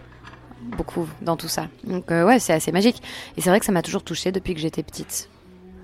beaucoup 0.76 1.06
dans 1.20 1.36
tout 1.36 1.48
ça. 1.48 1.68
Donc 1.84 2.10
euh, 2.10 2.24
ouais, 2.24 2.38
c'est 2.38 2.52
assez 2.54 2.72
magique. 2.72 3.02
Et 3.36 3.40
c'est 3.42 3.50
vrai 3.50 3.60
que 3.60 3.66
ça 3.66 3.72
m'a 3.72 3.82
toujours 3.82 4.02
touchée 4.02 4.32
depuis 4.32 4.54
que 4.54 4.60
j'étais 4.60 4.82
petite. 4.82 5.28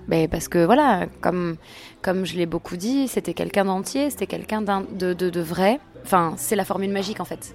Mais 0.07 0.27
parce 0.27 0.47
que 0.47 0.65
voilà, 0.65 1.05
comme, 1.21 1.57
comme 2.01 2.25
je 2.25 2.35
l'ai 2.35 2.47
beaucoup 2.47 2.75
dit, 2.75 3.07
c'était 3.07 3.33
quelqu'un 3.35 3.65
d'entier, 3.65 4.09
c'était 4.09 4.25
quelqu'un 4.27 4.61
de, 4.61 5.13
de, 5.13 5.29
de 5.29 5.41
vrai. 5.41 5.79
Enfin, 6.03 6.33
c'est 6.37 6.55
la 6.55 6.65
formule 6.65 6.89
magique 6.91 7.19
en 7.19 7.25
fait. 7.25 7.53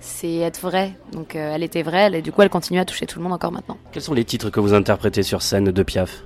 C'est 0.00 0.36
être 0.36 0.60
vrai. 0.60 0.92
Donc 1.12 1.34
euh, 1.34 1.52
elle 1.54 1.62
était 1.62 1.82
vraie, 1.82 2.00
elle- 2.02 2.14
et 2.16 2.22
du 2.22 2.30
coup 2.30 2.42
elle 2.42 2.50
continue 2.50 2.78
à 2.78 2.84
toucher 2.84 3.06
tout 3.06 3.18
le 3.18 3.22
monde 3.24 3.32
encore 3.32 3.50
maintenant. 3.52 3.78
Quels 3.92 4.02
sont 4.02 4.12
les 4.12 4.24
titres 4.26 4.50
que 4.50 4.60
vous 4.60 4.74
interprétez 4.74 5.22
sur 5.22 5.40
scène 5.40 5.64
de 5.70 5.82
Piaf? 5.82 6.22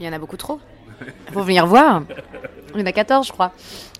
Il 0.00 0.06
y 0.06 0.08
en 0.08 0.12
a 0.14 0.18
beaucoup 0.18 0.38
trop. 0.38 0.58
Faut 1.32 1.42
venir 1.42 1.66
voir. 1.66 2.02
Il 2.74 2.80
y 2.80 2.82
en 2.82 2.86
a 2.86 2.92
14, 2.92 3.26
je 3.26 3.32
crois. 3.32 3.52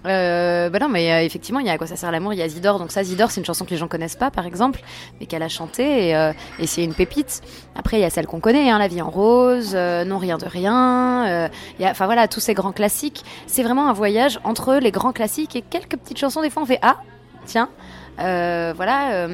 Euh, 0.07 0.71
bah 0.71 0.79
non, 0.79 0.89
mais 0.89 1.13
euh, 1.13 1.25
effectivement, 1.25 1.61
il 1.61 1.67
y 1.67 1.71
a 1.71 1.73
à 1.73 1.79
quoi 1.79 1.87
ça 1.87 1.97
sert 1.97 2.11
l'amour. 2.11 2.33
Il 2.33 2.39
y 2.39 2.43
a 2.43 2.49
Zidore. 2.49 2.79
Donc 2.79 2.91
ça, 2.91 3.03
Zidore, 3.03 3.31
c'est 3.31 3.41
une 3.41 3.47
chanson 3.47 3.65
que 3.65 3.71
les 3.71 3.77
gens 3.77 3.89
connaissent 3.89 4.17
pas, 4.17 4.31
par 4.31 4.47
exemple, 4.47 4.81
mais 5.19 5.27
qu'elle 5.27 5.43
a 5.43 5.49
chantée 5.49 6.09
et, 6.09 6.17
euh, 6.17 6.33
c'est 6.65 6.85
une 6.85 6.95
pépite. 6.95 7.43
Après, 7.75 7.99
il 7.99 8.01
y 8.01 8.05
a 8.05 8.11
celle 8.11 8.27
qu'on 8.27 8.41
connaît, 8.41 8.71
hein, 8.71 8.79
La 8.79 8.89
vie 8.89 9.03
en 9.03 9.11
rose, 9.11 9.73
euh, 9.75 10.05
Non 10.05 10.19
rien 10.19 10.39
de 10.39 10.47
rien. 10.47 11.51
enfin 11.83 12.07
voilà, 12.07 12.29
tous 12.29 12.41
ces 12.41 12.55
grands 12.55 12.73
classiques. 12.73 13.25
C'est 13.47 13.63
vraiment 13.63 13.89
un 13.89 13.93
voyage 13.93 14.41
entre 14.45 14.75
les 14.77 14.91
grands 14.91 15.13
classiques 15.13 15.57
et 15.57 15.63
quelques 15.63 15.97
petites 15.97 16.19
chansons. 16.19 16.43
Des 16.43 16.51
fois, 16.51 16.63
on 16.63 16.67
fait 16.67 16.81
ah, 16.83 16.97
tiens, 17.45 17.69
voilà. 18.17 19.29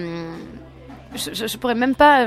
je, 1.14 1.46
je, 1.46 1.56
pourrais 1.58 1.74
même 1.74 1.94
pas. 1.94 2.26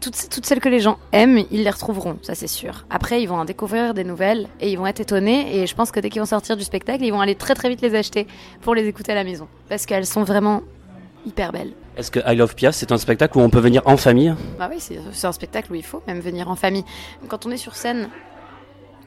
Toutes, 0.00 0.28
toutes 0.30 0.46
celles 0.46 0.60
que 0.60 0.68
les 0.68 0.80
gens 0.80 0.98
aiment, 1.12 1.44
ils 1.50 1.62
les 1.62 1.70
retrouveront, 1.70 2.18
ça 2.22 2.34
c'est 2.34 2.46
sûr. 2.46 2.84
Après, 2.90 3.22
ils 3.22 3.26
vont 3.26 3.36
en 3.36 3.44
découvrir 3.44 3.94
des 3.94 4.04
nouvelles 4.04 4.48
et 4.60 4.70
ils 4.70 4.76
vont 4.76 4.86
être 4.86 5.00
étonnés. 5.00 5.56
Et 5.56 5.66
je 5.66 5.74
pense 5.74 5.90
que 5.90 6.00
dès 6.00 6.10
qu'ils 6.10 6.20
vont 6.20 6.26
sortir 6.26 6.56
du 6.56 6.64
spectacle, 6.64 7.04
ils 7.04 7.10
vont 7.10 7.20
aller 7.20 7.34
très 7.34 7.54
très 7.54 7.68
vite 7.68 7.82
les 7.82 7.94
acheter 7.94 8.26
pour 8.62 8.74
les 8.74 8.86
écouter 8.86 9.12
à 9.12 9.14
la 9.14 9.24
maison. 9.24 9.48
Parce 9.68 9.86
qu'elles 9.86 10.06
sont 10.06 10.24
vraiment 10.24 10.62
hyper 11.26 11.52
belles. 11.52 11.72
Est-ce 11.96 12.10
que 12.10 12.20
I 12.26 12.34
Love 12.34 12.54
Piaf, 12.54 12.74
c'est 12.74 12.92
un 12.92 12.98
spectacle 12.98 13.36
où 13.36 13.40
on 13.42 13.50
peut 13.50 13.60
venir 13.60 13.82
en 13.84 13.96
famille? 13.96 14.34
Bah 14.58 14.70
oui, 14.70 14.78
c'est 14.80 15.26
un 15.26 15.32
spectacle 15.32 15.70
où 15.72 15.74
il 15.74 15.84
faut 15.84 16.02
même 16.06 16.20
venir 16.20 16.48
en 16.48 16.56
famille. 16.56 16.84
Quand 17.28 17.44
on 17.46 17.50
est 17.50 17.58
sur 17.58 17.76
scène, 17.76 18.08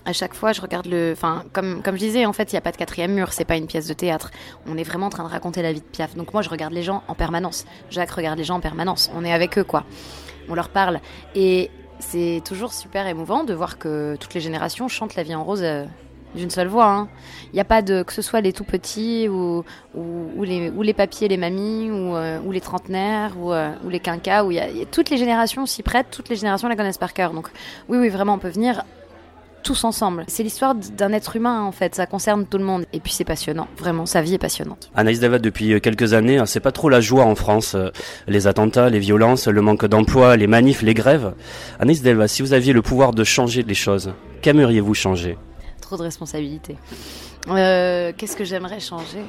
à 0.06 0.14
chaque 0.14 0.34
fois, 0.34 0.52
je 0.52 0.62
regarde 0.62 0.86
le. 0.86 1.14
Enfin, 1.14 1.44
comme, 1.54 1.82
comme 1.82 1.96
je 1.96 2.02
disais, 2.02 2.26
en 2.26 2.34
fait, 2.34 2.52
il 2.52 2.56
n'y 2.56 2.60
a 2.60 2.62
pas 2.62 2.72
de 2.72 2.78
quatrième 2.78 3.14
mur, 3.14 3.32
c'est 3.34 3.46
pas 3.46 3.56
une 3.56 3.68
pièce 3.68 3.88
de 3.88 3.94
théâtre. 3.94 4.32
On 4.68 4.78
est 4.78 4.84
vraiment 4.84 5.08
en 5.08 5.10
train 5.10 5.24
de 5.24 5.30
raconter 5.30 5.62
la 5.62 5.72
vie 5.72 5.80
de 5.80 5.86
Piaf. 5.86 6.16
Donc 6.16 6.34
moi, 6.34 6.42
je 6.42 6.50
regarde 6.50 6.74
les 6.74 6.84
gens 6.84 7.04
en 7.08 7.16
permanence. 7.16 7.66
Jacques 7.90 8.12
regarde 8.12 8.38
les 8.38 8.44
gens 8.44 8.56
en 8.56 8.60
permanence. 8.60 9.10
On 9.16 9.24
est 9.24 9.34
avec 9.34 9.58
eux, 9.58 9.64
quoi. 9.64 9.86
On 10.50 10.56
leur 10.56 10.70
parle. 10.70 11.00
Et 11.36 11.70
c'est 12.00 12.42
toujours 12.46 12.74
super 12.74 13.08
émouvant 13.08 13.44
de 13.44 13.54
voir 13.54 13.78
que 13.78 14.16
toutes 14.20 14.34
les 14.34 14.42
générations 14.42 14.88
chantent 14.88 15.16
La 15.16 15.24
vie 15.24 15.36
en 15.36 15.44
rose. 15.44 15.62
euh, 15.64 15.86
d'une 16.36 16.50
seule 16.50 16.68
voix. 16.68 16.88
hein. 16.88 17.10
Il 17.52 17.56
n'y 17.56 17.60
a 17.60 17.64
pas 17.64 17.84
de 17.84 18.02
que 18.02 18.12
ce 18.12 18.24
soit 18.24 18.42
les 18.42 18.54
tout 18.54 18.64
petits 18.64 19.30
ou, 19.30 19.64
les, 20.42 20.72
ou 20.72 20.82
les 20.82 20.94
papiers, 20.96 21.28
les 21.28 21.38
mamies 21.38 21.92
ou, 21.92 22.16
euh, 22.16 22.40
les 22.52 22.60
trentenaires 22.60 23.34
ou, 23.40 23.54
euh, 23.54 23.70
ou 23.86 23.90
les 23.90 24.00
quinquas. 24.00 24.44
Où 24.44 24.50
y 24.50 24.58
a, 24.60 24.68
y 24.68 24.82
a- 24.82 24.86
toutes 24.86 25.12
les 25.12 25.18
générations 25.18 25.68
s'y 25.68 25.84
prêtent, 25.84 26.08
toutes 26.10 26.30
les 26.30 26.36
générations 26.36 26.68
la 26.68 26.76
connaissent 26.76 26.98
par 26.98 27.14
cœur. 27.14 27.34
Donc 27.34 27.50
oui, 27.88 28.00
oui, 28.00 28.10
vraiment, 28.10 28.34
on 28.34 28.40
peut 28.40 28.50
venir 28.50 28.84
tous 29.64 29.84
ensemble. 29.84 30.26
C'est 30.28 30.44
l'histoire 30.44 30.76
d'un 30.76 31.12
être 31.14 31.36
humain 31.36 31.64
en 31.64 31.72
fait. 31.72 31.96
Ça 31.96 32.06
concerne 32.06 32.46
tout 32.46 32.58
le 32.60 32.64
monde. 32.64 32.86
Et 32.94 33.00
puis 33.00 33.12
c'est 33.14 33.24
passionnant. 33.24 33.68
Vraiment, 33.78 34.06
sa 34.06 34.22
vie 34.22 34.36
est 34.36 34.38
passionnante. 34.40 34.92
Anaïs 34.96 35.20
Delva, 35.20 35.40
depuis 35.40 35.80
quelques 35.82 36.14
années, 36.14 36.38
hein, 36.38 36.46
c'est 36.46 36.60
pas 36.60 36.72
trop 36.72 36.90
la 36.90 37.02
joie 37.02 37.24
en 37.26 37.36
France. 37.36 37.74
euh, 37.76 37.90
Les 38.28 38.46
attentats, 38.46 38.90
les 38.90 39.00
violences, 39.00 39.48
le 39.48 39.62
manque 39.62 39.86
d'emploi, 39.86 40.38
les 40.38 40.48
manifs, 40.48 40.82
les 40.84 40.94
grèves. 40.94 41.34
Anaïs 41.80 42.02
Delva, 42.04 42.28
si 42.28 42.42
vous 42.44 42.54
aviez 42.54 42.74
le 42.74 42.82
pouvoir 42.84 43.14
de 43.14 43.24
changer 43.24 43.64
les 43.64 43.74
choses, 43.74 44.14
qu'aimeriez-vous 44.42 44.94
changer? 44.94 45.38
Trop 45.82 45.98
de 45.98 46.04
responsabilités. 46.04 46.78
Euh, 47.50 48.12
Qu'est-ce 48.18 48.36
que 48.36 48.44
j'aimerais 48.44 48.80
changer? 48.80 49.24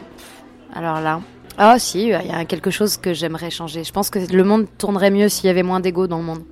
Alors 0.74 1.00
là. 1.00 1.20
Ah 1.56 1.78
si, 1.78 2.02
il 2.02 2.08
y 2.08 2.12
a 2.14 2.44
quelque 2.44 2.70
chose 2.72 2.96
que 2.96 3.14
j'aimerais 3.14 3.50
changer. 3.50 3.84
Je 3.84 3.92
pense 3.92 4.10
que 4.10 4.18
le 4.18 4.42
monde 4.44 4.66
tournerait 4.76 5.10
mieux 5.12 5.28
s'il 5.28 5.46
y 5.46 5.50
avait 5.50 5.62
moins 5.62 5.78
d'ego 5.78 6.08
dans 6.08 6.18
le 6.18 6.24
monde. 6.24 6.42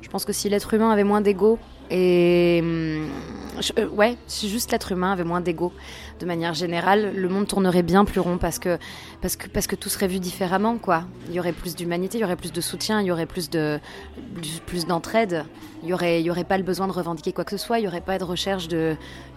Je 0.00 0.08
pense 0.08 0.24
que 0.24 0.32
si 0.32 0.48
l'être 0.48 0.72
humain 0.72 0.90
avait 0.90 1.04
moins 1.04 1.20
d'ego 1.20 1.58
et 1.90 2.60
hum, 2.62 3.08
je- 3.60 3.72
euh, 3.78 3.88
ouais, 3.88 4.16
si 4.26 4.48
juste 4.48 4.70
l'être 4.72 4.92
humain 4.92 5.12
avait 5.12 5.24
moins 5.24 5.40
d'ego 5.40 5.72
de 6.20 6.26
manière 6.26 6.52
générale, 6.54 7.12
le 7.14 7.28
monde 7.28 7.46
tournerait 7.46 7.82
bien 7.84 8.04
plus 8.04 8.18
rond 8.20 8.38
parce 8.38 8.58
que 8.58 8.76
parce 9.22 9.36
que 9.36 9.48
parce 9.48 9.66
que 9.68 9.76
tout 9.76 9.88
serait 9.88 10.08
vu 10.08 10.18
différemment 10.18 10.76
quoi. 10.78 11.04
Il 11.28 11.34
y 11.34 11.40
aurait 11.40 11.52
plus 11.52 11.76
d'humanité, 11.76 12.18
il 12.18 12.22
y 12.22 12.24
aurait 12.24 12.36
plus 12.36 12.52
de 12.52 12.60
soutien, 12.60 13.00
il 13.00 13.06
y 13.06 13.12
aurait 13.12 13.26
plus 13.26 13.50
de 13.50 13.78
plus- 14.66 14.86
d'entraide. 14.86 15.44
Il 15.84 15.88
y 15.88 15.92
aurait 15.92 16.20
y 16.22 16.30
aurait 16.30 16.42
pas 16.44 16.58
le 16.58 16.64
besoin 16.64 16.88
de 16.88 16.92
revendiquer 16.92 17.32
quoi 17.32 17.44
que 17.44 17.52
ce 17.52 17.56
soit, 17.64 17.78
il 17.78 17.84
y 17.84 17.88
aurait 17.88 18.00
pas 18.00 18.18
de 18.18 18.24
recherche 18.24 18.66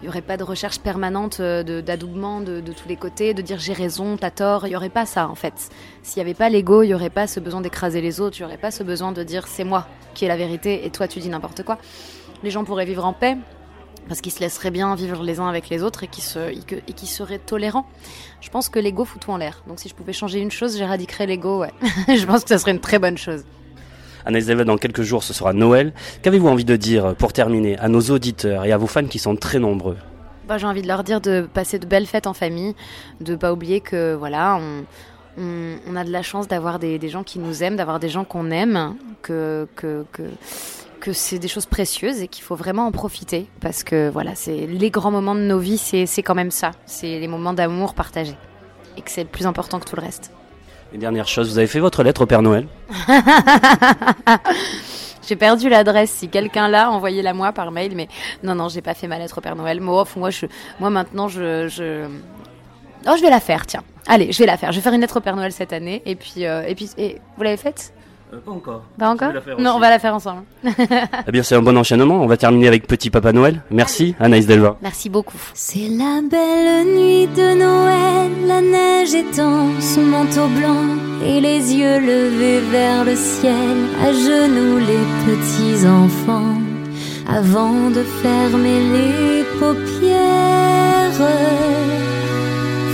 aurait 0.06 0.22
pas 0.22 0.36
de 0.36 0.42
recherche 0.42 0.80
permanente 0.80 1.38
euh, 1.38 1.62
d'adoubement 1.82 2.40
de, 2.40 2.60
de 2.60 2.72
tous 2.72 2.88
les 2.88 2.96
côtés, 2.96 3.32
de 3.34 3.42
dire 3.42 3.58
j'ai 3.60 3.72
raison, 3.72 4.16
t'as 4.16 4.30
tort. 4.32 4.66
Il 4.66 4.70
y 4.72 4.76
aurait 4.76 4.88
pas 4.88 5.06
ça 5.06 5.28
en 5.28 5.36
fait. 5.36 5.54
S'il 6.02 6.18
y 6.18 6.20
avait 6.20 6.34
pas 6.34 6.48
l'ego, 6.48 6.82
il 6.82 6.88
y 6.88 6.94
aurait 6.94 7.10
pas 7.10 7.28
ce 7.28 7.38
besoin 7.38 7.60
d'écraser 7.60 8.00
les 8.00 8.20
autres, 8.20 8.36
il 8.38 8.42
y 8.42 8.44
aurait 8.44 8.56
pas 8.58 8.72
ce 8.72 8.82
besoin 8.82 9.12
de 9.12 9.22
dire 9.22 9.46
c'est 9.46 9.64
moi 9.64 9.86
qui 10.14 10.24
ai 10.24 10.28
la 10.28 10.36
vérité 10.36 10.84
et 10.84 10.90
toi 10.90 11.06
tu 11.06 11.20
dis 11.20 11.28
n'importe 11.28 11.62
quoi. 11.62 11.78
Les 12.42 12.50
gens 12.50 12.64
pourraient 12.64 12.84
vivre 12.84 13.04
en 13.04 13.12
paix 13.12 13.36
parce 14.08 14.20
qu'ils 14.20 14.32
se 14.32 14.40
laisseraient 14.40 14.70
bien 14.70 14.94
vivre 14.94 15.22
les 15.22 15.38
uns 15.38 15.48
avec 15.48 15.68
les 15.68 15.82
autres 15.82 16.02
et 16.02 16.08
qui 16.08 16.20
se 16.20 16.38
et 16.38 16.92
qui 16.92 17.06
seraient 17.06 17.38
tolérants. 17.38 17.86
Je 18.40 18.50
pense 18.50 18.68
que 18.68 18.78
l'ego 18.78 19.04
fout 19.04 19.20
tout 19.20 19.30
en 19.30 19.36
l'air. 19.36 19.62
Donc 19.68 19.78
si 19.80 19.88
je 19.88 19.94
pouvais 19.94 20.12
changer 20.12 20.40
une 20.40 20.50
chose, 20.50 20.76
j'éradiquerais 20.76 21.26
l'ego. 21.26 21.60
Ouais. 21.60 21.72
je 22.08 22.26
pense 22.26 22.42
que 22.42 22.48
ça 22.48 22.58
serait 22.58 22.72
une 22.72 22.80
très 22.80 22.98
bonne 22.98 23.18
chose. 23.18 23.44
Anaïs 24.24 24.46
Delva, 24.46 24.64
dans 24.64 24.76
quelques 24.76 25.02
jours, 25.02 25.22
ce 25.22 25.32
sera 25.32 25.52
Noël. 25.52 25.92
Qu'avez-vous 26.22 26.48
envie 26.48 26.64
de 26.64 26.76
dire, 26.76 27.14
pour 27.16 27.32
terminer, 27.32 27.76
à 27.78 27.88
nos 27.88 28.00
auditeurs 28.02 28.64
et 28.64 28.72
à 28.72 28.76
vos 28.76 28.86
fans 28.86 29.06
qui 29.06 29.18
sont 29.18 29.34
très 29.34 29.58
nombreux? 29.58 29.96
Bah, 30.46 30.58
j'ai 30.58 30.66
envie 30.66 30.82
de 30.82 30.88
leur 30.88 31.02
dire 31.02 31.20
de 31.20 31.48
passer 31.52 31.78
de 31.78 31.86
belles 31.86 32.06
fêtes 32.06 32.26
en 32.26 32.32
famille, 32.32 32.74
de 33.20 33.36
pas 33.36 33.52
oublier 33.52 33.80
que 33.80 34.14
voilà, 34.14 34.56
on, 34.60 34.84
on, 35.38 35.76
on 35.88 35.96
a 35.96 36.04
de 36.04 36.10
la 36.10 36.22
chance 36.22 36.46
d'avoir 36.46 36.78
des, 36.78 36.98
des 36.98 37.08
gens 37.08 37.24
qui 37.24 37.38
nous 37.38 37.62
aiment, 37.62 37.76
d'avoir 37.76 38.00
des 38.00 38.08
gens 38.08 38.24
qu'on 38.24 38.50
aime, 38.50 38.96
que 39.22 39.66
que 39.76 40.04
que 40.12 40.22
que 41.02 41.12
c'est 41.12 41.40
des 41.40 41.48
choses 41.48 41.66
précieuses 41.66 42.22
et 42.22 42.28
qu'il 42.28 42.44
faut 42.44 42.54
vraiment 42.54 42.86
en 42.86 42.92
profiter 42.92 43.48
parce 43.60 43.82
que 43.82 44.08
voilà, 44.08 44.36
c'est 44.36 44.66
les 44.66 44.90
grands 44.90 45.10
moments 45.10 45.34
de 45.34 45.40
nos 45.40 45.58
vies, 45.58 45.76
c'est 45.76 46.22
quand 46.22 46.36
même 46.36 46.52
ça, 46.52 46.70
c'est 46.86 47.18
les 47.18 47.26
moments 47.26 47.52
d'amour 47.52 47.94
partagés 47.94 48.36
et 48.96 49.02
que 49.02 49.10
c'est 49.10 49.24
le 49.24 49.28
plus 49.28 49.44
important 49.44 49.80
que 49.80 49.84
tout 49.84 49.96
le 49.96 50.02
reste. 50.02 50.30
Une 50.92 51.00
dernière 51.00 51.26
chose, 51.26 51.50
vous 51.50 51.58
avez 51.58 51.66
fait 51.66 51.80
votre 51.80 52.04
lettre 52.04 52.20
au 52.20 52.26
Père 52.26 52.40
Noël? 52.40 52.68
J'ai 55.26 55.34
perdu 55.34 55.68
l'adresse. 55.68 56.10
Si 56.10 56.28
quelqu'un 56.28 56.68
l'a, 56.68 56.90
envoyez-la 56.90 57.34
moi 57.34 57.52
par 57.52 57.72
mail. 57.72 57.94
Mais 57.96 58.08
non, 58.42 58.54
non, 58.54 58.68
j'ai 58.68 58.82
pas 58.82 58.94
fait 58.94 59.06
ma 59.06 59.18
lettre 59.18 59.38
au 59.38 59.40
Père 59.40 59.56
Noël. 59.56 59.80
Moi, 59.80 60.04
moi, 60.16 60.30
je, 60.30 60.46
moi 60.80 60.90
maintenant, 60.90 61.28
je, 61.28 61.68
je, 61.68 62.06
oh, 63.08 63.12
je 63.16 63.22
vais 63.22 63.30
la 63.30 63.40
faire. 63.40 63.66
Tiens, 63.66 63.84
allez, 64.06 64.32
je 64.32 64.38
vais 64.38 64.46
la 64.46 64.56
faire. 64.56 64.72
Je 64.72 64.78
vais 64.78 64.82
faire 64.82 64.92
une 64.92 65.00
lettre 65.00 65.18
au 65.18 65.20
Père 65.20 65.36
Noël 65.36 65.52
cette 65.52 65.72
année. 65.72 66.02
Et 66.06 66.16
puis, 66.16 66.44
euh, 66.44 66.64
et 66.66 66.74
puis, 66.74 66.90
et 66.98 67.20
vous 67.36 67.42
l'avez 67.42 67.56
faite? 67.56 67.94
Pas 68.32 68.50
encore. 68.50 68.82
Pas 68.98 69.10
encore 69.10 69.28
vais 69.28 69.34
la 69.34 69.40
faire 69.42 69.58
Non, 69.58 69.70
aussi. 69.70 69.76
on 69.76 69.80
va 69.80 69.90
la 69.90 69.98
faire 69.98 70.14
ensemble. 70.14 70.42
Eh 71.26 71.30
bien, 71.30 71.42
c'est 71.42 71.54
un 71.54 71.60
bon 71.62 71.76
enchaînement. 71.76 72.22
On 72.22 72.26
va 72.26 72.36
terminer 72.38 72.66
avec 72.68 72.86
Petit 72.86 73.10
Papa 73.10 73.32
Noël. 73.32 73.60
Merci, 73.70 74.14
Anaïs 74.18 74.46
Delva. 74.46 74.76
Merci 74.82 75.10
beaucoup. 75.10 75.36
C'est 75.54 75.88
la 75.90 76.20
belle 76.22 76.86
nuit 76.94 77.26
de 77.26 77.54
Noël, 77.54 78.30
la 78.46 78.60
neige 78.62 79.14
étend 79.14 79.68
son 79.80 80.02
manteau 80.02 80.46
blanc 80.58 80.82
et 81.26 81.40
les 81.40 81.74
yeux 81.74 82.00
levés 82.00 82.60
vers 82.70 83.04
le 83.04 83.14
ciel, 83.16 83.76
à 84.02 84.12
genoux 84.12 84.78
les 84.78 85.04
petits 85.26 85.86
enfants, 85.86 86.56
avant 87.28 87.90
de 87.90 88.02
fermer 88.22 88.80
les 88.94 89.44
paupières, 89.60 91.28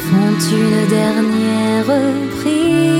font 0.08 0.56
une 0.56 0.88
dernière 0.88 1.84
prière. 2.40 2.97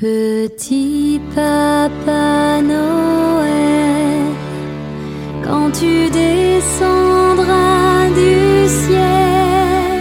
Petit 0.00 1.20
papa 1.34 2.62
Noël, 2.62 4.32
quand 5.44 5.70
tu 5.72 6.08
descendras 6.08 8.08
du 8.08 8.66
ciel 8.66 10.00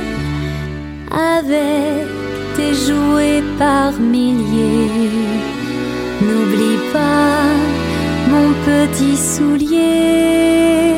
avec 1.11 2.07
tes 2.55 2.73
jouets 2.73 3.43
par 3.57 3.91
milliers. 3.99 5.27
N'oublie 6.21 6.79
pas 6.93 7.43
mon 8.31 8.53
petit 8.69 9.17
soulier. 9.17 10.93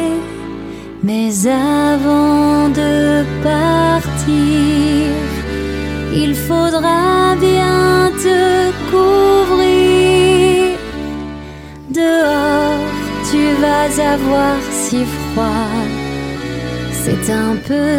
Mais 1.02 1.48
avant 1.48 2.70
de 2.70 3.24
partir, 3.42 5.08
il 6.14 6.36
faudra 6.36 7.36
bien 7.40 8.12
te 8.24 8.51
avoir 14.00 14.58
si 14.72 15.04
froid. 15.06 15.68
C'est 16.92 17.32
un 17.32 17.56
peu 17.68 17.90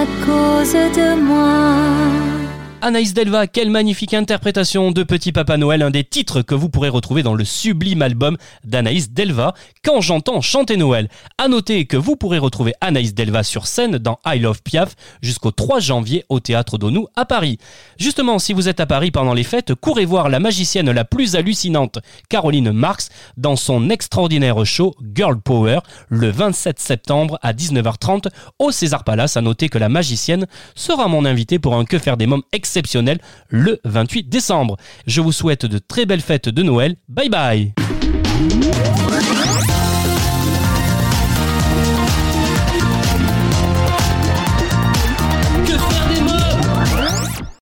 à 0.00 0.04
cause 0.24 0.72
de 0.72 1.20
moi. 1.20 2.33
Anaïs 2.86 3.14
Delva, 3.14 3.46
quelle 3.46 3.70
magnifique 3.70 4.12
interprétation 4.12 4.92
de 4.92 5.02
Petit 5.04 5.32
Papa 5.32 5.56
Noël, 5.56 5.80
un 5.80 5.90
des 5.90 6.04
titres 6.04 6.42
que 6.42 6.54
vous 6.54 6.68
pourrez 6.68 6.90
retrouver 6.90 7.22
dans 7.22 7.32
le 7.32 7.46
sublime 7.46 8.02
album 8.02 8.36
d'Anaïs 8.62 9.10
Delva, 9.10 9.54
Quand 9.82 10.02
j'entends 10.02 10.42
chanter 10.42 10.76
Noël. 10.76 11.08
À 11.38 11.48
noter 11.48 11.86
que 11.86 11.96
vous 11.96 12.14
pourrez 12.16 12.36
retrouver 12.36 12.74
Anaïs 12.82 13.14
Delva 13.14 13.42
sur 13.42 13.66
scène 13.68 13.96
dans 13.96 14.18
I 14.26 14.38
Love 14.38 14.60
Piaf 14.62 14.96
jusqu'au 15.22 15.50
3 15.50 15.80
janvier 15.80 16.26
au 16.28 16.40
Théâtre 16.40 16.76
d'Onou 16.76 17.06
à 17.16 17.24
Paris. 17.24 17.56
Justement, 17.98 18.38
si 18.38 18.52
vous 18.52 18.68
êtes 18.68 18.80
à 18.80 18.86
Paris 18.86 19.10
pendant 19.10 19.32
les 19.32 19.44
fêtes, 19.44 19.74
courez 19.74 20.04
voir 20.04 20.28
la 20.28 20.38
magicienne 20.38 20.90
la 20.90 21.06
plus 21.06 21.36
hallucinante, 21.36 22.00
Caroline 22.28 22.70
Marx, 22.70 23.08
dans 23.38 23.56
son 23.56 23.88
extraordinaire 23.88 24.62
show 24.66 24.94
Girl 25.14 25.40
Power, 25.40 25.78
le 26.10 26.30
27 26.30 26.78
septembre 26.78 27.38
à 27.40 27.54
19h30 27.54 28.28
au 28.58 28.72
César 28.72 29.04
Palace. 29.04 29.38
À 29.38 29.40
noter 29.40 29.70
que 29.70 29.78
la 29.78 29.88
magicienne 29.88 30.46
sera 30.74 31.08
mon 31.08 31.24
invité 31.24 31.58
pour 31.58 31.76
un 31.76 31.86
Que 31.86 31.98
faire 31.98 32.18
des 32.18 32.26
mômes 32.26 32.42
le 33.48 33.80
28 33.84 34.28
décembre. 34.28 34.76
Je 35.06 35.20
vous 35.20 35.32
souhaite 35.32 35.66
de 35.66 35.78
très 35.78 36.06
belles 36.06 36.20
fêtes 36.20 36.48
de 36.48 36.62
Noël. 36.62 36.96
Bye 37.08 37.28
bye 37.28 37.72